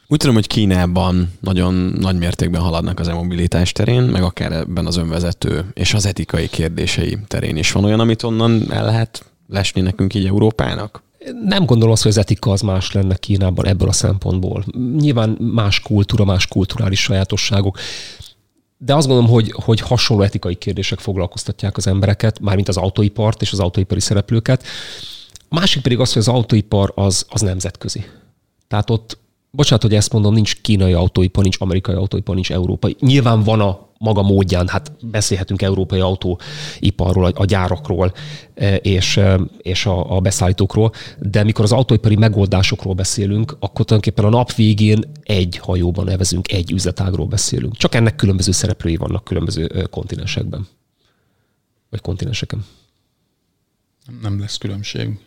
Úgy 0.07 0.17
tudom, 0.17 0.35
hogy 0.35 0.47
Kínában 0.47 1.33
nagyon 1.39 1.73
nagy 1.99 2.17
mértékben 2.17 2.61
haladnak 2.61 2.99
az 2.99 3.07
e-mobilitás 3.07 3.71
terén, 3.71 4.01
meg 4.01 4.23
akár 4.23 4.51
ebben 4.51 4.85
az 4.85 4.97
önvezető 4.97 5.65
és 5.73 5.93
az 5.93 6.05
etikai 6.05 6.47
kérdései 6.47 7.17
terén 7.27 7.57
is. 7.57 7.71
Van 7.71 7.83
olyan, 7.83 7.99
amit 7.99 8.23
onnan 8.23 8.71
el 8.71 8.85
lehet 8.85 9.25
lesni 9.47 9.81
nekünk 9.81 10.13
így 10.13 10.25
Európának? 10.25 11.03
Nem 11.43 11.65
gondolom 11.65 11.93
azt, 11.93 12.01
hogy 12.01 12.11
az 12.11 12.17
etika 12.17 12.51
az 12.51 12.61
más 12.61 12.91
lenne 12.91 13.15
Kínában 13.15 13.65
ebből 13.65 13.87
a 13.87 13.91
szempontból. 13.91 14.65
Nyilván 14.97 15.29
más 15.29 15.79
kultúra, 15.79 16.25
más 16.25 16.47
kulturális 16.47 17.01
sajátosságok. 17.01 17.77
De 18.77 18.95
azt 18.95 19.07
gondolom, 19.07 19.31
hogy, 19.31 19.51
hogy 19.51 19.79
hasonló 19.79 20.23
etikai 20.23 20.55
kérdések 20.55 20.99
foglalkoztatják 20.99 21.77
az 21.77 21.87
embereket, 21.87 22.39
mármint 22.39 22.67
az 22.67 22.77
autóipart 22.77 23.41
és 23.41 23.51
az 23.51 23.59
autóipari 23.59 23.99
szereplőket. 23.99 24.63
A 25.49 25.55
másik 25.55 25.81
pedig 25.81 25.99
az, 25.99 26.13
hogy 26.13 26.21
az 26.21 26.27
autóipar 26.27 26.91
az, 26.95 27.25
az 27.29 27.41
nemzetközi. 27.41 28.05
Tehát 28.67 28.89
ott, 28.89 29.17
bocsánat, 29.51 29.83
hogy 29.83 29.95
ezt 29.95 30.13
mondom, 30.13 30.33
nincs 30.33 30.61
kínai 30.61 30.93
autóipar, 30.93 31.43
nincs 31.43 31.57
amerikai 31.59 31.95
autóipar, 31.95 32.35
nincs 32.35 32.51
európai. 32.51 32.95
Nyilván 32.99 33.43
van 33.43 33.59
a 33.59 33.88
maga 33.99 34.21
módján, 34.21 34.67
hát 34.67 34.91
beszélhetünk 35.05 35.61
európai 35.61 35.99
autóiparról, 35.99 37.25
a 37.25 37.45
gyárakról 37.45 38.13
e, 38.53 38.75
és, 38.75 39.17
e, 39.17 39.39
és 39.57 39.85
a, 39.85 40.15
a 40.15 40.19
beszállítókról, 40.19 40.91
de 41.19 41.43
mikor 41.43 41.63
az 41.63 41.71
autóipari 41.71 42.15
megoldásokról 42.15 42.93
beszélünk, 42.93 43.51
akkor 43.51 43.85
tulajdonképpen 43.85 44.25
a 44.25 44.37
nap 44.37 44.53
végén 44.53 44.99
egy 45.23 45.57
hajóban 45.57 46.05
nevezünk, 46.05 46.51
egy 46.51 46.71
üzletágról 46.71 47.27
beszélünk. 47.27 47.77
Csak 47.77 47.95
ennek 47.95 48.15
különböző 48.15 48.51
szereplői 48.51 48.95
vannak 48.95 49.23
különböző 49.23 49.87
kontinensekben. 49.89 50.67
Vagy 51.89 52.01
kontinenseken. 52.01 52.65
Nem 54.21 54.39
lesz 54.39 54.57
különbség 54.57 55.19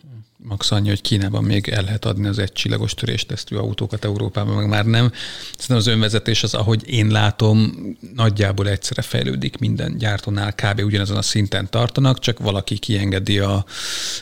max 0.45 0.71
annyi, 0.71 0.89
hogy 0.89 1.01
Kínában 1.01 1.45
még 1.45 1.69
el 1.69 1.83
lehet 1.83 2.05
adni 2.05 2.27
az 2.27 2.39
egy 2.39 2.53
csillagos 2.53 2.95
töréstesztű 2.95 3.57
autókat, 3.57 4.05
Európában 4.05 4.57
meg 4.57 4.69
már 4.69 4.85
nem. 4.85 5.13
Szerintem 5.59 5.77
az 5.77 5.87
önvezetés 5.87 6.43
az, 6.43 6.55
ahogy 6.55 6.89
én 6.89 7.07
látom, 7.07 7.73
nagyjából 8.15 8.69
egyszerre 8.69 9.03
fejlődik 9.03 9.59
minden 9.59 9.99
gyártónál, 9.99 10.53
kb. 10.53 10.81
ugyanazon 10.85 11.17
a 11.17 11.23
szinten 11.23 11.71
tartanak, 11.71 12.19
csak 12.19 12.39
valaki 12.39 12.79
kiengedi 12.79 13.39
a, 13.39 13.65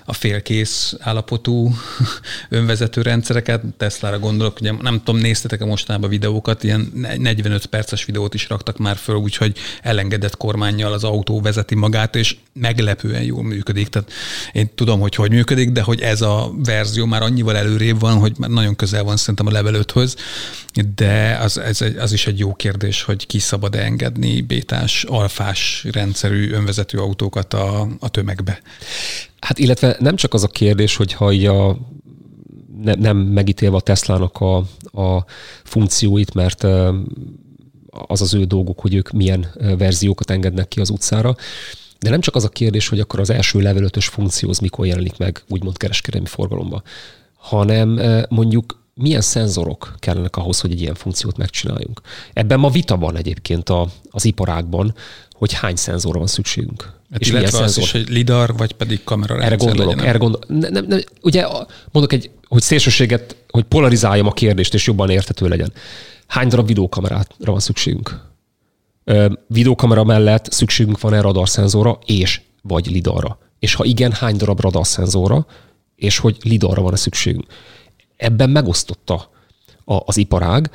a 0.05 0.13
félkész 0.13 0.95
állapotú 0.99 1.75
önvezető 2.49 3.03
rendszereket. 3.03 3.63
Teslára 3.77 4.19
gondolok, 4.19 4.61
ugye 4.61 4.73
nem 4.73 5.03
tudom, 5.05 5.21
néztetek-e 5.21 5.65
mostanában 5.65 6.11
videókat, 6.11 6.65
ilyen 6.65 6.93
45 7.19 7.67
perces 7.67 8.05
videót 8.05 8.35
is 8.35 8.49
raktak 8.49 8.79
már 8.79 8.97
föl, 8.97 9.17
úgyhogy 9.17 9.57
elengedett 9.83 10.37
kormányjal 10.37 10.93
az 10.93 11.05
autó 11.05 11.41
vezeti 11.41 11.75
magát, 11.75 12.17
és 12.17 12.37
meglepően 12.53 13.23
jól 13.23 13.43
működik. 13.43 13.89
Tehát 13.89 14.13
én 14.53 14.71
tudom, 14.75 15.01
hogy 15.01 15.15
hogy 15.15 15.31
működik, 15.31 15.71
de 15.71 15.83
hogy 15.83 16.01
ez 16.11 16.21
a 16.21 16.53
verzió 16.65 17.07
már 17.07 17.23
annyival 17.23 17.57
előrébb 17.57 18.01
van, 18.01 18.19
hogy 18.19 18.33
már 18.39 18.51
nagyon 18.51 18.77
közel 18.77 19.05
van 19.05 19.17
szerintem 19.17 19.47
a 19.47 19.51
level 19.51 19.85
5-höz, 19.87 20.17
de 20.95 21.39
az, 21.41 21.59
ez 21.59 21.81
az 21.99 22.13
is 22.13 22.27
egy 22.27 22.39
jó 22.39 22.55
kérdés, 22.55 23.03
hogy 23.03 23.27
ki 23.27 23.39
szabad 23.39 23.75
engedni 23.75 24.41
bétás, 24.41 25.05
alfás 25.05 25.87
rendszerű 25.93 26.51
önvezető 26.53 26.99
autókat 26.99 27.55
a, 27.55 27.89
a 28.01 28.09
tömegbe. 28.09 28.61
Hát 29.41 29.59
illetve 29.59 29.97
nem 29.99 30.17
csak 30.17 30.35
az 30.35 30.43
a 30.43 30.49
kérdés, 30.49 30.97
hogy 30.97 31.13
ha 31.13 31.27
a 31.27 31.77
ne, 32.83 32.95
nem 32.95 33.17
megítélve 33.17 33.77
a 33.77 33.81
Teslának 33.81 34.39
a, 34.41 34.57
a 35.03 35.25
funkcióit, 35.65 36.35
mert 36.35 36.63
az 37.91 38.21
az 38.21 38.35
ő 38.35 38.45
dolguk, 38.45 38.81
hogy 38.81 38.95
ők 38.95 39.11
milyen 39.11 39.47
verziókat 39.79 40.31
engednek 40.31 40.69
ki 40.69 40.81
az 40.81 40.91
utcára, 40.91 41.37
de 42.01 42.11
nem 42.11 42.21
csak 42.21 42.35
az 42.35 42.45
a 42.45 42.49
kérdés, 42.49 42.89
hogy 42.89 43.01
akkor 43.01 43.21
az 43.21 43.31
első 43.31 43.61
level 43.61 43.83
5 43.83 44.05
funkció 44.05 44.49
az 44.49 44.59
mikor 44.59 44.87
jelenik 44.87 45.17
meg, 45.17 45.43
úgymond 45.49 45.77
kereskedelmi 45.77 46.27
forgalomba, 46.27 46.83
hanem 47.37 47.99
eh, 47.99 48.23
mondjuk 48.29 48.79
milyen 48.95 49.21
szenzorok 49.21 49.95
kellenek 49.99 50.37
ahhoz, 50.37 50.61
hogy 50.61 50.71
egy 50.73 50.81
ilyen 50.81 50.95
funkciót 50.95 51.37
megcsináljunk. 51.37 52.01
Ebben 52.33 52.59
ma 52.59 52.71
vita 52.71 52.97
van 52.97 53.17
egyébként 53.17 53.69
a, 53.69 53.89
az 54.11 54.25
iparágban, 54.25 54.95
hogy 55.31 55.53
hány 55.53 55.77
szenzorra 55.77 56.19
van 56.19 56.27
szükségünk. 56.27 56.93
Hát 57.11 57.21
és 57.21 57.29
illetve 57.29 57.49
az 57.49 57.55
szenzor. 57.55 57.83
is, 57.83 57.91
hogy 57.91 58.09
lidar, 58.09 58.57
vagy 58.57 58.73
pedig 58.73 59.05
kamera 59.05 59.43
Erre 59.43 59.57
gondolok, 59.57 59.91
legyen. 59.95 60.09
erre 60.09 60.19
gondolok. 60.19 60.49
Ne, 60.49 60.69
ne, 60.69 60.81
ne, 60.81 60.97
ugye 61.21 61.47
mondok 61.93 62.13
egy, 62.13 62.31
hogy 62.49 62.63
szélsőséget, 62.63 63.37
hogy 63.49 63.65
polarizáljam 63.65 64.27
a 64.27 64.33
kérdést, 64.33 64.75
és 64.75 64.87
jobban 64.87 65.11
értető 65.11 65.49
legyen. 65.49 65.73
Hány 66.27 66.49
darab 66.49 66.67
videókamerára 66.67 67.25
van 67.39 67.61
szükségünk? 67.61 68.30
Videókamera 69.47 70.05
mellett 70.05 70.53
szükségünk 70.53 71.01
van-e 71.01 71.21
radarszenzorra 71.21 71.99
és 72.05 72.41
vagy 72.63 72.91
lidarra? 72.91 73.39
És 73.59 73.75
ha 73.75 73.85
igen, 73.85 74.13
hány 74.13 74.37
darab 74.37 74.61
radarszenzorra, 74.61 75.47
és 75.97 76.19
hogy 76.19 76.37
lidarra 76.43 76.83
van-e 76.83 76.97
szükségünk? 76.97 77.47
Ebben 78.17 78.51
megosztotta 78.51 79.31
az 79.85 80.17
iparág. 80.17 80.71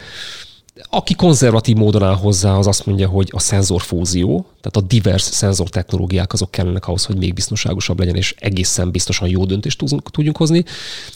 Aki 0.89 1.13
konzervatív 1.13 1.75
módon 1.75 2.03
áll 2.03 2.15
hozzá, 2.15 2.53
az 2.57 2.67
azt 2.67 2.85
mondja, 2.85 3.07
hogy 3.07 3.29
a 3.33 3.39
szenzorfúzió, 3.39 4.45
tehát 4.61 4.77
a 4.77 4.81
divers 4.81 5.21
szenzor 5.21 5.69
technológiák 5.69 6.33
azok 6.33 6.51
kellenek 6.51 6.87
ahhoz, 6.87 7.05
hogy 7.05 7.17
még 7.17 7.33
biztonságosabb 7.33 7.99
legyen, 7.99 8.15
és 8.15 8.35
egészen 8.37 8.91
biztosan 8.91 9.27
jó 9.27 9.45
döntést 9.45 9.83
tudjunk 10.11 10.37
hozni. 10.37 10.63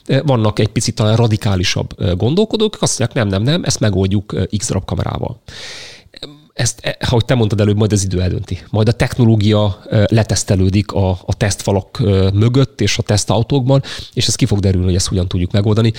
Vannak 0.06 0.60
egy 0.60 0.68
picit 0.68 0.96
talán 0.96 1.16
radikálisabb 1.16 2.18
gondolkodók, 2.18 2.78
azt 2.80 3.00
mondják, 3.00 3.24
nem, 3.24 3.28
nem, 3.28 3.54
nem, 3.54 3.64
ezt 3.64 3.80
megoldjuk 3.80 4.36
X 4.58 4.68
darab 4.68 4.86
kamerával 4.86 5.42
ezt, 6.60 6.80
e, 6.82 6.98
ahogy 7.00 7.26
te 7.26 7.36
mondtad 7.36 7.60
előbb, 7.60 7.78
majd 7.78 7.92
az 7.92 8.04
idő 8.04 8.22
eldönti. 8.22 8.60
Majd 8.70 8.88
a 8.88 8.92
technológia 8.92 9.80
letesztelődik 9.90 10.92
a, 10.92 11.10
a 11.10 11.34
tesztfalak 11.38 12.00
mögött 12.34 12.82
és 12.82 12.98
a 12.98 13.02
tesztautókban, 13.02 13.84
és 14.14 14.28
ez 14.28 14.36
ki 14.36 14.46
fog 14.46 14.60
derülni, 14.60 14.86
hogy 14.86 14.96
ezt 14.96 15.08
hogyan 15.08 15.28
tudjuk 15.28 15.52
megoldani. 15.52 15.94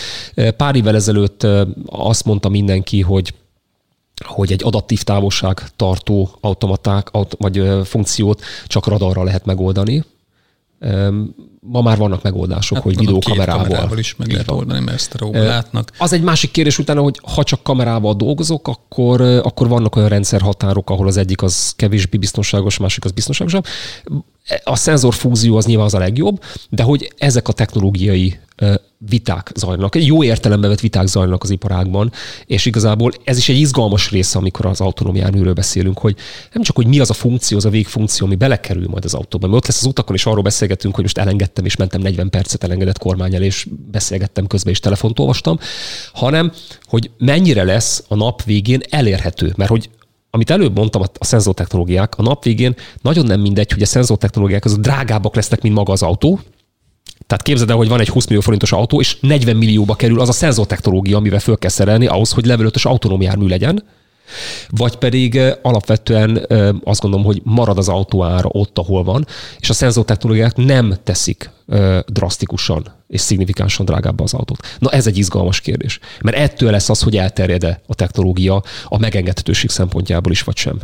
Pár 0.57 0.77
évvel 0.77 0.95
ezelőtt 0.95 1.47
azt 1.87 2.25
mondta 2.25 2.49
mindenki, 2.49 3.01
hogy 3.01 3.35
hogy 4.25 4.53
egy 4.53 4.65
adaptív 4.65 5.03
távolság 5.03 5.63
tartó 5.77 6.31
automaták, 6.41 7.09
aut, 7.13 7.35
vagy 7.39 7.63
funkciót 7.85 8.43
csak 8.67 8.87
radarra 8.87 9.25
lehet 9.25 9.45
megoldani. 9.45 10.05
Ma 11.61 11.83
már 11.83 11.99
vannak 11.99 12.23
megoldások, 12.23 12.77
hát 12.77 12.87
hogy 12.87 12.99
videókamerával. 12.99 13.63
kamerával 13.63 13.99
is 13.99 14.17
meg 14.17 14.31
lehet 14.31 14.51
oldani, 14.51 14.81
mert 14.81 14.97
ezt 14.97 15.15
a 15.15 15.31
látnak. 15.33 15.93
Az 15.99 16.13
egy 16.13 16.23
másik 16.23 16.51
kérdés 16.51 16.79
utána, 16.79 17.01
hogy 17.01 17.21
ha 17.35 17.43
csak 17.43 17.63
kamerával 17.63 18.15
dolgozok, 18.15 18.69
akkor, 18.69 19.21
akkor 19.21 19.69
vannak 19.69 19.97
olyan 19.97 20.09
rendszerhatárok, 20.09 20.91
ahol 20.91 21.07
az 21.07 21.17
egyik 21.17 21.43
az 21.43 21.73
kevésbé 21.77 22.19
biztonságos, 22.19 22.79
másik 22.79 23.05
az 23.05 23.11
biztonságosabb. 23.11 23.65
A 24.65 24.77
szenzorfúzió 24.77 25.57
az 25.57 25.67
nyilván 25.67 25.87
az 25.87 25.95
a 25.95 25.99
legjobb, 25.99 26.43
de 26.69 26.83
hogy 26.83 27.13
ezek 27.19 27.49
a 27.49 27.53
technológiai 27.53 28.39
viták 29.09 29.53
zajlanak. 29.55 30.05
Jó 30.05 30.25
értelembe 30.25 30.69
vett 30.69 30.81
viták 30.81 31.07
zajlanak 31.07 31.43
az 31.43 31.51
iparágban, 31.51 32.13
és 32.47 32.67
igazából 32.67 33.13
ez 33.25 33.37
is 33.37 33.49
egy 33.49 33.57
izgalmas 33.57 34.11
része, 34.11 34.39
amikor 34.39 34.67
az 34.67 34.81
autonóm 34.81 35.17
járműről 35.17 35.53
beszélünk, 35.53 35.99
hogy 35.99 36.17
nem 36.53 36.63
csak, 36.63 36.77
hogy 36.77 36.87
mi 36.87 37.01
az 37.01 37.11
a 37.11 37.15
funkció, 37.15 37.57
az 37.57 37.65
a 37.65 37.71
végfunkció, 37.71 38.27
ami 38.27 38.35
belekerül 38.35 38.87
majd 38.89 39.05
az 39.05 39.15
autóba. 39.15 39.47
Mert 39.47 39.59
ott 39.59 39.67
lesz 39.67 39.81
az 39.81 39.87
utakon, 39.87 40.17
és 40.17 40.27
arról 40.27 40.43
beszélgetünk, 40.43 40.95
hogy 40.95 41.03
most 41.03 41.19
elengedtem, 41.19 41.65
és 41.65 41.77
mentem 41.77 42.01
40 42.01 42.31
percet 42.31 42.65
elengedett 42.65 42.99
kormányel, 42.99 43.43
és 43.43 43.67
beszélgettem 43.91 44.47
közben, 44.47 44.73
és 44.73 44.81
telefont 44.81 45.19
olvastam, 45.19 45.59
hanem, 46.13 46.53
hogy 46.83 47.11
mennyire 47.19 47.65
lesz 47.65 48.05
a 48.09 48.15
nap 48.15 48.43
végén 48.43 48.81
elérhető. 48.91 49.53
Mert 49.57 49.71
hogy 49.71 49.91
amit 50.33 50.51
előbb 50.51 50.77
mondtam, 50.77 51.03
a 51.03 51.25
szenzortechnológiák, 51.25 52.19
a 52.19 52.23
nap 52.23 52.45
végén 52.45 52.75
nagyon 53.03 53.27
nem 53.27 53.41
mindegy, 53.41 53.73
hogy 53.73 53.83
a 53.83 53.87
szenzortechnológiák 53.87 54.65
azok 54.65 54.81
drágábbak 54.81 55.35
lesznek, 55.35 55.63
mint 55.63 55.75
maga 55.75 55.93
az 55.93 56.03
autó, 56.03 56.41
tehát 57.27 57.45
képzeld 57.45 57.71
el, 57.71 57.77
hogy 57.77 57.89
van 57.89 58.01
egy 58.01 58.09
20 58.09 58.27
millió 58.27 58.41
forintos 58.41 58.73
autó, 58.73 59.01
és 59.01 59.17
40 59.21 59.57
millióba 59.57 59.95
kerül 59.95 60.21
az 60.21 60.29
a 60.29 60.33
szenzortechnológia, 60.33 61.17
amivel 61.17 61.41
föl 61.41 61.59
kell 61.59 61.71
szerelni 61.71 62.07
ahhoz, 62.07 62.33
hogy 62.33 62.47
level 62.47 62.71
5-ös 62.71 62.83
autonóm 62.83 63.21
jármű 63.21 63.47
legyen, 63.47 63.85
vagy 64.69 64.97
pedig 64.97 65.41
alapvetően 65.63 66.47
azt 66.85 67.01
gondolom, 67.01 67.27
hogy 67.27 67.41
marad 67.45 67.79
az 67.79 67.89
autó 67.89 68.25
ára 68.25 68.49
ott, 68.53 68.79
ahol 68.79 69.05
van, 69.05 69.27
és 69.59 69.71
a 69.71 69.73
szenzortechnológiák 69.73 70.57
nem 70.57 70.95
teszik 71.05 71.51
drasztikusan 72.07 72.93
és 73.09 73.21
szignifikánsan 73.21 73.87
drágább 73.87 74.21
az 74.21 74.35
autót. 74.35 74.67
Na 74.79 74.91
ez 74.91 75.07
egy 75.07 75.19
izgalmas 75.19 75.61
kérdés, 75.61 75.99
mert 76.21 76.37
ettől 76.37 76.71
lesz 76.71 76.89
az, 76.89 77.03
hogy 77.03 77.17
elterjed 77.17 77.65
a 77.87 77.95
technológia 77.95 78.63
a 78.85 78.99
megengedhetőség 78.99 79.71
szempontjából 79.71 80.33
is, 80.33 80.43
vagy 80.43 80.57
sem. 80.57 80.79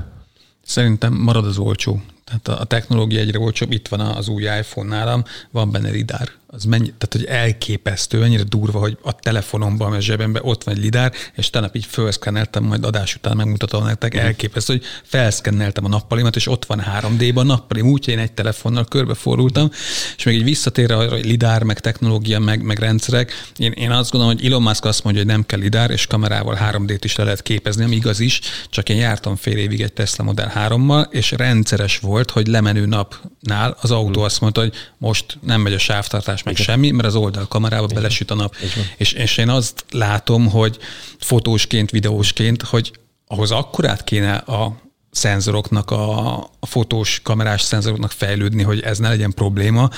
Szerintem 0.64 1.12
marad 1.12 1.44
az 1.46 1.58
olcsó. 1.58 2.00
Tehát 2.26 2.60
a 2.60 2.64
technológia 2.64 3.20
egyre 3.20 3.38
olcsóbb, 3.38 3.72
itt 3.72 3.88
van 3.88 4.00
az 4.00 4.28
új 4.28 4.42
iPhone 4.42 4.96
nálam, 4.96 5.24
van 5.50 5.70
benne 5.70 5.88
lidár 5.90 6.28
az 6.56 6.64
mennyi, 6.64 6.92
tehát 6.98 7.12
hogy 7.12 7.24
elképesztő, 7.24 8.22
ennyire 8.22 8.42
durva, 8.42 8.78
hogy 8.78 8.98
a 9.02 9.12
telefonomban, 9.12 9.92
a 9.92 10.00
zsebemben 10.00 10.42
ott 10.44 10.64
van 10.64 10.74
egy 10.74 10.80
lidár, 10.80 11.12
és 11.34 11.50
tegnap 11.50 11.76
így 11.76 11.84
felszkenneltem, 11.84 12.64
majd 12.64 12.84
adás 12.84 13.14
után 13.14 13.36
megmutatom 13.36 13.84
nektek, 13.84 14.16
mm. 14.16 14.18
elképesztő, 14.18 14.72
hogy 14.72 14.84
felszkenneltem 15.02 15.84
a 15.84 15.88
nappalimat, 15.88 16.36
és 16.36 16.46
ott 16.46 16.64
van 16.64 16.82
3D-ban 17.00 17.36
a 17.36 17.42
nappalim, 17.42 17.86
úgyhogy 17.86 18.14
én 18.14 18.20
egy 18.20 18.32
telefonnal 18.32 18.84
körbefordultam, 18.84 19.70
és 20.16 20.24
még 20.24 20.36
egy 20.36 20.44
visszatérve 20.44 20.96
arra, 20.96 21.10
hogy 21.10 21.24
lidár, 21.24 21.62
meg 21.62 21.80
technológia, 21.80 22.38
meg, 22.38 22.62
meg 22.62 22.78
rendszerek, 22.78 23.32
én, 23.56 23.72
én 23.72 23.90
azt 23.90 24.10
gondolom, 24.10 24.36
hogy 24.36 24.46
Elon 24.46 24.62
Musk 24.62 24.84
azt 24.84 25.04
mondja, 25.04 25.22
hogy 25.22 25.30
nem 25.30 25.46
kell 25.46 25.58
lidár, 25.58 25.90
és 25.90 26.06
kamerával 26.06 26.58
3D-t 26.60 27.00
is 27.02 27.16
le 27.16 27.24
lehet 27.24 27.42
képezni, 27.42 27.84
ami 27.84 27.94
igaz 27.94 28.20
is, 28.20 28.40
csak 28.70 28.88
én 28.88 28.96
jártam 28.96 29.36
fél 29.36 29.56
évig 29.56 29.80
egy 29.80 29.92
Tesla 29.92 30.24
Model 30.24 30.52
3-mal, 30.54 31.10
és 31.10 31.30
rendszeres 31.30 31.98
volt, 31.98 32.30
hogy 32.30 32.46
lemenő 32.46 32.86
napnál 32.86 33.76
az 33.80 33.90
autó 33.90 34.20
mm. 34.20 34.24
azt 34.24 34.40
mondta, 34.40 34.60
hogy 34.60 34.72
most 34.98 35.38
nem 35.40 35.60
megy 35.60 35.72
a 35.72 35.78
sávtartás, 35.78 36.42
meg 36.46 36.56
semmi, 36.56 36.90
mert 36.90 37.08
az 37.08 37.14
oldalkamerába 37.14 37.86
belesüt 37.86 38.30
a 38.30 38.34
nap. 38.34 38.56
És, 38.96 39.12
és 39.12 39.36
én 39.36 39.48
azt 39.48 39.84
látom, 39.90 40.48
hogy 40.50 40.78
fotósként, 41.18 41.90
videósként, 41.90 42.62
hogy 42.62 42.92
ahhoz 43.26 43.50
akkorát 43.50 44.04
kéne 44.04 44.34
a 44.34 44.76
szenzoroknak, 45.10 45.90
a, 45.90 46.36
a 46.38 46.66
fotós 46.66 47.20
kamerás 47.22 47.62
szenzoroknak 47.62 48.10
fejlődni, 48.10 48.62
hogy 48.62 48.80
ez 48.80 48.98
ne 48.98 49.08
legyen 49.08 49.32
probléma, 49.32 49.90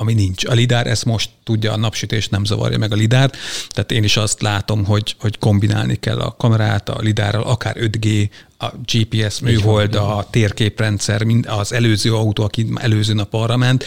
ami 0.00 0.14
nincs. 0.14 0.44
A 0.44 0.52
lidár 0.52 0.86
ezt 0.86 1.04
most 1.04 1.30
tudja, 1.44 1.72
a 1.72 1.76
napsütés 1.76 2.28
nem 2.28 2.44
zavarja 2.44 2.78
meg 2.78 2.92
a 2.92 2.94
lidárt, 2.94 3.36
tehát 3.68 3.92
én 3.92 4.04
is 4.04 4.16
azt 4.16 4.42
látom, 4.42 4.84
hogy, 4.84 5.16
hogy 5.18 5.38
kombinálni 5.38 5.96
kell 5.96 6.18
a 6.18 6.34
kamerát 6.36 6.88
a 6.88 6.98
lidárral, 7.00 7.42
akár 7.42 7.76
5G, 7.80 8.30
a 8.58 8.66
GPS 8.92 9.40
műhold, 9.40 9.94
a 9.94 10.26
térképrendszer, 10.30 11.24
mind 11.24 11.46
az 11.46 11.72
előző 11.72 12.14
autó, 12.14 12.44
aki 12.44 12.66
előző 12.74 13.12
nap 13.12 13.34
arra 13.34 13.56
ment, 13.56 13.84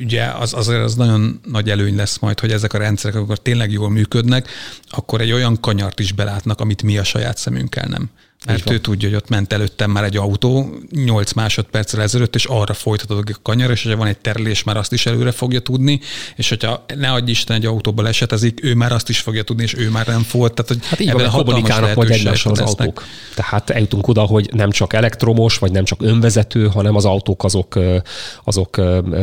ugye 0.00 0.24
az, 0.24 0.54
azért 0.54 0.82
az 0.82 0.94
nagyon 0.94 1.40
nagy 1.44 1.70
előny 1.70 1.96
lesz 1.96 2.18
majd, 2.18 2.40
hogy 2.40 2.52
ezek 2.52 2.72
a 2.72 2.78
rendszerek, 2.78 3.16
akkor 3.16 3.38
tényleg 3.38 3.72
jól 3.72 3.90
működnek, 3.90 4.48
akkor 4.90 5.20
egy 5.20 5.32
olyan 5.32 5.60
kanyart 5.60 6.00
is 6.00 6.12
belátnak, 6.12 6.60
amit 6.60 6.82
mi 6.82 6.98
a 6.98 7.04
saját 7.04 7.38
szemünkkel 7.38 7.86
nem. 7.88 8.10
Mert 8.46 8.70
ő 8.70 8.78
tudja, 8.78 9.08
hogy 9.08 9.16
ott 9.16 9.28
ment 9.28 9.52
előttem 9.52 9.90
már 9.90 10.04
egy 10.04 10.16
autó 10.16 10.74
8 10.90 11.32
másodperccel 11.32 12.02
ezelőtt, 12.02 12.34
és 12.34 12.44
arra 12.44 12.74
folytatod 12.74 13.28
a 13.28 13.38
kanyar, 13.42 13.70
és 13.70 13.82
ha 13.82 13.96
van 13.96 14.06
egy 14.06 14.18
terelés, 14.18 14.62
már 14.62 14.76
azt 14.76 14.92
is 14.92 15.06
előre 15.06 15.30
fogja 15.30 15.60
tudni, 15.60 16.00
és 16.36 16.48
hogyha 16.48 16.84
ne 16.96 17.12
adj 17.12 17.30
Isten 17.30 17.56
egy 17.56 17.66
autóba 17.66 18.02
lesetezik, 18.02 18.64
ő 18.64 18.74
már 18.74 18.92
azt 18.92 19.08
is 19.08 19.20
fogja 19.20 19.42
tudni, 19.42 19.62
és 19.62 19.74
ő 19.74 19.90
már 19.90 20.06
nem 20.06 20.26
volt. 20.32 20.54
Tehát, 20.54 20.70
hogy 20.70 20.86
hát 20.86 21.00
így 21.00 21.12
van, 21.12 21.30
kommunikálnak 21.30 21.94
majd 21.94 22.10
egymással 22.10 22.52
az 22.52 22.60
autók. 22.60 23.04
Tehát 23.34 23.70
eljutunk 23.70 24.08
oda, 24.08 24.20
hogy 24.20 24.50
nem 24.52 24.70
csak 24.70 24.92
elektromos, 24.92 25.58
vagy 25.58 25.72
nem 25.72 25.84
csak 25.84 26.02
önvezető, 26.02 26.66
hanem 26.66 26.96
az 26.96 27.04
autók 27.04 27.44
azok, 27.44 27.78
azok 28.44 28.76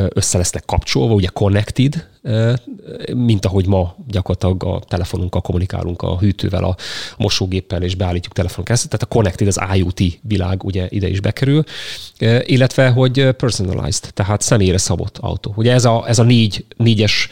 össze 0.10 0.38
lesznek 0.38 0.65
kapcsolva, 0.65 1.13
ugye 1.13 1.27
connected, 1.27 2.08
mint 3.13 3.45
ahogy 3.45 3.67
ma 3.67 3.95
gyakorlatilag 4.08 4.63
a 4.63 4.82
telefonunkkal 4.88 5.41
kommunikálunk 5.41 6.01
a 6.01 6.17
hűtővel, 6.17 6.63
a 6.63 6.75
mosógéppel, 7.17 7.84
és 7.84 7.95
beállítjuk 7.95 8.34
telefonunk 8.34 8.67
Tehát 8.67 9.01
a 9.01 9.05
connected, 9.05 9.47
az 9.47 9.60
IoT 9.75 10.01
világ 10.21 10.63
ugye 10.63 10.88
ide 10.89 11.10
is 11.10 11.19
bekerül, 11.19 11.63
illetve, 12.41 12.89
hogy 12.89 13.29
personalized, 13.32 14.13
tehát 14.13 14.41
személyre 14.41 14.77
szabott 14.77 15.17
autó. 15.17 15.53
Ugye 15.55 15.73
ez 15.73 15.86
a, 15.86 16.03
ez 16.08 16.19
a 16.19 16.23
négy, 16.23 16.65
négyes 16.77 17.29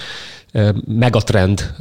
megatrend 0.85 1.73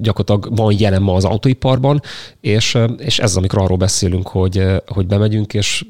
gyakorlatilag 0.00 0.56
van 0.56 0.74
jelen 0.78 1.02
ma 1.02 1.14
az 1.14 1.24
autóiparban, 1.24 2.02
és, 2.40 2.78
és 2.98 3.18
ez 3.18 3.30
az, 3.30 3.36
amikor 3.36 3.62
arról 3.62 3.76
beszélünk, 3.76 4.28
hogy, 4.28 4.62
hogy 4.86 5.06
bemegyünk, 5.06 5.54
és 5.54 5.84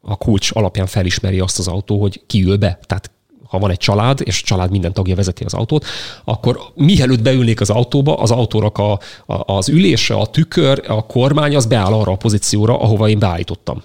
a 0.00 0.16
kulcs 0.16 0.50
alapján 0.52 0.86
felismeri 0.86 1.40
azt 1.40 1.58
az 1.58 1.68
autó, 1.68 2.00
hogy 2.00 2.22
ki 2.26 2.42
ül 2.42 2.56
be. 2.56 2.78
Tehát 2.86 3.10
ha 3.52 3.58
van 3.58 3.70
egy 3.70 3.78
család, 3.78 4.20
és 4.24 4.40
a 4.42 4.46
család 4.46 4.70
minden 4.70 4.92
tagja 4.92 5.14
vezeti 5.14 5.44
az 5.44 5.54
autót, 5.54 5.84
akkor 6.24 6.60
mielőtt 6.74 7.22
beülnék 7.22 7.60
az 7.60 7.70
autóba, 7.70 8.14
az 8.14 8.30
autónak 8.30 8.78
a, 8.78 8.92
a, 9.26 9.52
az 9.52 9.68
ülése, 9.68 10.14
a 10.14 10.26
tükör, 10.26 10.82
a 10.88 11.06
kormány, 11.06 11.56
az 11.56 11.66
beáll 11.66 11.92
arra 11.92 12.12
a 12.12 12.16
pozícióra, 12.16 12.80
ahova 12.80 13.08
én 13.08 13.18
beállítottam. 13.18 13.82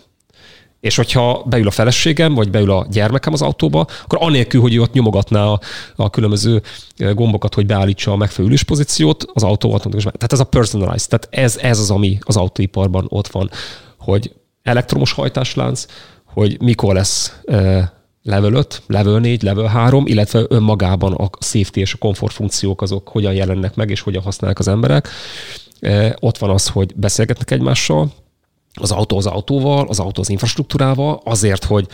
És 0.79 0.95
hogyha 0.95 1.43
beül 1.45 1.67
a 1.67 1.71
feleségem, 1.71 2.33
vagy 2.33 2.49
beül 2.49 2.71
a 2.71 2.87
gyermekem 2.91 3.33
az 3.33 3.41
autóba, 3.41 3.85
akkor 4.03 4.17
anélkül, 4.21 4.61
hogy 4.61 4.75
ő 4.75 4.81
ott 4.81 4.93
nyomogatná 4.93 5.43
a, 5.43 5.59
a 5.95 6.09
különböző 6.09 6.61
gombokat, 6.97 7.53
hogy 7.53 7.65
beállítsa 7.65 8.11
a 8.11 8.15
megfelelő 8.15 8.55
pozíciót, 8.67 9.25
az 9.33 9.43
autó 9.43 9.71
automatikusan. 9.71 10.11
Tehát 10.11 10.33
ez 10.33 10.39
a 10.39 10.43
personalized, 10.43 11.09
tehát 11.09 11.27
ez, 11.45 11.57
ez 11.57 11.79
az, 11.79 11.91
ami 11.91 12.17
az 12.21 12.37
autóiparban 12.37 13.05
ott 13.09 13.27
van, 13.27 13.49
hogy 13.97 14.33
elektromos 14.63 15.11
hajtáslánc, 15.11 15.85
hogy 16.25 16.61
mikor 16.61 16.93
lesz 16.93 17.39
level 18.27 18.53
5, 18.53 18.81
level 18.87 19.19
4, 19.19 19.43
level 19.43 19.65
3, 19.65 20.05
illetve 20.07 20.45
önmagában 20.47 21.13
a 21.13 21.29
safety 21.39 21.77
és 21.77 21.93
a 21.93 21.97
komfort 21.97 22.33
funkciók 22.33 22.81
azok 22.81 23.07
hogyan 23.07 23.33
jelennek 23.33 23.75
meg, 23.75 23.89
és 23.89 24.01
hogyan 24.01 24.23
használják 24.23 24.59
az 24.59 24.67
emberek. 24.67 25.09
Ott 26.19 26.37
van 26.37 26.49
az, 26.49 26.67
hogy 26.67 26.93
beszélgetnek 26.95 27.51
egymással, 27.51 28.11
az 28.73 28.91
autó 28.91 29.17
az 29.17 29.25
autóval, 29.25 29.87
az 29.87 29.99
autó 29.99 30.21
az 30.21 30.29
infrastruktúrával, 30.29 31.21
azért, 31.23 31.63
hogy 31.63 31.87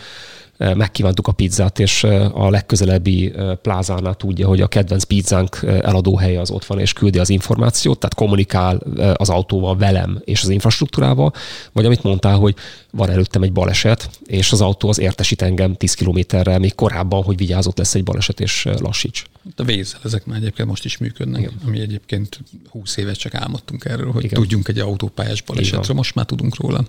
megkívántuk 0.58 1.26
a 1.28 1.32
pizzát, 1.32 1.78
és 1.78 2.04
a 2.32 2.50
legközelebbi 2.50 3.32
plázánál 3.62 4.14
tudja, 4.14 4.48
hogy 4.48 4.60
a 4.60 4.66
kedvenc 4.66 5.04
pizzánk 5.04 5.62
eladóhelye 5.62 6.40
az 6.40 6.50
ott 6.50 6.64
van, 6.64 6.78
és 6.78 6.92
küldi 6.92 7.18
az 7.18 7.28
információt, 7.28 7.98
tehát 7.98 8.14
kommunikál 8.14 8.76
az 9.14 9.28
autóval 9.28 9.76
velem 9.76 10.20
és 10.24 10.42
az 10.42 10.48
infrastruktúrával, 10.48 11.32
vagy 11.72 11.84
amit 11.84 12.02
mondtál, 12.02 12.36
hogy 12.36 12.54
van 12.90 13.10
előttem 13.10 13.42
egy 13.42 13.52
baleset, 13.52 14.10
és 14.26 14.52
az 14.52 14.60
autó 14.60 14.88
az 14.88 14.98
értesít 14.98 15.42
engem 15.42 15.74
10 15.74 15.94
kilométerrel 15.94 16.58
még 16.58 16.74
korábban, 16.74 17.22
hogy 17.22 17.36
vigyázott 17.36 17.78
lesz 17.78 17.94
egy 17.94 18.04
baleset, 18.04 18.40
és 18.40 18.68
lassíts. 18.78 19.24
A 19.56 19.64
vézzel 19.64 20.00
ezek 20.04 20.26
már 20.26 20.38
egyébként 20.38 20.68
most 20.68 20.84
is 20.84 20.98
működnek, 20.98 21.40
Igen. 21.40 21.52
ami 21.66 21.80
egyébként 21.80 22.40
20 22.70 22.96
évet 22.96 23.18
csak 23.18 23.34
álmodtunk 23.34 23.84
erről, 23.84 24.12
hogy 24.12 24.24
Igen. 24.24 24.40
tudjunk 24.40 24.68
egy 24.68 24.78
autópályás 24.78 25.42
balesetről, 25.42 25.96
most 25.96 26.14
már 26.14 26.24
tudunk 26.24 26.56
róla. 26.56 26.84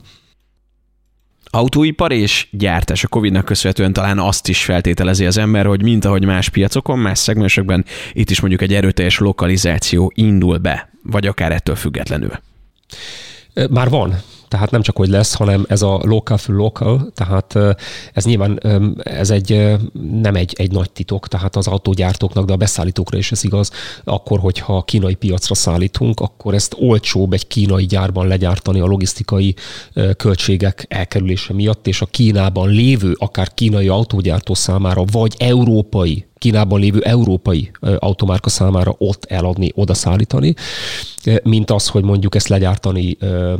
Autóipar 1.49 2.11
és 2.11 2.47
gyártás 2.51 3.03
a 3.03 3.07
Covid-nak 3.07 3.45
köszönhetően 3.45 3.93
talán 3.93 4.19
azt 4.19 4.47
is 4.47 4.63
feltételezi 4.63 5.25
az 5.25 5.37
ember, 5.37 5.65
hogy 5.65 5.83
mint 5.83 6.05
ahogy 6.05 6.25
más 6.25 6.49
piacokon, 6.49 6.99
más 6.99 7.19
szegmensekben, 7.19 7.85
itt 8.13 8.29
is 8.29 8.39
mondjuk 8.39 8.61
egy 8.61 8.73
erőteljes 8.73 9.19
lokalizáció 9.19 10.11
indul 10.15 10.57
be, 10.57 10.89
vagy 11.03 11.27
akár 11.27 11.51
ettől 11.51 11.75
függetlenül. 11.75 12.31
Már 13.69 13.89
van 13.89 14.15
tehát 14.47 14.71
nem 14.71 14.81
csak 14.81 14.97
hogy 14.97 15.09
lesz, 15.09 15.33
hanem 15.33 15.65
ez 15.67 15.81
a 15.81 15.99
local 16.03 16.37
for 16.37 16.55
local, 16.55 17.11
tehát 17.13 17.55
ez 18.13 18.25
nyilván 18.25 18.59
ez 19.03 19.29
egy, 19.29 19.77
nem 20.11 20.35
egy, 20.35 20.53
egy 20.57 20.71
nagy 20.71 20.91
titok, 20.91 21.27
tehát 21.27 21.55
az 21.55 21.67
autógyártóknak, 21.67 22.45
de 22.45 22.53
a 22.53 22.57
beszállítókra 22.57 23.17
is 23.17 23.31
ez 23.31 23.43
igaz, 23.43 23.71
akkor, 24.03 24.39
hogyha 24.39 24.81
kínai 24.81 25.15
piacra 25.15 25.55
szállítunk, 25.55 26.19
akkor 26.19 26.53
ezt 26.53 26.75
olcsóbb 26.79 27.33
egy 27.33 27.47
kínai 27.47 27.85
gyárban 27.85 28.27
legyártani 28.27 28.79
a 28.79 28.85
logisztikai 28.85 29.55
költségek 30.17 30.85
elkerülése 30.89 31.53
miatt, 31.53 31.87
és 31.87 32.01
a 32.01 32.05
Kínában 32.05 32.69
lévő, 32.69 33.15
akár 33.19 33.53
kínai 33.53 33.87
autógyártó 33.87 34.53
számára, 34.53 35.03
vagy 35.11 35.35
európai 35.37 36.25
Kínában 36.45 36.79
lévő 36.79 36.99
európai 36.99 37.71
automárka 37.99 38.49
számára 38.49 38.95
ott 38.97 39.25
eladni, 39.25 39.71
oda 39.75 39.93
szállítani, 39.93 40.53
mint 41.43 41.71
az, 41.71 41.87
hogy 41.87 42.03
mondjuk 42.03 42.35
ezt 42.35 42.47
legyártani, 42.47 43.17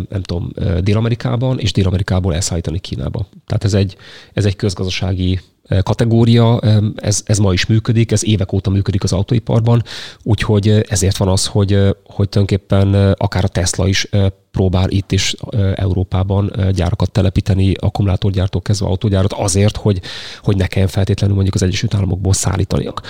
nem 0.09 0.21
tudom, 0.21 0.51
Dél-Amerikában, 0.81 1.59
és 1.59 1.71
Dél-Amerikából 1.71 2.33
elszállítani 2.33 2.79
Kínába. 2.79 3.27
Tehát 3.45 3.63
ez 3.63 3.73
egy, 3.73 3.95
ez 4.33 4.45
egy 4.45 4.55
közgazdasági 4.55 5.39
kategória, 5.83 6.59
ez, 6.95 7.21
ez 7.25 7.37
ma 7.37 7.53
is 7.53 7.65
működik, 7.65 8.11
ez 8.11 8.25
évek 8.25 8.53
óta 8.53 8.69
működik 8.69 9.03
az 9.03 9.13
autóiparban, 9.13 9.83
úgyhogy 10.23 10.83
ezért 10.87 11.17
van 11.17 11.27
az, 11.27 11.45
hogy, 11.45 11.69
hogy 12.03 12.29
tulajdonképpen 12.29 13.11
akár 13.11 13.43
a 13.43 13.47
Tesla 13.47 13.87
is 13.87 14.09
próbál 14.55 14.89
itt 14.89 15.11
is 15.11 15.35
Európában 15.75 16.51
gyárakat 16.71 17.11
telepíteni, 17.11 17.73
akkumulátorgyártók 17.79 18.63
kezdve 18.63 18.87
autógyárat 18.87 19.33
azért, 19.33 19.77
hogy, 19.77 20.01
hogy 20.41 20.55
ne 20.55 20.67
kelljen 20.67 20.89
feltétlenül 20.89 21.35
mondjuk 21.35 21.55
az 21.55 21.63
Egyesült 21.63 21.93
Államokból 21.93 22.33
szállítaniak. 22.33 23.01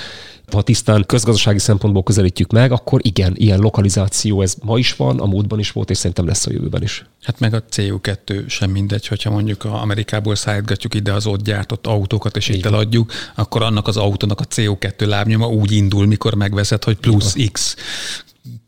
Ha 0.52 0.62
tisztán 0.62 1.04
közgazdasági 1.08 1.60
szempontból 1.60 2.04
közelítjük 2.04 2.52
meg, 2.52 2.72
akkor 2.72 3.00
igen, 3.04 3.34
ilyen 3.36 3.60
lokalizáció 3.60 4.42
ez 4.42 4.56
ma 4.64 4.78
is 4.78 4.96
van, 4.96 5.20
a 5.20 5.26
múltban 5.26 5.60
is 5.60 5.72
volt, 5.72 5.90
és 5.90 5.98
szerintem 5.98 6.26
lesz 6.28 6.46
a 6.46 6.52
jövőben 6.52 6.82
is. 6.84 7.06
Hát 7.22 7.40
meg 7.40 7.54
a 7.54 7.64
CO2 7.64 8.48
sem 8.48 8.72
mindegy, 8.72 9.08
hogyha 9.08 9.32
mondjuk 9.32 9.64
a 9.64 9.82
Amerikából 9.82 10.36
szállítgatjuk 10.36 10.94
ide 10.94 11.14
az 11.14 11.26
ott 11.26 11.44
gyártott 11.44 11.88
autókat, 11.88 12.38
és 12.38 12.50
itt 12.50 12.66
eladjuk, 12.66 13.12
akkor 13.36 13.62
annak 13.62 13.88
az 13.88 13.98
autónak 13.98 14.40
a 14.40 14.46
CO2 14.46 15.08
lábnyoma 15.08 15.48
úgy 15.48 15.72
indul, 15.72 16.06
mikor 16.06 16.34
megveszed, 16.36 16.84
hogy 16.84 16.98
plusz 16.98 17.36
X 17.52 17.76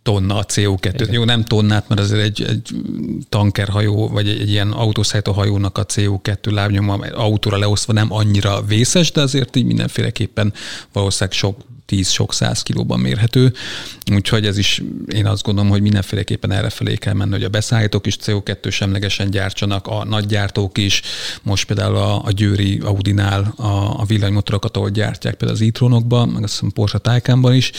tonna 0.07 0.35
a 0.35 0.45
CO2. 0.45 0.91
Igen. 0.93 1.13
Jó, 1.13 1.23
nem 1.23 1.43
tonnát, 1.43 1.87
mert 1.87 2.01
azért 2.01 2.21
egy, 2.21 2.41
egy 2.41 2.69
tankerhajó, 3.29 4.07
vagy 4.09 4.29
egy, 4.29 4.39
egy 4.39 4.49
ilyen 4.49 4.71
autószállító 4.71 5.31
hajónak 5.31 5.77
a 5.77 5.85
CO2 5.85 6.51
lábnyoma 6.51 6.93
autóra 6.93 7.57
leosztva 7.57 7.93
nem 7.93 8.13
annyira 8.13 8.61
vészes, 8.61 9.11
de 9.11 9.21
azért 9.21 9.55
így 9.55 9.65
mindenféleképpen 9.65 10.53
valószínűleg 10.93 11.37
sok 11.37 11.61
10 11.87 12.09
sok 12.09 12.33
száz 12.33 12.63
kilóban 12.63 12.99
mérhető, 12.99 13.53
úgyhogy 14.13 14.45
ez 14.45 14.57
is 14.57 14.81
én 15.13 15.25
azt 15.25 15.43
gondolom, 15.43 15.69
hogy 15.69 15.81
mindenféleképpen 15.81 16.51
erre 16.51 16.69
felé 16.69 16.95
kell 16.95 17.13
menni, 17.13 17.31
hogy 17.31 17.43
a 17.43 17.49
beszállítók 17.49 18.07
is 18.07 18.17
CO2 18.25 18.71
semlegesen 18.71 19.29
gyártsanak, 19.29 19.87
a 19.87 20.05
nagygyártók 20.05 20.77
is, 20.77 21.01
most 21.43 21.65
például 21.65 21.95
a, 21.95 22.25
a 22.25 22.31
Győri 22.31 22.79
Audinál 22.83 23.53
a, 23.57 23.99
a 23.99 24.05
villanymotorokat, 24.07 24.77
ahol 24.77 24.89
gyártják 24.89 25.35
például 25.35 25.59
az 25.59 25.67
e-tronokban, 25.67 26.29
meg 26.29 26.43
azt 26.43 26.53
hiszem 26.53 26.71
Porsche 26.71 26.97
Taycanban 26.97 27.53
is, 27.53 27.71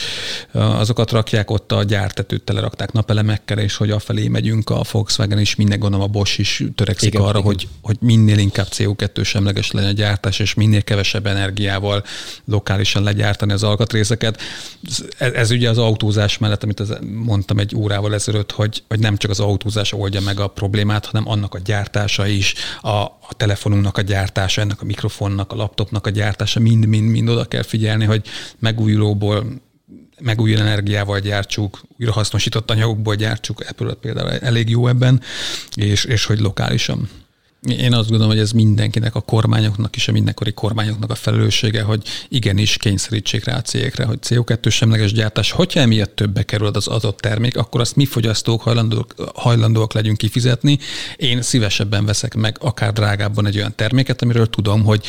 azokat 0.51 1.11
rakják 1.11 1.51
ott 1.51 1.71
a 1.71 1.83
gyártetőt 1.83 2.43
telerakták 2.43 2.91
napelemekkel, 2.91 3.57
és 3.57 3.75
hogy 3.75 3.91
afelé 3.91 4.27
megyünk 4.27 4.69
a 4.69 4.81
Volkswagen 4.91 5.39
is, 5.39 5.55
minden 5.55 5.79
gondolom 5.79 6.05
a 6.05 6.09
Bosch 6.09 6.39
is 6.39 6.63
törekszik 6.75 7.13
igen, 7.13 7.21
arra, 7.21 7.29
igen. 7.29 7.43
Hogy, 7.43 7.67
hogy 7.81 7.97
minél 7.99 8.37
inkább 8.37 8.67
CO2 8.71 9.25
semleges 9.25 9.71
legyen 9.71 9.89
a 9.89 9.93
gyártás, 9.93 10.39
és 10.39 10.53
minél 10.53 10.81
kevesebb 10.81 11.25
energiával 11.25 12.03
lokálisan 12.45 13.03
legyártani 13.03 13.51
az 13.51 13.63
alkatrészeket, 13.63 13.97
részeket. 13.99 14.41
Ez, 15.17 15.33
ez 15.33 15.51
ugye 15.51 15.69
az 15.69 15.77
autózás 15.77 16.37
mellett, 16.37 16.63
amit 16.63 16.79
az, 16.79 16.97
mondtam 17.13 17.57
egy 17.57 17.75
órával 17.75 18.13
ezelőtt, 18.13 18.51
hogy, 18.51 18.83
hogy 18.87 18.99
nem 18.99 19.17
csak 19.17 19.31
az 19.31 19.39
autózás 19.39 19.93
oldja 19.93 20.21
meg 20.21 20.39
a 20.39 20.47
problémát, 20.47 21.05
hanem 21.05 21.29
annak 21.29 21.53
a 21.53 21.59
gyártása 21.59 22.27
is, 22.27 22.53
a, 22.81 22.89
a 23.03 23.33
telefonunknak 23.37 23.97
a 23.97 24.01
gyártása, 24.01 24.61
ennek 24.61 24.81
a 24.81 24.85
mikrofonnak, 24.85 25.51
a 25.51 25.55
laptopnak 25.55 26.05
a 26.05 26.09
gyártása, 26.09 26.59
mind-mind-mind 26.59 27.29
oda 27.29 27.45
kell 27.45 27.63
figyelni, 27.63 28.05
hogy 28.05 28.21
megújulóból 28.59 29.61
megújuló 30.21 30.61
energiával 30.61 31.19
gyártsuk, 31.19 31.81
újrahasznosított 31.99 32.71
anyagokból 32.71 33.15
gyártsuk, 33.15 33.63
Apple 33.69 33.93
például 33.93 34.29
elég 34.29 34.69
jó 34.69 34.87
ebben, 34.87 35.21
és, 35.75 36.03
és 36.03 36.25
hogy 36.25 36.39
lokálisan. 36.39 37.09
Én 37.67 37.93
azt 37.93 38.09
gondolom, 38.09 38.33
hogy 38.33 38.41
ez 38.41 38.51
mindenkinek, 38.51 39.15
a 39.15 39.21
kormányoknak 39.21 39.95
is, 39.95 40.07
a 40.07 40.11
mindenkori 40.11 40.53
kormányoknak 40.53 41.11
a 41.11 41.15
felelőssége, 41.15 41.81
hogy 41.81 42.01
igenis 42.29 42.77
kényszerítsék 42.77 43.45
rá 43.45 43.57
a 43.57 43.61
cégekre, 43.61 44.05
hogy 44.05 44.19
CO2 44.27 44.71
semleges 44.71 45.13
gyártás. 45.13 45.51
Hogyha 45.51 45.79
emiatt 45.79 46.15
többe 46.15 46.43
kerül 46.43 46.67
az 46.67 46.87
adott 46.87 47.17
termék, 47.17 47.57
akkor 47.57 47.81
azt 47.81 47.95
mi 47.95 48.05
fogyasztók 48.05 48.61
hajlandóak, 48.61 49.13
hajlandóak 49.35 49.93
legyünk 49.93 50.17
kifizetni. 50.17 50.79
Én 51.15 51.41
szívesebben 51.41 52.05
veszek 52.05 52.35
meg 52.35 52.57
akár 52.61 52.93
drágábban 52.93 53.45
egy 53.45 53.57
olyan 53.57 53.75
terméket, 53.75 54.21
amiről 54.21 54.49
tudom, 54.49 54.83
hogy, 54.83 55.05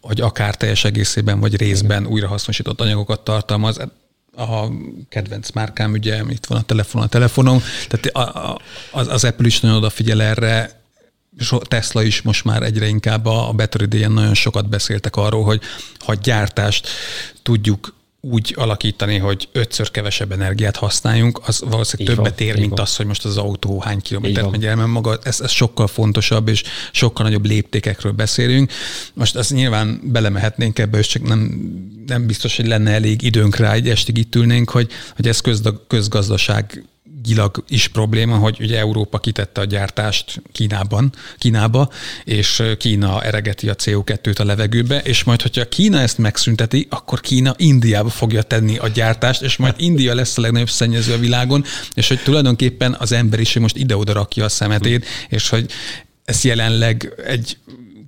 hogy 0.00 0.20
akár 0.20 0.56
teljes 0.56 0.84
egészében 0.84 1.40
vagy 1.40 1.56
részben 1.56 2.06
újrahasznosított 2.06 2.80
anyagokat 2.80 3.20
tartalmaz 3.20 3.78
a 4.36 4.68
kedvenc 5.08 5.50
márkám, 5.50 5.92
ugye 5.92 6.22
itt 6.28 6.46
van 6.46 6.58
a 6.58 6.62
telefon, 6.62 7.02
a 7.02 7.06
telefonom, 7.06 7.62
tehát 7.88 8.36
az, 8.92 9.08
az 9.08 9.24
Apple 9.24 9.46
is 9.46 9.60
nagyon 9.60 9.76
odafigyel 9.76 10.22
erre, 10.22 10.81
Tesla 11.60 12.02
is 12.02 12.22
most 12.22 12.44
már 12.44 12.62
egyre 12.62 12.86
inkább 12.86 13.26
a 13.26 13.52
Battery 13.52 13.86
day 13.86 14.06
nagyon 14.06 14.34
sokat 14.34 14.68
beszéltek 14.68 15.16
arról, 15.16 15.44
hogy 15.44 15.60
ha 15.98 16.14
gyártást 16.14 16.88
tudjuk 17.42 17.94
úgy 18.24 18.54
alakítani, 18.56 19.18
hogy 19.18 19.48
ötször 19.52 19.90
kevesebb 19.90 20.32
energiát 20.32 20.76
használjunk, 20.76 21.40
az 21.46 21.62
valószínűleg 21.68 22.16
többet 22.16 22.40
ér, 22.40 22.58
mint 22.58 22.80
az, 22.80 22.96
hogy 22.96 23.06
most 23.06 23.24
az 23.24 23.36
autó 23.36 23.80
hány 23.80 24.00
kilométert 24.00 24.50
megy 24.50 24.66
el, 24.66 24.76
mert 24.76 24.88
maga 24.88 25.18
ez, 25.22 25.40
ez 25.40 25.50
sokkal 25.50 25.86
fontosabb, 25.86 26.48
és 26.48 26.62
sokkal 26.92 27.24
nagyobb 27.24 27.46
léptékekről 27.46 28.12
beszélünk. 28.12 28.72
Most 29.14 29.36
azt 29.36 29.52
nyilván 29.52 30.00
belemehetnénk 30.04 30.78
ebbe, 30.78 30.98
és 30.98 31.06
csak 31.06 31.22
nem, 31.22 31.70
nem 32.06 32.26
biztos, 32.26 32.56
hogy 32.56 32.66
lenne 32.66 32.90
elég 32.90 33.22
időnk 33.22 33.56
rá, 33.56 33.72
egy 33.72 33.88
estig 33.88 34.18
itt 34.18 34.34
ülnénk, 34.34 34.70
hogy, 34.70 34.90
hogy 35.16 35.28
ez 35.28 35.40
közgazdaság 35.86 36.84
gilag 37.22 37.64
is 37.68 37.88
probléma, 37.88 38.36
hogy 38.36 38.56
ugye 38.60 38.78
Európa 38.78 39.18
kitette 39.18 39.60
a 39.60 39.64
gyártást 39.64 40.42
Kínában, 40.52 41.12
Kínába, 41.38 41.90
és 42.24 42.62
Kína 42.78 43.22
eregeti 43.22 43.68
a 43.68 43.74
CO2-t 43.74 44.40
a 44.40 44.44
levegőbe, 44.44 45.00
és 45.00 45.24
majd, 45.24 45.42
hogyha 45.42 45.68
Kína 45.68 45.98
ezt 45.98 46.18
megszünteti, 46.18 46.86
akkor 46.90 47.20
Kína 47.20 47.54
Indiába 47.56 48.08
fogja 48.08 48.42
tenni 48.42 48.76
a 48.76 48.88
gyártást, 48.88 49.42
és 49.42 49.56
majd 49.56 49.74
India 49.76 50.14
lesz 50.14 50.38
a 50.38 50.40
legnagyobb 50.40 50.70
szennyező 50.70 51.12
a 51.12 51.18
világon, 51.18 51.64
és 51.94 52.08
hogy 52.08 52.22
tulajdonképpen 52.22 52.96
az 52.98 53.12
emberiség 53.12 53.62
most 53.62 53.76
ide-oda 53.76 54.12
rakja 54.12 54.44
a 54.44 54.48
szemetét, 54.48 55.06
és 55.28 55.48
hogy 55.48 55.70
ez 56.24 56.44
jelenleg 56.44 57.12
egy 57.26 57.56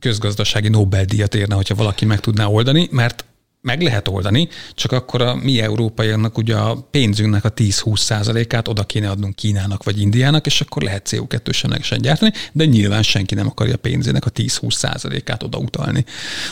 közgazdasági 0.00 0.68
Nobel-díjat 0.68 1.34
érne, 1.34 1.54
hogyha 1.54 1.74
valaki 1.74 2.04
meg 2.04 2.20
tudná 2.20 2.46
oldani, 2.46 2.88
mert 2.90 3.24
meg 3.64 3.82
lehet 3.82 4.08
oldani, 4.08 4.48
csak 4.74 4.92
akkor 4.92 5.22
a 5.22 5.34
mi 5.34 5.60
európaiaknak 5.60 6.38
ugye 6.38 6.56
a 6.56 6.88
pénzünknek 6.90 7.44
a 7.44 7.52
10-20 7.52 7.96
százalékát 7.96 8.68
oda 8.68 8.82
kéne 8.82 9.10
adnunk 9.10 9.34
Kínának 9.34 9.84
vagy 9.84 10.00
Indiának, 10.00 10.46
és 10.46 10.60
akkor 10.60 10.82
lehet 10.82 11.08
CO2 11.10 11.52
semlegesen 11.52 12.00
gyártani, 12.00 12.32
de 12.52 12.64
nyilván 12.64 13.02
senki 13.02 13.34
nem 13.34 13.46
akarja 13.46 13.76
pénzének 13.76 14.26
a 14.26 14.30
10-20 14.30 14.70
százalékát 14.70 15.42
oda 15.42 15.58
utalni. 15.58 16.04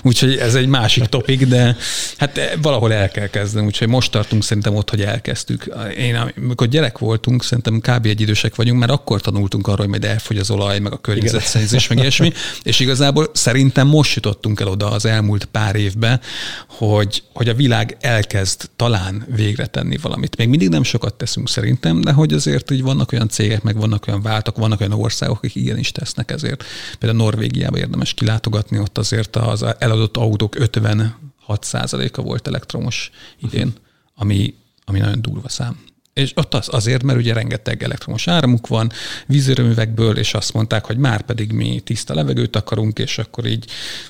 Úgyhogy 0.02 0.36
ez 0.36 0.54
egy 0.54 0.66
másik 0.66 1.04
topik, 1.04 1.46
de 1.46 1.76
hát 2.16 2.58
valahol 2.62 2.92
el 2.92 3.10
kell 3.10 3.26
kezdeni, 3.26 3.66
úgyhogy 3.66 3.88
most 3.88 4.10
tartunk 4.10 4.42
szerintem 4.44 4.74
ott, 4.74 4.90
hogy 4.90 5.02
elkezdtük. 5.02 5.74
Én, 5.96 6.32
amikor 6.36 6.68
gyerek 6.68 6.98
voltunk, 6.98 7.44
szerintem 7.44 7.80
kb. 7.80 8.06
egy 8.06 8.20
idősek 8.20 8.54
vagyunk, 8.54 8.80
mert 8.80 8.92
akkor 8.92 9.20
tanultunk 9.20 9.66
arról, 9.66 9.78
hogy 9.78 9.88
majd 9.88 10.04
elfogy 10.04 10.38
az 10.38 10.50
olaj, 10.50 10.78
meg 10.78 10.92
a 10.92 10.96
környezetszennyezés, 10.96 11.88
meg 11.88 11.98
ilyesmi, 11.98 12.32
és 12.62 12.80
igazából 12.80 13.30
szerintem 13.32 13.86
most 13.86 14.14
jutottunk 14.14 14.60
el 14.60 14.68
oda 14.68 14.90
az 14.90 15.04
elmúlt 15.04 15.44
pár 15.44 15.76
évben, 15.76 16.20
hogy 16.68 17.01
hogy, 17.02 17.22
hogy 17.32 17.48
a 17.48 17.54
világ 17.54 17.96
elkezd 18.00 18.70
talán 18.76 19.24
végre 19.28 19.66
tenni 19.66 19.96
valamit. 19.96 20.36
Még 20.36 20.48
mindig 20.48 20.68
nem 20.68 20.82
sokat 20.82 21.14
teszünk 21.14 21.48
szerintem, 21.48 22.00
de 22.00 22.12
hogy 22.12 22.32
azért 22.32 22.70
így 22.70 22.82
vannak 22.82 23.12
olyan 23.12 23.28
cégek, 23.28 23.62
meg 23.62 23.76
vannak 23.76 24.06
olyan 24.06 24.22
váltak, 24.22 24.56
vannak 24.56 24.80
olyan 24.80 24.92
országok, 24.92 25.36
akik 25.36 25.54
igenis 25.54 25.92
tesznek 25.92 26.30
ezért. 26.30 26.64
Például 26.98 27.22
Norvégiába 27.22 27.78
érdemes 27.78 28.14
kilátogatni, 28.14 28.78
ott 28.78 28.98
azért 28.98 29.36
az 29.36 29.64
eladott 29.78 30.16
autók 30.16 30.54
56 30.58 31.68
a 32.12 32.22
volt 32.22 32.46
elektromos 32.46 33.10
idén, 33.40 33.72
ami, 34.14 34.54
ami 34.84 34.98
nagyon 34.98 35.22
durva 35.22 35.48
szám. 35.48 35.80
És 36.12 36.32
ott 36.34 36.54
az 36.54 36.68
azért, 36.70 37.02
mert 37.02 37.18
ugye 37.18 37.32
rengeteg 37.32 37.82
elektromos 37.82 38.28
áramuk 38.28 38.66
van 38.66 38.90
vízerőművekből, 39.26 40.18
és 40.18 40.34
azt 40.34 40.52
mondták, 40.52 40.84
hogy 40.84 40.96
már 40.96 41.22
pedig 41.22 41.52
mi 41.52 41.80
tiszta 41.84 42.14
levegőt 42.14 42.56
akarunk, 42.56 42.98
és 42.98 43.18
akkor 43.18 43.46
így 43.46 43.64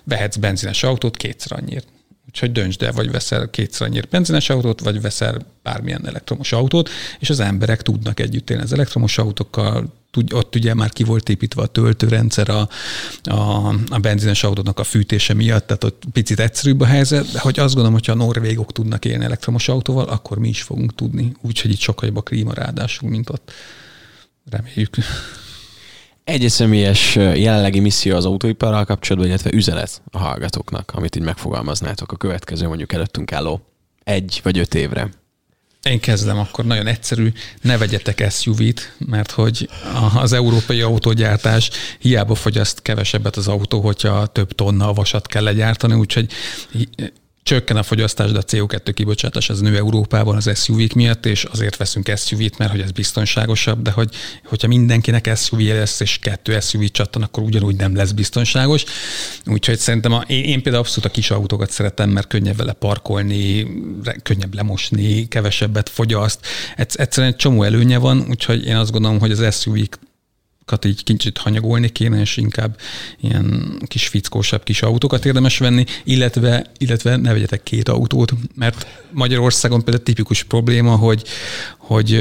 vehetsz 0.04 0.36
benzines 0.36 0.82
autót 0.82 1.16
kétszer 1.16 1.58
annyit. 1.58 1.86
Úgyhogy 2.26 2.52
döntsd 2.52 2.82
el, 2.82 2.92
vagy 2.92 3.10
veszel 3.10 3.50
kétszer 3.50 3.86
annyira 3.86 4.06
benzines 4.10 4.50
autót, 4.50 4.80
vagy 4.80 5.00
veszel 5.00 5.46
bármilyen 5.62 6.06
elektromos 6.06 6.52
autót, 6.52 6.90
és 7.18 7.30
az 7.30 7.40
emberek 7.40 7.82
tudnak 7.82 8.20
együtt 8.20 8.50
élni 8.50 8.62
az 8.62 8.72
elektromos 8.72 9.18
autókkal, 9.18 9.92
ott 10.34 10.54
ugye 10.54 10.74
már 10.74 10.90
ki 10.90 11.04
volt 11.04 11.28
építve 11.28 11.62
a 11.62 11.66
töltőrendszer 11.66 12.48
a, 12.48 12.68
a, 13.22 13.68
a 13.88 13.98
benzines 14.00 14.44
autónak 14.44 14.78
a 14.78 14.84
fűtése 14.84 15.34
miatt, 15.34 15.66
tehát 15.66 15.84
ott 15.84 16.02
picit 16.12 16.40
egyszerűbb 16.40 16.80
a 16.80 16.84
helyzet, 16.84 17.32
de 17.32 17.40
hogy 17.40 17.58
azt 17.58 17.74
gondolom, 17.74 17.92
hogyha 17.92 18.12
a 18.12 18.16
norvégok 18.16 18.72
tudnak 18.72 19.04
élni 19.04 19.24
elektromos 19.24 19.68
autóval, 19.68 20.08
akkor 20.08 20.38
mi 20.38 20.48
is 20.48 20.62
fogunk 20.62 20.94
tudni. 20.94 21.32
Úgyhogy 21.40 21.70
itt 21.70 21.78
sokkal 21.78 22.06
jobb 22.08 22.16
a 22.16 22.22
klíma 22.22 22.52
ráadásul, 22.52 23.08
mint 23.08 23.30
ott. 23.30 23.52
Reméljük. 24.50 24.96
Egy 26.32 26.48
személyes 26.48 27.14
jelenlegi 27.14 27.80
misszió 27.80 28.16
az 28.16 28.24
autóiparral 28.24 28.84
kapcsolatban, 28.84 29.30
illetve 29.30 29.50
üzenet 29.52 30.02
a 30.10 30.18
hallgatóknak, 30.18 30.92
amit 30.94 31.16
így 31.16 31.22
megfogalmaznátok 31.22 32.12
a 32.12 32.16
következő 32.16 32.66
mondjuk 32.66 32.92
előttünk 32.92 33.32
álló 33.32 33.60
egy 34.04 34.40
vagy 34.42 34.58
öt 34.58 34.74
évre. 34.74 35.08
Én 35.82 36.00
kezdem 36.00 36.38
akkor 36.38 36.64
nagyon 36.64 36.86
egyszerű, 36.86 37.32
ne 37.60 37.78
vegyetek 37.78 38.30
SUV-t, 38.30 38.96
mert 38.98 39.30
hogy 39.30 39.68
az 40.14 40.32
európai 40.32 40.80
autógyártás 40.80 41.70
hiába 41.98 42.34
fogyaszt 42.34 42.82
kevesebbet 42.82 43.36
az 43.36 43.48
autó, 43.48 43.80
hogyha 43.80 44.26
több 44.26 44.52
tonna 44.52 44.92
vasat 44.92 45.26
kell 45.26 45.42
legyártani, 45.42 45.94
úgyhogy 45.94 46.32
csökken 47.42 47.76
a 47.76 47.82
fogyasztás, 47.82 48.30
de 48.32 48.38
a 48.38 48.42
CO2 48.42 48.90
kibocsátás 48.94 49.50
az 49.50 49.60
nő 49.60 49.76
Európában 49.76 50.36
az 50.36 50.50
SUV-k 50.54 50.92
miatt, 50.92 51.26
és 51.26 51.44
azért 51.44 51.76
veszünk 51.76 52.12
SUV-t, 52.16 52.58
mert 52.58 52.70
hogy 52.70 52.80
ez 52.80 52.90
biztonságosabb, 52.90 53.82
de 53.82 53.90
hogy, 53.90 54.14
hogyha 54.44 54.68
mindenkinek 54.68 55.36
suv 55.36 55.60
lesz, 55.60 56.00
és 56.00 56.18
kettő 56.18 56.60
SUV 56.60 56.84
csattan, 56.84 57.22
akkor 57.22 57.42
ugyanúgy 57.42 57.76
nem 57.76 57.96
lesz 57.96 58.10
biztonságos. 58.10 58.84
Úgyhogy 59.46 59.78
szerintem 59.78 60.12
a, 60.12 60.24
én, 60.26 60.44
én 60.44 60.62
például 60.62 60.84
abszolút 60.84 61.04
a 61.04 61.12
kis 61.12 61.30
autókat 61.30 61.70
szeretem, 61.70 62.10
mert 62.10 62.26
könnyebb 62.26 62.56
vele 62.56 62.72
parkolni, 62.72 63.66
könnyebb 64.22 64.54
lemosni, 64.54 65.28
kevesebbet 65.28 65.88
fogyaszt. 65.88 66.46
Egyszerűen 66.76 67.32
egy 67.32 67.38
csomó 67.38 67.62
előnye 67.62 67.98
van, 67.98 68.26
úgyhogy 68.28 68.66
én 68.66 68.76
azt 68.76 68.92
gondolom, 68.92 69.18
hogy 69.18 69.30
az 69.30 69.60
SUV-k 69.60 69.98
így 70.84 71.02
kicsit 71.04 71.38
hanyagolni 71.38 71.88
kéne, 71.88 72.20
és 72.20 72.36
inkább 72.36 72.78
ilyen 73.20 73.76
kis 73.86 74.08
fickósabb 74.08 74.62
kis 74.62 74.82
autókat 74.82 75.24
érdemes 75.24 75.58
venni, 75.58 75.84
illetve, 76.04 76.66
illetve 76.78 77.16
ne 77.16 77.32
vegyetek 77.32 77.62
két 77.62 77.88
autót, 77.88 78.32
mert 78.54 78.86
Magyarországon 79.10 79.84
például 79.84 80.04
tipikus 80.04 80.42
probléma, 80.42 80.96
hogy, 80.96 81.22
hogy 81.78 82.14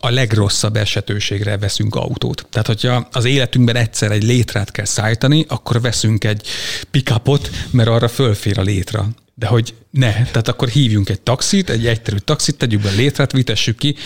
a 0.00 0.10
legrosszabb 0.10 0.76
esetőségre 0.76 1.58
veszünk 1.58 1.94
autót. 1.94 2.46
Tehát, 2.50 2.66
hogyha 2.66 3.08
az 3.12 3.24
életünkben 3.24 3.76
egyszer 3.76 4.10
egy 4.10 4.22
létrát 4.22 4.70
kell 4.70 4.84
szállítani, 4.84 5.44
akkor 5.48 5.80
veszünk 5.80 6.24
egy 6.24 6.46
pickupot, 6.90 7.50
mert 7.70 7.88
arra 7.88 8.08
fölfér 8.08 8.58
a 8.58 8.62
létra. 8.62 9.08
De 9.34 9.46
hogy 9.46 9.74
ne, 9.90 10.12
tehát 10.12 10.48
akkor 10.48 10.68
hívjunk 10.68 11.08
egy 11.08 11.20
taxit, 11.20 11.70
egy 11.70 11.86
egyterű 11.86 12.16
taxit, 12.16 12.56
tegyük 12.56 12.80
be 12.80 12.90
létrát, 12.90 13.32
vitessük 13.32 13.76
ki. 13.76 13.96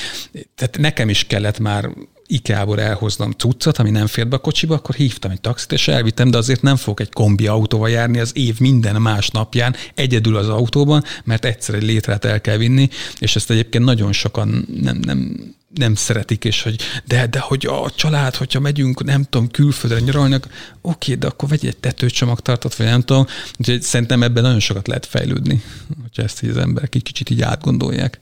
Tehát 0.54 0.78
nekem 0.78 1.08
is 1.08 1.24
kellett 1.26 1.58
már 1.58 1.90
IKEA-ból 2.26 2.80
elhoznom 2.80 3.30
cuccot, 3.30 3.78
ami 3.78 3.90
nem 3.90 4.06
fért 4.06 4.28
be 4.28 4.36
a 4.36 4.38
kocsiba, 4.38 4.74
akkor 4.74 4.94
hívtam 4.94 5.30
egy 5.30 5.40
taxit, 5.40 5.72
és 5.72 5.88
elvittem, 5.88 6.30
de 6.30 6.38
azért 6.38 6.62
nem 6.62 6.76
fogok 6.76 7.00
egy 7.00 7.12
kombi 7.12 7.46
autóval 7.46 7.90
járni 7.90 8.18
az 8.18 8.30
év 8.34 8.60
minden 8.60 9.02
más 9.02 9.28
napján, 9.28 9.74
egyedül 9.94 10.36
az 10.36 10.48
autóban, 10.48 11.04
mert 11.24 11.44
egyszer 11.44 11.74
egy 11.74 11.82
létrát 11.82 12.24
el 12.24 12.40
kell 12.40 12.56
vinni, 12.56 12.88
és 13.18 13.36
ezt 13.36 13.50
egyébként 13.50 13.84
nagyon 13.84 14.12
sokan 14.12 14.66
nem, 14.80 14.96
nem, 14.96 15.54
nem 15.74 15.94
szeretik, 15.94 16.44
és 16.44 16.62
hogy 16.62 16.76
de, 17.04 17.26
de 17.26 17.38
hogy 17.38 17.66
a 17.66 17.90
család, 17.90 18.34
hogyha 18.34 18.60
megyünk, 18.60 19.04
nem 19.04 19.22
tudom, 19.22 19.48
külföldre 19.48 20.00
nyaralni, 20.00 20.36
oké, 20.80 21.14
de 21.14 21.26
akkor 21.26 21.48
vegy 21.48 21.66
egy 21.66 21.76
tetőcsomagtartót, 21.76 22.74
vagy 22.74 22.86
nem 22.86 23.02
tudom. 23.02 23.26
Úgyhogy 23.58 23.82
szerintem 23.82 24.22
ebben 24.22 24.42
nagyon 24.42 24.60
sokat 24.60 24.86
lehet 24.86 25.06
fejlődni, 25.06 25.62
hogyha 26.02 26.22
ezt 26.22 26.42
így 26.42 26.50
az 26.50 26.56
emberek 26.56 26.94
egy 26.94 27.02
kicsit 27.02 27.30
így 27.30 27.42
átgondolják 27.42 28.18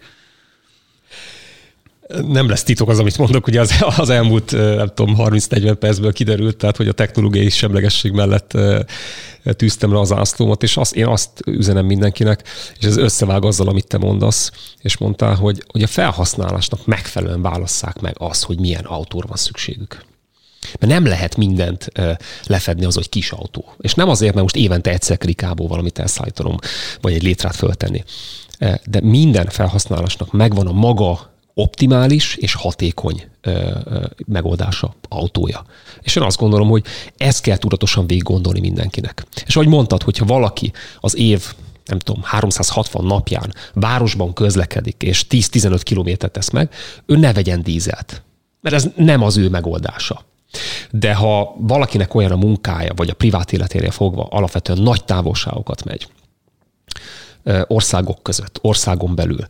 nem 2.28 2.48
lesz 2.48 2.62
titok 2.62 2.88
az, 2.88 2.98
amit 2.98 3.18
mondok, 3.18 3.46
ugye 3.46 3.60
az, 3.60 3.84
az 3.96 4.10
elmúlt, 4.10 4.50
nem 4.52 4.90
tudom, 4.94 5.14
30-40 5.18 5.76
percből 5.78 6.12
kiderült, 6.12 6.56
tehát 6.56 6.76
hogy 6.76 6.88
a 6.88 6.92
technológiai 6.92 7.48
semlegesség 7.48 8.12
mellett 8.12 8.58
tűztem 9.42 9.92
le 9.92 10.00
az 10.00 10.12
ászlómat, 10.12 10.62
és 10.62 10.76
azt, 10.76 10.94
én 10.94 11.06
azt 11.06 11.30
üzenem 11.46 11.86
mindenkinek, 11.86 12.42
és 12.78 12.86
ez 12.86 12.96
összevág 12.96 13.44
azzal, 13.44 13.68
amit 13.68 13.86
te 13.86 13.98
mondasz, 13.98 14.50
és 14.80 14.96
mondtál, 14.96 15.34
hogy, 15.34 15.64
hogy 15.66 15.82
a 15.82 15.86
felhasználásnak 15.86 16.86
megfelelően 16.86 17.42
válasszák 17.42 18.00
meg 18.00 18.14
azt, 18.18 18.44
hogy 18.44 18.58
milyen 18.58 18.84
autóra 18.84 19.26
van 19.26 19.36
szükségük. 19.36 20.04
Mert 20.78 20.92
nem 20.92 21.06
lehet 21.06 21.36
mindent 21.36 21.88
lefedni 22.46 22.84
az, 22.84 22.94
hogy 22.94 23.08
kis 23.08 23.30
autó. 23.30 23.64
És 23.80 23.94
nem 23.94 24.08
azért, 24.08 24.34
mert 24.34 24.42
most 24.42 24.64
évente 24.64 24.90
egyszer 24.90 25.18
klikából 25.18 25.68
valamit 25.68 25.98
elszállítanom, 25.98 26.56
vagy 27.00 27.12
egy 27.12 27.22
létrát 27.22 27.56
föltenni. 27.56 28.04
De 28.84 29.00
minden 29.00 29.46
felhasználásnak 29.46 30.32
megvan 30.32 30.66
a 30.66 30.72
maga 30.72 31.31
optimális 31.54 32.34
és 32.34 32.54
hatékony 32.54 33.24
megoldása, 34.26 34.94
autója. 35.08 35.64
És 36.00 36.16
én 36.16 36.22
azt 36.22 36.38
gondolom, 36.38 36.68
hogy 36.68 36.84
ezt 37.16 37.42
kell 37.42 37.56
tudatosan 37.56 38.06
végig 38.06 38.22
gondolni 38.22 38.60
mindenkinek. 38.60 39.24
És 39.46 39.56
ahogy 39.56 39.68
mondtad, 39.68 40.02
hogyha 40.02 40.24
valaki 40.24 40.72
az 41.00 41.16
év 41.16 41.54
nem 41.84 41.98
tudom, 41.98 42.22
360 42.22 43.04
napján 43.04 43.54
városban 43.72 44.32
közlekedik, 44.32 45.02
és 45.02 45.26
10-15 45.30 45.80
kilométert 45.82 46.32
tesz 46.32 46.50
meg, 46.50 46.74
ő 47.06 47.16
ne 47.16 47.32
vegyen 47.32 47.62
dízelt. 47.62 48.22
Mert 48.60 48.74
ez 48.74 48.88
nem 48.96 49.22
az 49.22 49.36
ő 49.36 49.48
megoldása. 49.48 50.24
De 50.90 51.14
ha 51.14 51.54
valakinek 51.58 52.14
olyan 52.14 52.30
a 52.30 52.36
munkája, 52.36 52.92
vagy 52.96 53.08
a 53.08 53.14
privát 53.14 53.52
életére 53.52 53.90
fogva 53.90 54.26
alapvetően 54.30 54.82
nagy 54.82 55.04
távolságokat 55.04 55.84
megy, 55.84 56.08
országok 57.66 58.22
között, 58.22 58.58
országon 58.60 59.14
belül, 59.14 59.46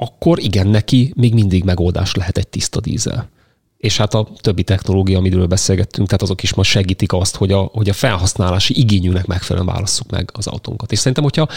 akkor 0.00 0.38
igen, 0.38 0.66
neki 0.66 1.12
még 1.16 1.34
mindig 1.34 1.64
megoldás 1.64 2.14
lehet 2.14 2.38
egy 2.38 2.48
tiszta 2.48 2.80
dízel. 2.80 3.28
És 3.76 3.96
hát 3.96 4.14
a 4.14 4.28
többi 4.40 4.62
technológia, 4.62 5.18
amiről 5.18 5.46
beszélgettünk, 5.46 6.06
tehát 6.06 6.22
azok 6.22 6.42
is 6.42 6.54
most 6.54 6.70
segítik 6.70 7.12
azt, 7.12 7.36
hogy 7.36 7.52
a, 7.52 7.58
hogy 7.58 7.88
a 7.88 7.92
felhasználási 7.92 8.78
igényűnek 8.78 9.26
megfelelően 9.26 9.74
válasszuk 9.74 10.10
meg 10.10 10.30
az 10.32 10.46
autónkat. 10.46 10.92
És 10.92 10.98
szerintem, 10.98 11.22
hogyha 11.24 11.48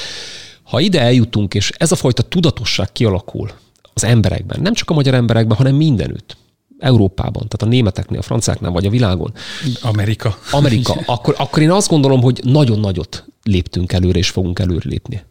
ha 0.63 0.79
ide 0.79 1.01
eljutunk, 1.01 1.53
és 1.53 1.71
ez 1.77 1.91
a 1.91 1.95
fajta 1.95 2.23
tudatosság 2.23 2.91
kialakul 2.91 3.51
az 3.93 4.03
emberekben, 4.03 4.61
nem 4.61 4.73
csak 4.73 4.89
a 4.89 4.93
magyar 4.93 5.13
emberekben, 5.13 5.57
hanem 5.57 5.75
mindenütt, 5.75 6.37
Európában, 6.79 7.47
tehát 7.47 7.61
a 7.61 7.65
németeknél, 7.65 8.19
a 8.19 8.21
franciáknál, 8.21 8.71
vagy 8.71 8.85
a 8.85 8.89
világon. 8.89 9.33
Amerika. 9.81 10.37
Amerika. 10.51 10.95
Akkor, 11.05 11.35
akkor 11.37 11.61
én 11.61 11.71
azt 11.71 11.89
gondolom, 11.89 12.21
hogy 12.21 12.39
nagyon 12.43 12.79
nagyot 12.79 13.25
léptünk 13.43 13.91
előre, 13.91 14.17
és 14.17 14.29
fogunk 14.29 14.59
előre 14.59 14.89
lépni. 14.89 15.23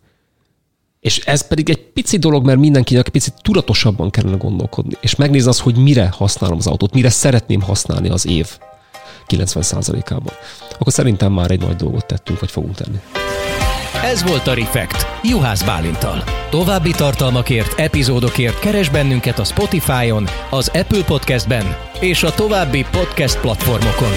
És 1.01 1.18
ez 1.18 1.46
pedig 1.48 1.70
egy 1.70 1.78
pici 1.78 2.18
dolog, 2.18 2.44
mert 2.44 2.59
mindenkinek 2.59 3.09
picit 3.09 3.34
tudatosabban 3.42 4.11
kellene 4.11 4.36
gondolkodni, 4.36 4.94
és 5.01 5.14
megnézni 5.14 5.48
az, 5.48 5.61
hogy 5.61 5.76
mire 5.76 6.11
használom 6.16 6.59
az 6.59 6.66
autót, 6.66 6.94
mire 6.94 7.11
szeretném 7.11 7.61
használni 7.61 8.09
az 8.09 8.26
év 8.26 8.59
90%-ában. 9.28 10.32
Akkor 10.78 10.92
szerintem 10.92 11.32
már 11.32 11.51
egy 11.51 11.61
nagy 11.61 11.76
dolgot 11.76 12.07
tettünk, 12.07 12.40
vagy 12.40 12.51
fogunk 12.51 12.74
tenni. 12.74 13.01
Ez 14.05 14.22
volt 14.22 14.46
a 14.46 14.55
Refekt, 14.55 15.07
Juhász 15.22 15.62
Bálintal. 15.62 16.24
További 16.51 16.90
tartalmakért, 16.90 17.78
epizódokért 17.78 18.59
keres 18.59 18.88
bennünket 18.88 19.38
a 19.38 19.44
Spotify-on, 19.44 20.28
az 20.51 20.68
Apple 20.68 21.05
Podcast-ben 21.05 21.76
és 22.01 22.22
a 22.22 22.34
további 22.34 22.84
podcast 22.90 23.40
platformokon. 23.40 24.12